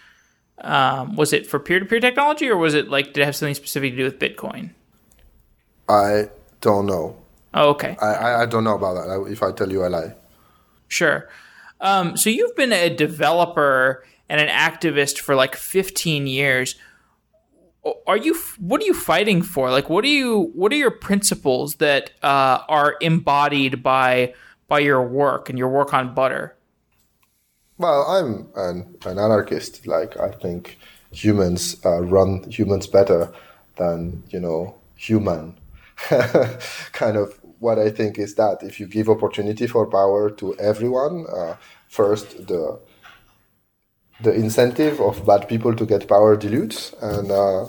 Um, 0.59 1.15
was 1.15 1.33
it 1.33 1.45
for 1.45 1.59
peer 1.59 1.79
to 1.79 1.85
peer 1.85 1.99
technology, 1.99 2.49
or 2.49 2.57
was 2.57 2.73
it 2.73 2.89
like 2.89 3.13
did 3.13 3.21
it 3.21 3.25
have 3.25 3.35
something 3.35 3.55
specific 3.55 3.93
to 3.93 3.97
do 3.97 4.03
with 4.03 4.19
Bitcoin? 4.19 4.71
I 5.87 6.29
don't 6.61 6.85
know. 6.85 7.17
Oh, 7.53 7.69
okay. 7.69 7.95
I, 8.01 8.43
I 8.43 8.45
don't 8.45 8.63
know 8.63 8.75
about 8.75 8.95
that. 8.95 9.31
If 9.31 9.41
I 9.41 9.51
tell 9.51 9.71
you, 9.71 9.83
I 9.83 9.87
lie. 9.87 10.13
Sure. 10.87 11.29
Um, 11.79 12.17
so 12.17 12.29
you've 12.29 12.55
been 12.55 12.73
a 12.73 12.93
developer 12.93 14.03
and 14.29 14.41
an 14.41 14.47
activist 14.47 15.19
for 15.19 15.35
like 15.35 15.55
15 15.55 16.27
years. 16.27 16.75
Are 18.05 18.17
you? 18.17 18.35
What 18.59 18.81
are 18.81 18.85
you 18.85 18.93
fighting 18.93 19.41
for? 19.41 19.71
Like, 19.71 19.89
what 19.89 20.03
are 20.03 20.09
you? 20.09 20.51
What 20.53 20.73
are 20.73 20.75
your 20.75 20.91
principles 20.91 21.75
that 21.75 22.11
uh, 22.21 22.59
are 22.67 22.97
embodied 22.99 23.81
by 23.81 24.33
by 24.67 24.79
your 24.79 25.01
work 25.07 25.49
and 25.49 25.57
your 25.57 25.69
work 25.69 25.93
on 25.93 26.13
Butter? 26.13 26.56
Well, 27.77 28.03
I'm 28.07 28.47
an, 28.55 28.95
an 29.05 29.19
anarchist. 29.19 29.85
Like 29.85 30.17
I 30.19 30.31
think 30.31 30.77
humans 31.11 31.77
uh, 31.85 32.01
run 32.03 32.49
humans 32.49 32.87
better 32.87 33.31
than 33.75 34.23
you 34.29 34.39
know 34.39 34.75
human. 34.95 35.57
kind 36.91 37.17
of 37.17 37.39
what 37.59 37.79
I 37.79 37.89
think 37.89 38.19
is 38.19 38.35
that 38.35 38.61
if 38.61 38.79
you 38.79 38.87
give 38.87 39.09
opportunity 39.09 39.67
for 39.67 39.85
power 39.87 40.29
to 40.31 40.55
everyone, 40.59 41.25
uh, 41.35 41.55
first 41.87 42.47
the 42.47 42.79
the 44.21 44.33
incentive 44.33 44.99
of 44.99 45.25
bad 45.25 45.47
people 45.47 45.75
to 45.75 45.85
get 45.85 46.07
power 46.07 46.35
dilutes, 46.35 46.93
and 47.01 47.31
uh, 47.31 47.67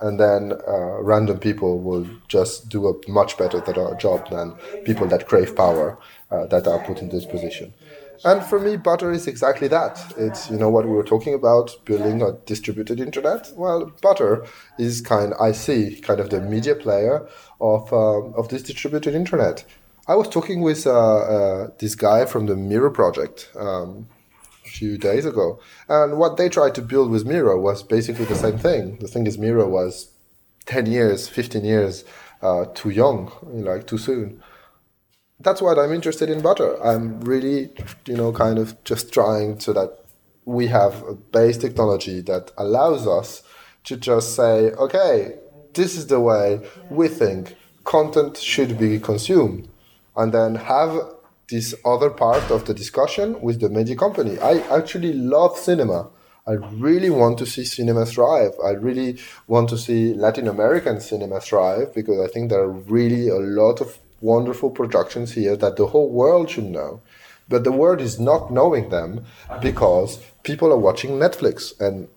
and 0.00 0.18
then 0.18 0.52
uh, 0.66 1.00
random 1.02 1.38
people 1.38 1.78
will 1.78 2.06
just 2.28 2.68
do 2.70 2.88
a 2.88 3.10
much 3.10 3.36
better 3.36 3.60
job 3.98 4.28
than 4.30 4.52
people 4.84 5.06
that 5.08 5.26
crave 5.26 5.54
power 5.54 5.98
uh, 6.30 6.46
that 6.46 6.66
are 6.66 6.78
put 6.84 7.02
in 7.02 7.10
this 7.10 7.26
position. 7.26 7.74
And 8.24 8.42
for 8.42 8.58
me, 8.58 8.76
Butter 8.76 9.10
is 9.12 9.26
exactly 9.26 9.68
that. 9.68 10.12
It's 10.16 10.50
you 10.50 10.58
know 10.58 10.68
what 10.68 10.84
we 10.84 10.92
were 10.92 11.04
talking 11.04 11.32
about, 11.32 11.74
building 11.86 12.20
a 12.20 12.32
distributed 12.44 13.00
internet. 13.00 13.50
Well, 13.56 13.92
Butter 14.02 14.44
is 14.78 15.00
kind. 15.00 15.32
I 15.40 15.52
see 15.52 16.00
kind 16.00 16.20
of 16.20 16.28
the 16.28 16.40
media 16.40 16.74
player 16.74 17.26
of 17.60 17.90
uh, 17.92 18.20
of 18.36 18.48
this 18.48 18.62
distributed 18.62 19.14
internet. 19.14 19.64
I 20.06 20.16
was 20.16 20.28
talking 20.28 20.60
with 20.60 20.86
uh, 20.86 21.18
uh, 21.18 21.70
this 21.78 21.94
guy 21.94 22.26
from 22.26 22.46
the 22.46 22.56
Miro 22.56 22.90
project 22.90 23.50
um, 23.56 24.08
a 24.66 24.68
few 24.68 24.98
days 24.98 25.24
ago, 25.24 25.58
and 25.88 26.18
what 26.18 26.36
they 26.36 26.50
tried 26.50 26.74
to 26.74 26.82
build 26.82 27.10
with 27.10 27.24
Miro 27.24 27.58
was 27.58 27.82
basically 27.82 28.26
the 28.26 28.34
same 28.34 28.58
thing. 28.58 28.98
The 28.98 29.08
thing 29.08 29.26
is, 29.26 29.38
Miro 29.38 29.66
was 29.66 30.12
ten 30.66 30.84
years, 30.84 31.26
fifteen 31.26 31.64
years 31.64 32.04
uh, 32.42 32.66
too 32.74 32.90
young, 32.90 33.32
like 33.42 33.86
too 33.86 33.98
soon 33.98 34.42
that's 35.40 35.62
what 35.62 35.78
I'm 35.78 35.92
interested 35.92 36.28
in 36.28 36.42
butter. 36.42 36.82
I'm 36.84 37.20
really, 37.20 37.70
you 38.06 38.16
know, 38.16 38.32
kind 38.32 38.58
of 38.58 38.82
just 38.84 39.12
trying 39.12 39.58
so 39.60 39.72
that 39.72 39.98
we 40.44 40.66
have 40.68 41.02
a 41.02 41.14
base 41.14 41.56
technology 41.58 42.20
that 42.22 42.50
allows 42.56 43.06
us 43.06 43.42
to 43.84 43.96
just 43.96 44.34
say, 44.34 44.72
okay, 44.72 45.34
this 45.74 45.96
is 45.96 46.08
the 46.08 46.20
way 46.20 46.60
we 46.90 47.08
think 47.08 47.56
content 47.84 48.36
should 48.36 48.78
be 48.78 48.98
consumed, 48.98 49.68
and 50.16 50.32
then 50.32 50.54
have 50.54 50.98
this 51.48 51.74
other 51.84 52.10
part 52.10 52.50
of 52.50 52.66
the 52.66 52.74
discussion 52.74 53.40
with 53.40 53.60
the 53.60 53.68
media 53.68 53.96
company. 53.96 54.38
I 54.38 54.58
actually 54.76 55.12
love 55.12 55.58
cinema. 55.58 56.08
I 56.46 56.52
really 56.52 57.10
want 57.10 57.38
to 57.38 57.46
see 57.46 57.64
cinema 57.64 58.06
thrive. 58.06 58.52
I 58.64 58.70
really 58.70 59.18
want 59.46 59.68
to 59.70 59.78
see 59.78 60.14
Latin 60.14 60.48
American 60.48 61.00
cinema 61.00 61.40
thrive 61.40 61.94
because 61.94 62.20
I 62.20 62.32
think 62.32 62.50
there 62.50 62.60
are 62.60 62.70
really 62.70 63.28
a 63.28 63.36
lot 63.36 63.80
of 63.80 63.98
wonderful 64.20 64.70
productions 64.70 65.32
here 65.32 65.56
that 65.56 65.76
the 65.76 65.86
whole 65.86 66.10
world 66.10 66.50
should 66.50 66.64
know. 66.64 67.00
But 67.48 67.64
the 67.64 67.72
world 67.72 68.00
is 68.00 68.20
not 68.20 68.52
knowing 68.52 68.90
them 68.90 69.24
because 69.60 70.18
people 70.44 70.72
are 70.72 70.78
watching 70.78 71.12
Netflix. 71.12 71.78
And 71.80 72.08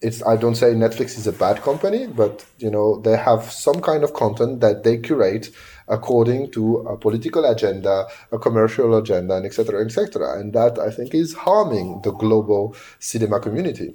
it's 0.00 0.24
I 0.24 0.36
don't 0.36 0.54
say 0.54 0.72
Netflix 0.74 1.16
is 1.18 1.26
a 1.26 1.32
bad 1.32 1.62
company, 1.62 2.06
but 2.06 2.44
you 2.58 2.70
know, 2.70 3.00
they 3.00 3.16
have 3.16 3.50
some 3.50 3.80
kind 3.80 4.04
of 4.04 4.14
content 4.14 4.60
that 4.60 4.84
they 4.84 4.98
curate 4.98 5.50
according 5.88 6.50
to 6.52 6.78
a 6.78 6.96
political 6.96 7.44
agenda, 7.44 8.06
a 8.30 8.38
commercial 8.38 8.96
agenda, 8.96 9.36
and 9.36 9.46
etc. 9.46 9.84
etc. 9.84 10.38
And 10.38 10.52
that 10.52 10.78
I 10.78 10.90
think 10.90 11.14
is 11.14 11.34
harming 11.34 12.02
the 12.02 12.12
global 12.12 12.76
cinema 12.98 13.40
community. 13.40 13.94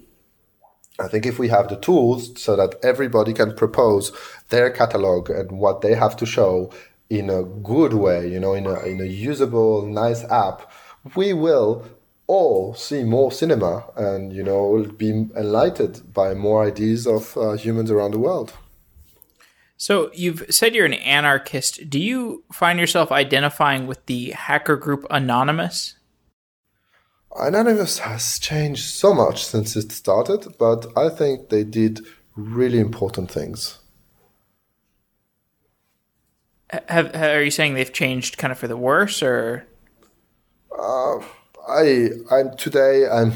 I 1.00 1.08
think 1.08 1.26
if 1.26 1.38
we 1.38 1.50
have 1.50 1.68
the 1.68 1.78
tools 1.78 2.42
so 2.42 2.56
that 2.56 2.76
everybody 2.84 3.34
can 3.34 3.54
propose 3.56 4.12
their 4.50 4.70
catalog 4.72 5.30
and 5.30 5.52
what 5.52 5.82
they 5.82 5.94
have 5.94 6.18
to 6.18 6.26
show 6.26 6.72
in 7.10 7.30
a 7.30 7.43
good 7.43 7.93
way, 7.93 8.28
you 8.30 8.39
know, 8.39 8.53
in 8.53 8.66
a, 8.66 8.80
in 8.82 9.01
a 9.01 9.05
usable, 9.05 9.86
nice 9.86 10.24
app, 10.26 10.72
we 11.16 11.34
will 11.34 11.86
all 12.28 12.74
see 12.74 13.03
more 13.03 13.32
cinema 13.32 13.86
and, 13.95 14.34
you 14.34 14.43
know, 14.43 14.84
be 14.97 15.10
enlightened 15.10 16.14
by 16.14 16.34
more 16.34 16.66
ideas 16.66 17.08
of 17.08 17.38
uh, 17.38 17.53
humans 17.53 17.89
around 17.89 18.12
the 18.12 18.20
world. 18.20 18.53
So 19.78 20.10
you've 20.14 20.43
said 20.49 20.74
you're 20.74 20.88
an 20.88 20.93
anarchist. 20.93 21.89
Do 21.89 21.99
you 21.99 22.43
find 22.51 22.80
yourself 22.80 23.12
identifying 23.12 23.88
with 23.88 24.05
the 24.08 24.32
hacker 24.32 24.76
group 24.76 25.05
Anonymous? 25.10 25.95
Anonymous 27.39 27.99
has 27.99 28.39
changed 28.39 28.84
so 28.84 29.14
much 29.14 29.45
since 29.45 29.76
it 29.76 29.91
started, 29.91 30.55
but 30.58 30.88
I 30.97 31.10
think 31.10 31.49
they 31.49 31.64
did 31.64 32.01
really 32.36 32.80
important 32.80 33.30
things. 33.30 33.78
Have, 36.70 37.15
are 37.15 37.43
you 37.43 37.51
saying 37.51 37.76
they've 37.76 37.93
changed 37.93 38.38
kind 38.38 38.51
of 38.51 38.57
for 38.57 38.68
the 38.68 38.78
worse, 38.78 39.24
or? 39.24 39.65
Uh, 40.78 41.20
I 41.68 42.09
I'm 42.30 42.55
today 42.57 43.07
I'm 43.07 43.34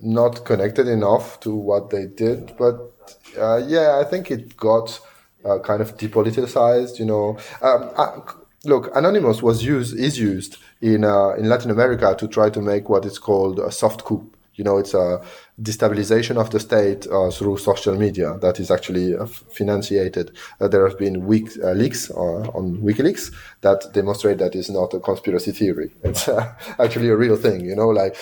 not 0.00 0.44
connected 0.44 0.86
enough 0.86 1.40
to 1.40 1.54
what 1.54 1.90
they 1.90 2.06
did, 2.06 2.54
but 2.58 2.92
uh, 3.38 3.56
yeah, 3.66 3.98
I 3.98 4.04
think 4.04 4.30
it 4.30 4.56
got 4.56 5.00
uh, 5.44 5.58
kind 5.60 5.80
of 5.80 5.96
depoliticized. 5.96 6.98
You 6.98 7.06
know, 7.06 7.38
um, 7.62 7.90
I, 7.96 8.20
look, 8.64 8.94
Anonymous 8.94 9.42
was 9.42 9.64
used 9.64 9.96
is 9.98 10.18
used 10.18 10.58
in 10.80 11.04
uh, 11.04 11.30
in 11.30 11.48
Latin 11.48 11.70
America 11.70 12.14
to 12.18 12.28
try 12.28 12.50
to 12.50 12.60
make 12.60 12.88
what 12.88 13.04
is 13.04 13.18
called 13.18 13.58
a 13.58 13.72
soft 13.72 14.04
coup. 14.04 14.30
You 14.54 14.64
know, 14.64 14.78
it's 14.78 14.94
a 14.94 15.20
destabilization 15.60 16.36
of 16.36 16.50
the 16.50 16.60
state 16.60 17.06
uh, 17.06 17.30
through 17.30 17.58
social 17.58 17.96
media 17.96 18.38
that 18.40 18.60
is 18.60 18.70
actually 18.70 19.16
uh, 19.16 19.26
financiated. 19.26 20.32
Uh, 20.60 20.68
there 20.68 20.86
have 20.88 20.98
been 20.98 21.26
weak, 21.26 21.50
uh, 21.62 21.72
leaks 21.72 22.10
uh, 22.10 22.48
on 22.54 22.78
WikiLeaks 22.78 23.32
that 23.62 23.92
demonstrate 23.92 24.38
that 24.38 24.54
it's 24.54 24.70
not 24.70 24.94
a 24.94 25.00
conspiracy 25.00 25.52
theory. 25.52 25.90
It's 26.04 26.28
uh, 26.28 26.54
actually 26.78 27.08
a 27.08 27.16
real 27.16 27.36
thing. 27.36 27.64
You 27.64 27.74
know, 27.74 27.88
like 27.88 28.16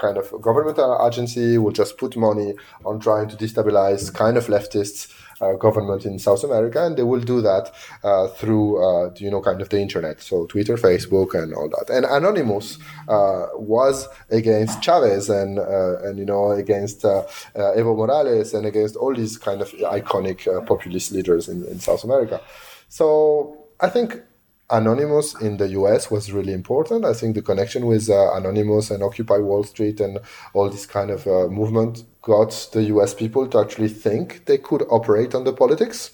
kind 0.00 0.16
of 0.16 0.30
governmental 0.40 1.04
agency 1.06 1.58
will 1.58 1.72
just 1.72 1.98
put 1.98 2.16
money 2.16 2.54
on 2.84 3.00
trying 3.00 3.28
to 3.28 3.36
destabilize 3.36 4.12
kind 4.12 4.36
of 4.36 4.46
leftists 4.46 5.12
government 5.58 6.04
in 6.04 6.18
South 6.18 6.44
America, 6.44 6.84
and 6.84 6.96
they 6.96 7.02
will 7.02 7.20
do 7.20 7.40
that 7.40 7.72
uh, 8.02 8.28
through 8.28 8.82
uh, 8.82 9.10
you 9.16 9.30
know 9.30 9.40
kind 9.40 9.60
of 9.60 9.68
the 9.68 9.80
internet, 9.80 10.20
so 10.20 10.46
Twitter, 10.46 10.76
Facebook, 10.76 11.34
and 11.34 11.54
all 11.54 11.68
that. 11.68 11.90
And 11.90 12.04
Anonymous 12.06 12.78
was 13.06 14.08
against 14.30 14.82
Chavez 14.82 15.28
and 15.28 15.58
and 15.58 16.18
you 16.18 16.24
know 16.24 16.52
against 16.52 17.02
Evo 17.02 17.96
Morales 17.96 18.54
and 18.54 18.66
against 18.66 18.96
all 18.96 19.14
these 19.14 19.36
kind 19.36 19.60
of 19.60 19.70
iconic 19.70 20.66
populist 20.66 21.12
leaders 21.12 21.48
in, 21.48 21.64
in 21.66 21.80
South 21.80 22.04
America. 22.04 22.40
So 22.88 23.66
I 23.80 23.88
think 23.88 24.22
Anonymous 24.70 25.34
in 25.40 25.58
the 25.58 25.68
US 25.80 26.10
was 26.10 26.32
really 26.32 26.52
important. 26.52 27.04
I 27.04 27.12
think 27.12 27.34
the 27.34 27.42
connection 27.42 27.86
with 27.86 28.08
uh, 28.08 28.34
Anonymous 28.34 28.90
and 28.90 29.02
Occupy 29.02 29.38
Wall 29.38 29.62
Street 29.62 30.00
and 30.00 30.18
all 30.54 30.70
this 30.70 30.86
kind 30.86 31.10
of 31.10 31.26
uh, 31.26 31.48
movement 31.48 32.04
got 32.24 32.68
the 32.72 32.84
US 32.84 33.12
people 33.14 33.46
to 33.48 33.58
actually 33.60 33.88
think 33.88 34.46
they 34.46 34.58
could 34.58 34.82
operate 34.88 35.34
on 35.34 35.44
the 35.44 35.52
politics. 35.52 36.10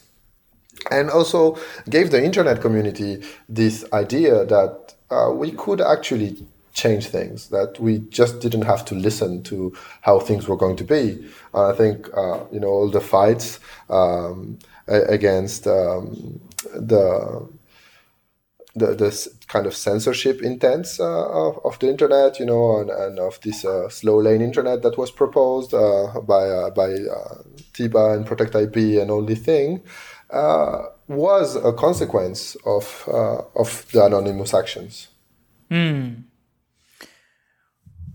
And 0.91 1.09
also 1.11 1.57
gave 1.89 2.11
the 2.11 2.23
internet 2.23 2.61
community 2.61 3.23
this 3.49 3.85
idea 3.93 4.45
that 4.47 4.95
uh, 5.11 5.31
we 5.33 5.53
could 5.53 5.81
actually 5.81 6.47
change 6.73 7.07
things, 7.07 7.49
that 7.49 7.79
we 7.79 7.99
just 8.11 8.41
didn't 8.41 8.63
have 8.63 8.85
to 8.87 8.95
listen 8.95 9.43
to 9.45 9.77
how 10.01 10.19
things 10.19 10.49
were 10.49 10.57
going 10.57 10.77
to 10.77 10.85
be. 10.85 11.29
I 11.55 11.73
think, 11.73 12.09
uh, 12.17 12.41
you 12.51 12.61
know, 12.61 12.69
all 12.69 12.91
the 12.91 13.01
fights 13.01 13.61
um, 13.89 14.59
against 14.87 15.67
um, 15.67 16.41
the 16.75 17.49
the 18.75 18.95
this 18.95 19.29
kind 19.51 19.67
of 19.67 19.75
censorship 19.75 20.41
intents 20.43 21.01
uh, 21.01 21.29
of, 21.29 21.59
of 21.65 21.79
the 21.81 21.89
internet, 21.89 22.39
you 22.39 22.47
know, 22.47 22.79
and, 22.79 22.89
and 22.89 23.19
of 23.19 23.41
this 23.41 23.65
uh, 23.65 23.89
slow 23.89 24.21
lane 24.21 24.41
internet 24.41 24.83
that 24.83 24.97
was 24.97 25.11
proposed 25.11 25.75
uh, 25.75 26.21
by 26.21 26.71
by 26.71 26.91
TIBA 27.75 28.15
and 28.15 28.27
Protect 28.27 28.55
IP 28.55 28.77
and 29.01 29.11
all 29.11 29.25
the 29.25 29.35
thing, 29.35 29.83
was 31.09 31.57
a 31.57 31.73
consequence 31.73 32.57
of 32.65 33.05
of 33.57 33.87
the 33.93 34.05
anonymous 34.05 34.55
actions. 34.55 35.09
Hmm. 35.69 36.31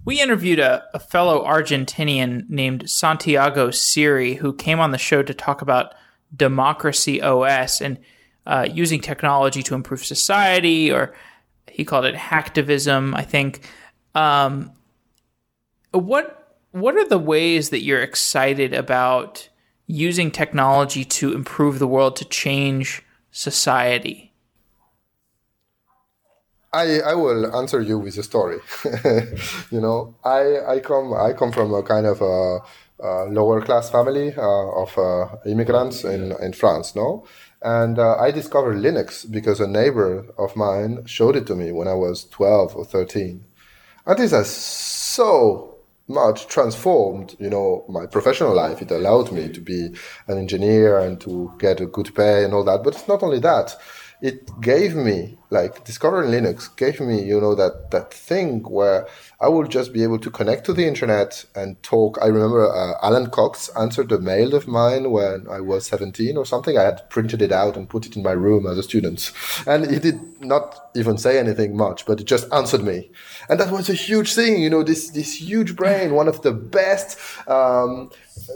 We 0.06 0.22
interviewed 0.22 0.60
a, 0.60 0.84
a 0.94 1.00
fellow 1.00 1.44
Argentinian 1.44 2.48
named 2.48 2.90
Santiago 2.90 3.72
Siri 3.72 4.36
who 4.36 4.54
came 4.54 4.80
on 4.80 4.92
the 4.92 5.00
show 5.00 5.24
to 5.24 5.34
talk 5.34 5.64
about 5.64 5.96
Democracy 6.36 7.22
OS 7.22 7.82
and 7.82 7.98
uh, 8.46 8.68
using 8.72 9.02
technology 9.02 9.64
to 9.64 9.76
improve 9.76 10.06
society, 10.06 10.92
or 10.92 11.14
he 11.70 11.84
called 11.84 12.06
it 12.06 12.16
hacktivism, 12.16 13.16
I 13.16 13.24
think. 13.24 13.62
Um, 14.14 14.72
what 15.92 16.58
what 16.72 16.96
are 16.96 17.08
the 17.08 17.20
ways 17.20 17.70
that 17.70 17.84
you're 17.84 18.02
excited 18.02 18.74
about 18.74 19.48
using 19.88 20.32
technology 20.32 21.06
to 21.06 21.34
improve 21.34 21.80
the 21.80 21.88
world 21.88 22.16
to 22.18 22.26
change 22.26 23.02
society? 23.32 24.34
I, 26.74 27.00
I 27.00 27.14
will 27.14 27.56
answer 27.56 27.82
you 27.82 27.98
with 27.98 28.18
a 28.18 28.24
story. 28.24 28.60
you 29.72 29.80
know, 29.80 30.16
I, 30.26 30.60
I 30.68 30.80
come 30.80 31.14
I 31.14 31.32
come 31.32 31.54
from 31.54 31.74
a 31.74 31.82
kind 31.82 32.06
of 32.06 32.22
a, 32.22 32.60
a 33.00 33.26
lower 33.32 33.62
class 33.62 33.90
family 33.90 34.34
uh, 34.36 34.84
of 34.84 34.98
uh, 34.98 35.38
immigrants 35.46 36.04
in, 36.04 36.34
in 36.42 36.52
France, 36.52 36.94
no? 36.96 37.26
And 37.66 37.98
uh, 37.98 38.16
I 38.18 38.30
discovered 38.30 38.78
Linux 38.78 39.30
because 39.30 39.60
a 39.60 39.66
neighbor 39.66 40.24
of 40.38 40.56
mine 40.56 41.04
showed 41.08 41.36
it 41.36 41.48
to 41.48 41.56
me 41.56 41.72
when 41.72 41.88
I 41.88 41.96
was 41.96 42.26
12 42.26 42.76
or 42.76 42.86
13. 42.86 43.44
And 44.06 44.20
this 44.20 44.30
has 44.30 44.52
so 44.52 45.76
much 46.08 46.46
transformed, 46.46 47.36
you 47.40 47.50
know, 47.50 47.84
my 47.90 48.06
professional 48.06 48.54
life. 48.54 48.84
It 48.84 48.92
allowed 48.92 49.32
me 49.32 49.50
to 49.50 49.60
be 49.60 49.96
an 50.28 50.38
engineer 50.38 51.00
and 51.00 51.20
to 51.22 51.52
get 51.58 51.82
a 51.82 51.88
good 51.88 52.14
pay 52.14 52.44
and 52.44 52.54
all 52.54 52.64
that. 52.66 52.84
But 52.84 52.98
it's 52.98 53.08
not 53.08 53.24
only 53.24 53.40
that 53.40 53.76
it 54.26 54.60
gave 54.60 54.96
me 54.96 55.38
like 55.52 55.86
discovering 55.86 56.32
linux 56.32 56.76
gave 56.78 57.00
me 57.00 57.22
you 57.22 57.40
know 57.40 57.54
that 57.54 57.92
that 57.92 58.12
thing 58.12 58.64
where 58.64 59.08
i 59.40 59.48
would 59.48 59.70
just 59.70 59.94
be 59.94 60.02
able 60.02 60.18
to 60.18 60.32
connect 60.32 60.66
to 60.66 60.74
the 60.74 60.88
internet 60.88 61.46
and 61.54 61.82
talk. 61.84 62.18
I 62.20 62.28
remember 62.28 62.68
uh, 62.68 62.94
alan 63.06 63.30
cox 63.30 63.70
answered 63.78 64.12
a 64.12 64.18
mail 64.18 64.56
of 64.56 64.68
mine 64.68 65.12
when 65.12 65.46
i 65.48 65.60
was 65.60 65.86
17 65.86 66.38
or 66.38 66.46
something. 66.46 66.76
I 66.76 66.82
had 66.82 67.08
printed 67.12 67.42
it 67.44 67.52
out 67.52 67.78
and 67.78 67.88
put 67.88 68.08
it 68.08 68.16
in 68.16 68.24
my 68.24 68.32
room 68.32 68.66
as 68.66 68.80
a 68.80 68.84
student. 68.84 69.32
And 69.68 69.92
he 69.92 70.00
did 70.00 70.20
not 70.42 70.90
even 70.96 71.20
say 71.20 71.38
anything 71.38 71.78
much 71.78 72.08
but 72.08 72.20
it 72.20 72.26
just 72.26 72.52
answered 72.52 72.84
me. 72.84 73.12
And 73.48 73.60
that 73.60 73.72
was 73.72 73.90
a 73.90 73.94
huge 73.94 74.34
thing 74.34 74.60
you 74.64 74.72
know 74.72 74.82
this 74.82 75.12
this 75.12 75.40
huge 75.40 75.76
brain 75.76 76.16
one 76.16 76.28
of 76.28 76.42
the 76.42 76.52
best 76.52 77.20
um, 77.48 78.10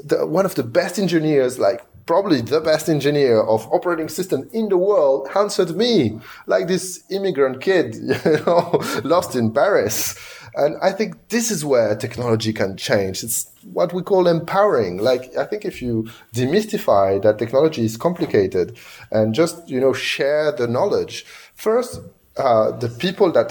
the, 0.03 0.25
one 0.25 0.45
of 0.45 0.55
the 0.55 0.63
best 0.63 0.97
engineers 0.97 1.59
like 1.59 1.81
probably 2.09 2.41
the 2.41 2.59
best 2.59 2.89
engineer 2.89 3.39
of 3.39 3.71
operating 3.71 4.09
system 4.09 4.49
in 4.51 4.67
the 4.67 4.77
world 4.77 5.29
answered 5.35 5.75
me 5.75 6.19
like 6.47 6.67
this 6.67 7.03
immigrant 7.11 7.61
kid 7.61 7.93
you 8.25 8.37
know 8.47 8.81
lost 9.03 9.35
in 9.35 9.53
paris. 9.53 10.17
And 10.55 10.75
i 10.81 10.91
think 10.91 11.09
this 11.29 11.51
is 11.51 11.63
where 11.63 11.95
technology 11.95 12.51
can 12.51 12.71
change. 12.77 13.15
It's 13.25 13.39
what 13.79 13.93
we 13.93 14.01
call 14.01 14.27
empowering. 14.27 14.97
Like 15.09 15.23
i 15.37 15.45
think 15.49 15.65
if 15.65 15.83
you 15.83 16.09
demystify 16.33 17.21
that 17.21 17.37
technology 17.37 17.83
is 17.85 17.95
complicated 17.95 18.67
and 19.11 19.35
just 19.41 19.55
you 19.73 19.79
know 19.79 19.93
share 19.93 20.51
the 20.51 20.67
knowledge 20.67 21.15
first 21.53 21.91
uh, 22.37 22.71
the 22.83 22.89
people 23.05 23.29
that 23.37 23.49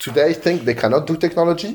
today 0.00 0.32
think 0.32 0.56
they 0.64 0.74
cannot 0.82 1.06
do 1.06 1.16
technology 1.16 1.72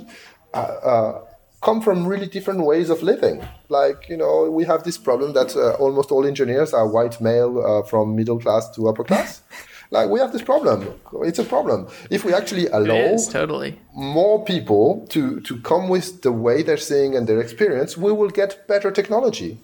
uh, 0.54 0.58
uh, 0.92 1.25
come 1.66 1.82
from 1.82 2.06
really 2.06 2.28
different 2.28 2.62
ways 2.64 2.90
of 2.92 3.02
living. 3.02 3.44
Like, 3.70 4.08
you 4.08 4.18
know, 4.18 4.50
we 4.52 4.64
have 4.66 4.84
this 4.84 5.00
problem 5.00 5.34
that 5.34 5.56
uh, 5.56 5.84
almost 5.84 6.12
all 6.12 6.26
engineers 6.26 6.74
are 6.74 6.88
white 6.88 7.20
male 7.20 7.54
uh, 7.60 7.82
from 7.90 8.16
middle 8.16 8.40
class 8.40 8.70
to 8.76 8.88
upper 8.88 9.04
class. 9.04 9.42
like, 9.90 10.08
we 10.10 10.20
have 10.20 10.32
this 10.32 10.44
problem. 10.44 10.94
It's 11.24 11.40
a 11.40 11.44
problem. 11.44 11.88
If 12.12 12.24
we 12.24 12.34
actually 12.34 12.68
allow 12.68 13.18
totally. 13.32 13.80
more 13.94 14.46
people 14.46 15.08
to, 15.10 15.42
to 15.42 15.60
come 15.62 15.90
with 15.90 16.22
the 16.22 16.32
way 16.32 16.62
they're 16.62 16.86
seeing 16.92 17.16
and 17.16 17.28
their 17.28 17.42
experience, 17.42 17.98
we 17.98 18.12
will 18.12 18.30
get 18.30 18.68
better 18.68 18.92
technology. 18.92 19.58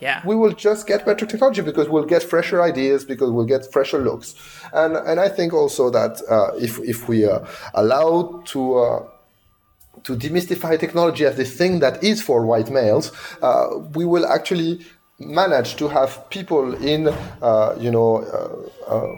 Yeah. 0.00 0.20
We 0.26 0.34
will 0.34 0.52
just 0.52 0.86
get 0.86 1.06
better 1.06 1.24
technology 1.24 1.62
because 1.62 1.88
we'll 1.88 2.10
get 2.16 2.22
fresher 2.22 2.60
ideas, 2.60 3.04
because 3.04 3.30
we'll 3.30 3.46
get 3.46 3.72
fresher 3.72 4.00
looks. 4.00 4.34
And, 4.74 4.96
and 4.96 5.20
I 5.20 5.28
think 5.30 5.54
also 5.54 5.88
that 5.90 6.20
uh, 6.28 6.54
if, 6.56 6.78
if 6.80 7.08
we 7.08 7.24
are 7.24 7.46
allowed 7.72 8.44
to 8.46 8.78
uh, 8.78 9.06
to 10.04 10.16
demystify 10.16 10.78
technology 10.78 11.24
as 11.24 11.36
this 11.36 11.56
thing 11.56 11.80
that 11.80 12.02
is 12.02 12.22
for 12.22 12.44
white 12.44 12.70
males, 12.70 13.12
uh, 13.42 13.68
we 13.94 14.04
will 14.04 14.26
actually 14.26 14.84
manage 15.18 15.76
to 15.76 15.88
have 15.88 16.28
people 16.30 16.74
in, 16.84 17.08
uh, 17.42 17.76
you 17.78 17.90
know, 17.90 18.18
uh, 18.88 18.92
uh 18.92 19.14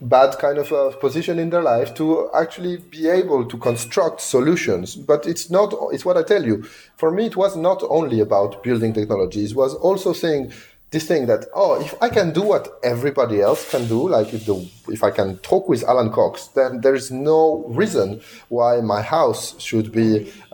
bad 0.00 0.36
kind 0.38 0.58
of 0.58 0.70
a 0.72 0.90
position 0.98 1.38
in 1.38 1.50
their 1.50 1.62
life 1.62 1.94
to 1.94 2.30
actually 2.34 2.76
be 2.76 3.08
able 3.08 3.44
to 3.46 3.56
construct 3.56 4.20
solutions. 4.20 4.96
But 4.96 5.26
it's 5.26 5.50
not, 5.50 5.72
it's 5.92 6.04
what 6.04 6.16
I 6.16 6.22
tell 6.22 6.44
you. 6.44 6.62
For 6.96 7.10
me, 7.10 7.26
it 7.26 7.36
was 7.36 7.56
not 7.56 7.82
only 7.88 8.20
about 8.20 8.62
building 8.62 8.92
technologies, 8.92 9.54
was 9.54 9.74
also 9.74 10.12
saying, 10.12 10.52
this 10.94 11.06
thing 11.10 11.26
that 11.26 11.42
oh 11.54 11.72
if 11.86 11.92
i 12.06 12.08
can 12.08 12.28
do 12.38 12.42
what 12.52 12.64
everybody 12.82 13.40
else 13.48 13.62
can 13.74 13.86
do 13.94 14.00
like 14.16 14.28
if 14.36 14.42
the 14.46 14.56
if 14.96 15.02
i 15.08 15.10
can 15.18 15.36
talk 15.50 15.68
with 15.68 15.82
alan 15.92 16.10
cox 16.18 16.46
then 16.58 16.80
there 16.84 16.94
is 16.94 17.10
no 17.10 17.64
reason 17.80 18.20
why 18.48 18.72
my 18.80 19.02
house 19.02 19.42
should 19.66 19.88
be 20.00 20.08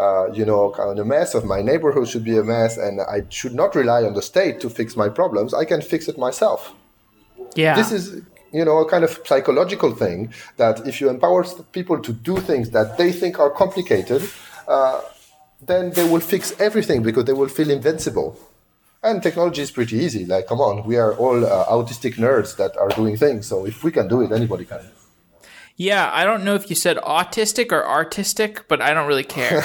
uh, 0.04 0.24
you 0.38 0.44
know 0.44 0.62
kind 0.70 0.90
of 0.90 0.98
a 0.98 1.08
mess 1.16 1.34
of 1.38 1.44
my 1.44 1.60
neighborhood 1.70 2.06
should 2.08 2.24
be 2.24 2.36
a 2.36 2.46
mess 2.54 2.72
and 2.76 2.94
i 3.16 3.18
should 3.28 3.54
not 3.54 3.70
rely 3.74 4.00
on 4.02 4.14
the 4.14 4.22
state 4.22 4.60
to 4.60 4.68
fix 4.70 4.96
my 4.96 5.08
problems. 5.08 5.52
I 5.52 5.64
can 5.64 5.80
fix 5.82 6.08
it 6.08 6.16
myself. 6.18 6.72
Yeah. 7.54 7.74
This 7.80 7.92
is 7.92 8.04
you 8.52 8.64
know 8.64 8.78
a 8.84 8.88
kind 8.88 9.04
of 9.04 9.10
psychological 9.24 9.92
thing 10.02 10.32
that 10.56 10.86
if 10.90 11.00
you 11.00 11.08
empower 11.08 11.44
people 11.78 11.98
to 12.06 12.12
do 12.12 12.34
things 12.50 12.70
that 12.70 12.98
they 12.98 13.10
think 13.12 13.38
are 13.38 13.50
complicated 13.62 14.22
uh, 14.66 15.00
then 15.70 15.90
they 15.96 16.06
will 16.10 16.24
fix 16.34 16.42
everything 16.58 17.00
because 17.08 17.24
they 17.26 17.36
will 17.40 17.52
feel 17.58 17.70
invincible 17.70 18.28
and 19.02 19.22
technology 19.22 19.62
is 19.62 19.70
pretty 19.70 19.96
easy. 19.96 20.26
Like, 20.26 20.46
come 20.46 20.60
on, 20.60 20.84
we 20.86 20.96
are 20.96 21.14
all 21.14 21.44
uh, 21.44 21.66
autistic 21.66 22.14
nerds 22.14 22.56
that 22.56 22.76
are 22.76 22.88
doing 22.88 23.16
things. 23.16 23.46
So 23.46 23.66
if 23.66 23.82
we 23.82 23.90
can 23.90 24.08
do 24.08 24.20
it, 24.22 24.32
anybody 24.32 24.64
can. 24.64 24.80
Yeah, 25.76 26.10
I 26.12 26.24
don't 26.24 26.44
know 26.44 26.54
if 26.54 26.68
you 26.68 26.76
said 26.76 26.98
autistic 26.98 27.72
or 27.72 27.86
artistic, 27.86 28.68
but 28.68 28.82
I 28.82 28.92
don't 28.92 29.08
really 29.08 29.24
care. 29.24 29.64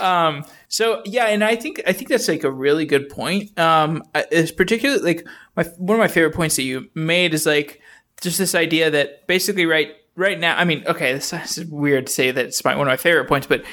um, 0.00 0.42
so 0.68 1.02
yeah, 1.04 1.26
and 1.26 1.44
I 1.44 1.54
think 1.54 1.82
I 1.86 1.92
think 1.92 2.08
that's 2.08 2.26
like 2.26 2.42
a 2.42 2.50
really 2.50 2.86
good 2.86 3.10
point. 3.10 3.58
Um, 3.58 4.02
it's 4.14 4.52
particularly 4.52 5.02
like 5.02 5.26
my 5.54 5.64
one 5.76 5.96
of 5.96 6.00
my 6.00 6.08
favorite 6.08 6.34
points 6.34 6.56
that 6.56 6.62
you 6.62 6.88
made 6.94 7.34
is 7.34 7.44
like 7.44 7.82
just 8.22 8.38
this 8.38 8.54
idea 8.54 8.90
that 8.90 9.26
basically 9.26 9.66
right 9.66 9.94
right 10.14 10.40
now. 10.40 10.56
I 10.56 10.64
mean, 10.64 10.82
okay, 10.86 11.12
this 11.12 11.32
is 11.32 11.66
weird 11.66 12.06
to 12.06 12.12
say 12.12 12.30
that 12.30 12.46
it's 12.46 12.64
my, 12.64 12.74
one 12.74 12.86
of 12.86 12.90
my 12.90 12.96
favorite 12.96 13.28
points, 13.28 13.46
but 13.46 13.64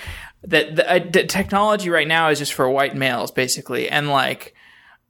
that 0.43 0.75
the, 0.75 0.91
uh, 0.91 0.99
the 0.99 1.25
technology 1.25 1.89
right 1.89 2.07
now 2.07 2.29
is 2.29 2.39
just 2.39 2.53
for 2.53 2.69
white 2.69 2.95
males 2.95 3.31
basically. 3.31 3.89
And 3.89 4.09
like 4.09 4.53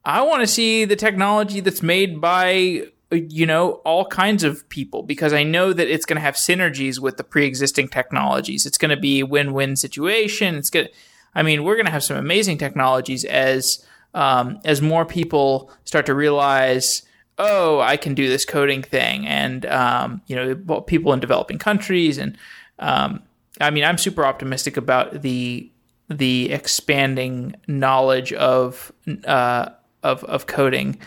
i 0.05 0.21
want 0.21 0.41
to 0.41 0.47
see 0.47 0.85
the 0.85 0.95
technology 0.95 1.59
that's 1.59 1.81
made 1.81 2.19
by 2.19 2.83
you 3.11 3.45
know 3.45 3.73
all 3.85 4.05
kinds 4.05 4.43
of 4.43 4.67
people 4.69 5.03
because 5.03 5.33
i 5.33 5.43
know 5.43 5.71
that 5.71 5.87
it's 5.87 6.05
going 6.05 6.15
to 6.15 6.21
have 6.21 6.35
synergies 6.35 6.99
with 6.99 7.17
the 7.17 7.23
pre-existing 7.23 7.87
technologies. 7.87 8.65
It's 8.65 8.77
going 8.77 8.89
to 8.89 8.99
be 8.99 9.19
a 9.19 9.25
win-win 9.25 9.75
situation. 9.75 10.55
It's 10.55 10.69
going 10.69 10.87
to 10.87 10.91
i 11.35 11.43
mean 11.43 11.63
we're 11.63 11.75
going 11.75 11.85
to 11.85 11.91
have 11.91 12.03
some 12.03 12.17
amazing 12.17 12.57
technologies 12.57 13.25
as 13.25 13.85
um, 14.15 14.59
as 14.63 14.81
more 14.81 15.05
people 15.05 15.71
start 15.85 16.05
to 16.05 16.13
realize 16.13 17.01
oh 17.39 17.79
i 17.79 17.97
can 17.97 18.13
do 18.13 18.27
this 18.27 18.45
coding 18.45 18.83
thing. 18.83 19.27
And 19.27 19.65
um, 19.65 20.21
you 20.27 20.35
know 20.35 20.81
people 20.81 21.13
in 21.13 21.19
developing 21.19 21.59
countries 21.59 22.17
and 22.17 22.37
um, 22.79 23.21
I 23.61 23.69
mean, 23.69 23.83
I'm 23.83 23.97
super 23.97 24.25
optimistic 24.25 24.77
about 24.77 25.21
the 25.21 25.69
the 26.09 26.51
expanding 26.51 27.55
knowledge 27.67 28.33
of 28.33 28.91
uh, 29.25 29.69
of 30.01 30.23
of 30.25 30.47
coding 30.47 30.99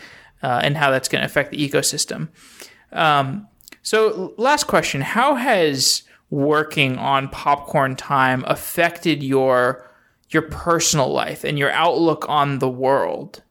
uh, 0.43 0.61
and 0.63 0.77
how 0.77 0.91
that's 0.91 1.07
going 1.07 1.21
to 1.21 1.25
affect 1.25 1.51
the 1.51 1.69
ecosystem. 1.69 2.29
Um, 2.91 3.47
so, 3.81 4.33
last 4.37 4.65
question: 4.65 5.01
How 5.01 5.35
has 5.35 6.03
working 6.29 6.97
on 6.97 7.29
Popcorn 7.29 7.95
Time 7.95 8.43
affected 8.47 9.23
your 9.23 9.89
your 10.29 10.43
personal 10.43 11.09
life 11.09 11.43
and 11.43 11.57
your 11.57 11.71
outlook 11.71 12.25
on 12.27 12.59
the 12.59 12.69
world? 12.69 13.43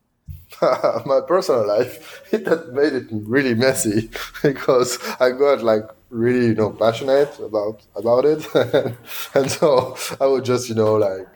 my 1.05 1.21
personal 1.27 1.67
life 1.67 2.23
It 2.33 2.45
that 2.47 2.73
made 2.73 2.93
it 2.93 3.07
really 3.11 3.55
messy 3.55 4.11
because 4.43 4.99
I 5.21 5.31
got 5.31 5.63
like 5.63 5.85
really 6.17 6.47
you 6.47 6.55
know 6.55 6.71
passionate 6.71 7.39
about 7.41 7.83
about 7.95 8.25
it 8.25 8.43
and 9.35 9.51
so 9.51 9.97
i 10.21 10.27
would 10.27 10.45
just 10.45 10.69
you 10.69 10.75
know 10.75 10.95
like 10.95 11.29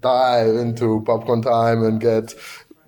dive 0.00 0.54
into 0.56 1.02
popcorn 1.06 1.42
time 1.42 1.82
and 1.82 2.00
get 2.00 2.34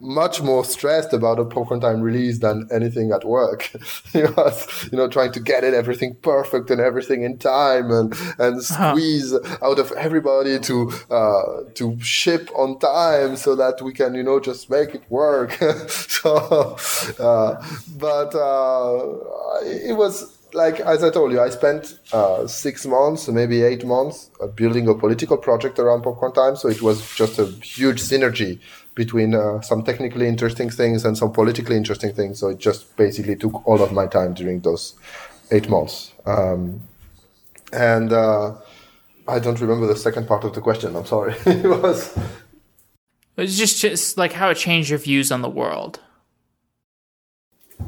much 0.00 0.42
more 0.42 0.64
stressed 0.64 1.12
about 1.12 1.38
a 1.38 1.44
popcorn 1.44 1.80
time 1.80 2.00
release 2.00 2.38
than 2.38 2.68
anything 2.70 3.12
at 3.12 3.24
work. 3.24 3.70
was, 4.14 4.88
you 4.90 4.98
know, 4.98 5.08
trying 5.08 5.32
to 5.32 5.40
get 5.40 5.64
it 5.64 5.74
everything 5.74 6.14
perfect 6.16 6.70
and 6.70 6.80
everything 6.80 7.22
in 7.22 7.38
time 7.38 7.90
and 7.90 8.12
and 8.38 8.60
uh-huh. 8.60 8.92
squeeze 8.92 9.32
uh-huh. 9.32 9.56
out 9.62 9.78
of 9.78 9.92
everybody 9.92 10.58
to 10.58 10.90
uh, 11.10 11.62
to 11.74 11.98
ship 12.00 12.50
on 12.54 12.78
time 12.78 13.36
so 13.36 13.56
that 13.56 13.80
we 13.82 13.92
can, 13.92 14.14
you 14.14 14.22
know, 14.22 14.40
just 14.40 14.70
make 14.70 14.94
it 14.94 15.04
work. 15.10 15.52
so, 15.88 16.76
uh, 17.18 17.62
but 17.96 18.34
uh, 18.34 19.64
it 19.64 19.96
was 19.96 20.35
like 20.56 20.80
as 20.80 21.04
I 21.04 21.10
told 21.10 21.32
you, 21.32 21.40
I 21.40 21.50
spent 21.50 21.98
uh, 22.12 22.46
six 22.46 22.86
months, 22.86 23.28
maybe 23.28 23.62
eight 23.62 23.84
months, 23.84 24.30
uh, 24.40 24.46
building 24.46 24.88
a 24.88 24.94
political 24.94 25.36
project 25.36 25.78
around 25.78 26.02
popcorn 26.02 26.32
time. 26.32 26.56
So 26.56 26.68
it 26.68 26.82
was 26.82 27.14
just 27.14 27.38
a 27.38 27.46
huge 27.46 28.00
synergy 28.00 28.58
between 28.94 29.34
uh, 29.34 29.60
some 29.60 29.84
technically 29.84 30.26
interesting 30.26 30.70
things 30.70 31.04
and 31.04 31.16
some 31.16 31.30
politically 31.30 31.76
interesting 31.76 32.12
things. 32.14 32.40
So 32.40 32.48
it 32.48 32.58
just 32.58 32.96
basically 32.96 33.36
took 33.36 33.66
all 33.66 33.82
of 33.82 33.92
my 33.92 34.06
time 34.06 34.32
during 34.32 34.60
those 34.60 34.94
eight 35.50 35.68
months. 35.68 36.12
Um, 36.24 36.80
and 37.72 38.12
uh, 38.12 38.54
I 39.28 39.38
don't 39.38 39.60
remember 39.60 39.86
the 39.86 39.96
second 39.96 40.26
part 40.26 40.44
of 40.44 40.54
the 40.54 40.62
question. 40.62 40.96
I'm 40.96 41.04
sorry. 41.04 41.34
it 41.46 41.68
was. 41.68 42.18
It's 43.36 43.58
just, 43.58 43.78
just 43.82 44.16
like 44.16 44.32
how 44.32 44.48
it 44.48 44.56
changed 44.56 44.88
your 44.88 44.98
views 44.98 45.30
on 45.30 45.42
the 45.42 45.50
world. 45.50 46.00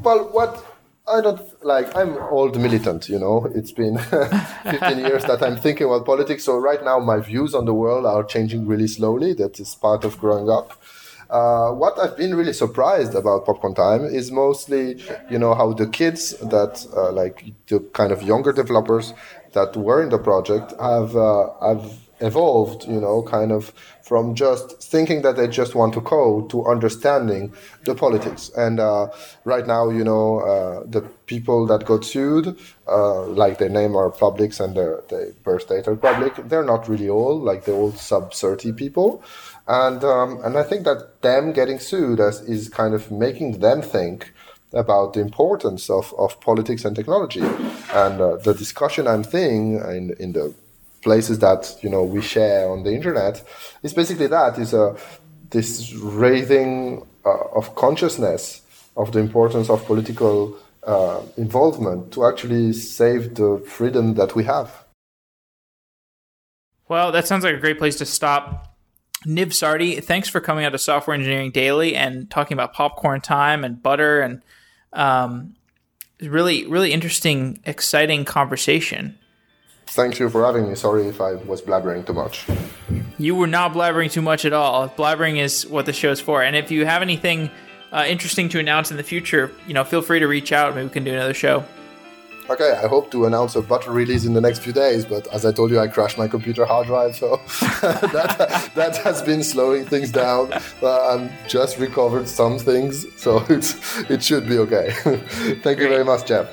Well, 0.03 0.29
what 0.31 0.68
I 1.11 1.21
don't 1.21 1.65
like. 1.65 1.95
I'm 1.97 2.19
old 2.31 2.61
militant. 2.61 3.09
You 3.09 3.19
know, 3.19 3.51
it's 3.55 3.73
been 3.73 3.99
15 4.65 4.99
years 4.99 5.25
that 5.25 5.43
I'm 5.43 5.57
thinking 5.57 5.87
about 5.87 6.05
politics. 6.05 6.45
So 6.45 6.59
right 6.59 6.83
now, 6.85 6.99
my 6.99 7.19
views 7.19 7.55
on 7.55 7.65
the 7.65 7.75
world 7.75 8.07
are 8.07 8.25
changing 8.25 8.67
really 8.67 8.89
slowly. 8.89 9.33
That 9.35 9.59
is 9.59 9.75
part 9.75 10.05
of 10.05 10.19
growing 10.19 10.51
up. 10.51 10.73
Uh, 11.31 11.73
what 11.73 11.99
I've 11.99 12.17
been 12.17 12.35
really 12.35 12.55
surprised 12.55 13.15
about 13.15 13.45
Popcorn 13.45 13.75
Time 13.75 14.05
is 14.05 14.31
mostly, 14.31 15.03
you 15.31 15.39
know, 15.39 15.55
how 15.55 15.73
the 15.73 15.87
kids 15.87 16.31
that 16.39 16.87
uh, 16.97 17.13
like 17.13 17.53
the 17.67 17.81
kind 17.93 18.13
of 18.13 18.23
younger 18.23 18.53
developers 18.53 19.13
that 19.53 19.77
were 19.77 20.03
in 20.03 20.09
the 20.09 20.19
project 20.19 20.73
have 20.81 21.15
uh, 21.17 21.51
have 21.61 21.99
evolved, 22.21 22.87
you 22.89 23.01
know, 23.01 23.23
kind 23.23 23.53
of 23.53 23.73
from 24.09 24.35
just 24.35 24.83
thinking 24.83 25.21
that 25.21 25.37
they 25.37 25.47
just 25.47 25.75
want 25.75 25.93
to 25.93 26.01
code 26.01 26.49
to 26.49 26.65
understanding 26.65 27.53
the 27.85 27.95
politics. 27.95 28.51
And 28.57 28.81
uh, 28.81 29.09
right 29.45 29.67
now, 29.67 29.91
you 29.91 30.03
know, 30.03 30.39
uh, 30.39 30.83
the 30.87 31.03
people 31.27 31.67
that 31.67 31.85
got 31.85 32.07
sued, 32.07 32.59
uh, 32.89 33.27
like 33.27 33.59
their 33.59 33.69
name 33.69 33.95
are 33.95 34.09
publics 34.09 34.61
and 34.61 34.75
their, 34.75 35.03
their 35.11 35.33
birth 35.45 35.69
date 35.69 35.87
are 35.87 35.95
public, 35.95 36.37
they're 36.49 36.65
not 36.65 36.89
really 36.89 37.11
old, 37.11 37.43
like 37.43 37.67
the 37.67 37.73
old 37.73 37.99
sub 37.99 38.33
30 38.33 38.73
people. 38.73 39.23
And, 39.67 40.03
um, 40.03 40.41
and 40.43 40.57
I 40.57 40.63
think 40.63 40.85
that 40.85 41.21
them 41.21 41.53
getting 41.53 41.79
sued 41.79 42.19
as, 42.19 42.41
is 42.41 42.71
kind 42.71 42.95
of 42.95 43.11
making 43.11 43.59
them 43.61 43.83
think 43.83 44.33
about 44.73 45.13
the 45.13 45.21
importance 45.21 45.91
of, 45.91 46.15
of 46.17 46.41
politics 46.41 46.87
and 46.87 46.97
technology. 46.97 47.43
And 47.93 48.23
uh, 48.23 48.37
the 48.37 48.55
discussion 48.55 49.07
I'm 49.07 49.25
seeing 49.25 49.75
in, 49.75 50.17
in 50.19 50.33
the 50.33 50.55
places 51.03 51.39
that 51.39 51.77
you 51.83 51.89
know 51.89 52.03
we 52.03 52.21
share 52.21 52.69
on 52.71 52.83
the 52.83 52.93
internet 52.93 53.43
is 53.83 53.93
basically 53.93 54.27
that 54.27 54.59
is 54.59 54.73
a 54.75 54.97
this 55.51 55.93
raising 55.95 57.07
uh, 57.25 57.45
of 57.57 57.75
consciousness 57.75 58.63
of 58.97 59.13
the 59.13 59.19
importance 59.19 59.71
of 59.71 59.85
political 59.87 60.57
uh, 60.85 61.23
involvement 61.37 62.13
to 62.13 62.27
actually 62.27 62.73
save 62.73 63.35
the 63.35 63.63
freedom 63.67 64.15
that 64.15 64.35
we 64.35 64.45
have. 64.45 64.85
Well, 66.89 67.13
that 67.13 67.27
sounds 67.27 67.45
like 67.45 67.55
a 67.55 67.59
great 67.59 67.79
place 67.79 67.97
to 67.97 68.07
stop. 68.07 68.77
Niv 69.27 69.53
Sardi, 69.53 70.01
thanks 70.01 70.29
for 70.29 70.41
coming 70.41 70.65
out 70.65 70.71
to 70.71 70.79
Software 70.79 71.15
Engineering 71.15 71.51
Daily 71.51 71.95
and 71.95 72.31
talking 72.31 72.55
about 72.55 72.73
popcorn 72.73 73.21
time 73.21 73.65
and 73.65 73.83
butter 73.83 74.21
and 74.21 74.43
um, 74.93 75.55
really, 76.21 76.67
really 76.67 76.93
interesting, 76.93 77.61
exciting 77.65 78.25
conversation. 78.25 79.19
Thank 79.93 80.19
you 80.19 80.29
for 80.29 80.45
having 80.45 80.69
me. 80.69 80.75
Sorry 80.75 81.07
if 81.07 81.21
I 81.21 81.35
was 81.35 81.61
blabbering 81.63 82.07
too 82.07 82.13
much. 82.13 82.47
You 83.19 83.35
were 83.35 83.47
not 83.47 83.73
blabbering 83.73 84.11
too 84.11 84.23
much 84.23 84.45
at 84.45 84.53
all. 84.53 84.89
Blabbering 84.91 85.39
is 85.39 85.67
what 85.67 85.87
the 85.87 85.93
show 85.93 86.11
is 86.11 86.21
for. 86.21 86.43
And 86.43 86.55
if 86.55 86.71
you 86.71 86.87
have 86.87 87.03
anything 87.03 87.51
uh, 87.93 88.05
interesting 88.07 88.49
to 88.51 88.59
announce 88.59 88.91
in 88.91 88.97
the 88.97 89.03
future, 89.03 89.51
you 89.67 89.75
know, 89.75 89.85
feel 89.85 90.03
free 90.03 90.21
to 90.21 90.29
reach 90.29 90.53
out. 90.53 90.75
Maybe 90.75 90.87
we 90.87 90.93
can 90.93 91.05
do 91.05 91.13
another 91.13 91.35
show. 91.35 91.65
Okay, 92.51 92.73
I 92.83 92.87
hope 92.89 93.11
to 93.11 93.27
announce 93.27 93.57
a 93.57 93.61
butter 93.61 93.91
release 93.91 94.25
in 94.25 94.33
the 94.33 94.41
next 94.41 94.61
few 94.61 94.73
days, 94.73 95.05
but 95.05 95.27
as 95.35 95.45
I 95.45 95.53
told 95.53 95.71
you, 95.71 95.79
I 95.81 95.87
crashed 95.87 96.17
my 96.17 96.27
computer 96.27 96.65
hard 96.65 96.87
drive, 96.87 97.15
so 97.15 97.37
that, 97.83 98.71
that 98.75 98.97
has 98.99 99.21
been 99.21 99.43
slowing 99.43 99.85
things 99.85 100.11
down. 100.11 100.55
Uh, 100.83 101.09
I'm 101.09 101.31
just 101.47 101.79
recovered 101.79 102.27
some 102.27 102.59
things, 102.59 103.05
so 103.21 103.45
it's, 103.51 103.77
it 104.09 104.23
should 104.23 104.49
be 104.49 104.57
okay. 104.61 104.93
Thank 104.95 105.63
Great. 105.63 105.79
you 105.81 105.89
very 105.91 106.05
much, 106.07 106.25
Jeff. 106.25 106.49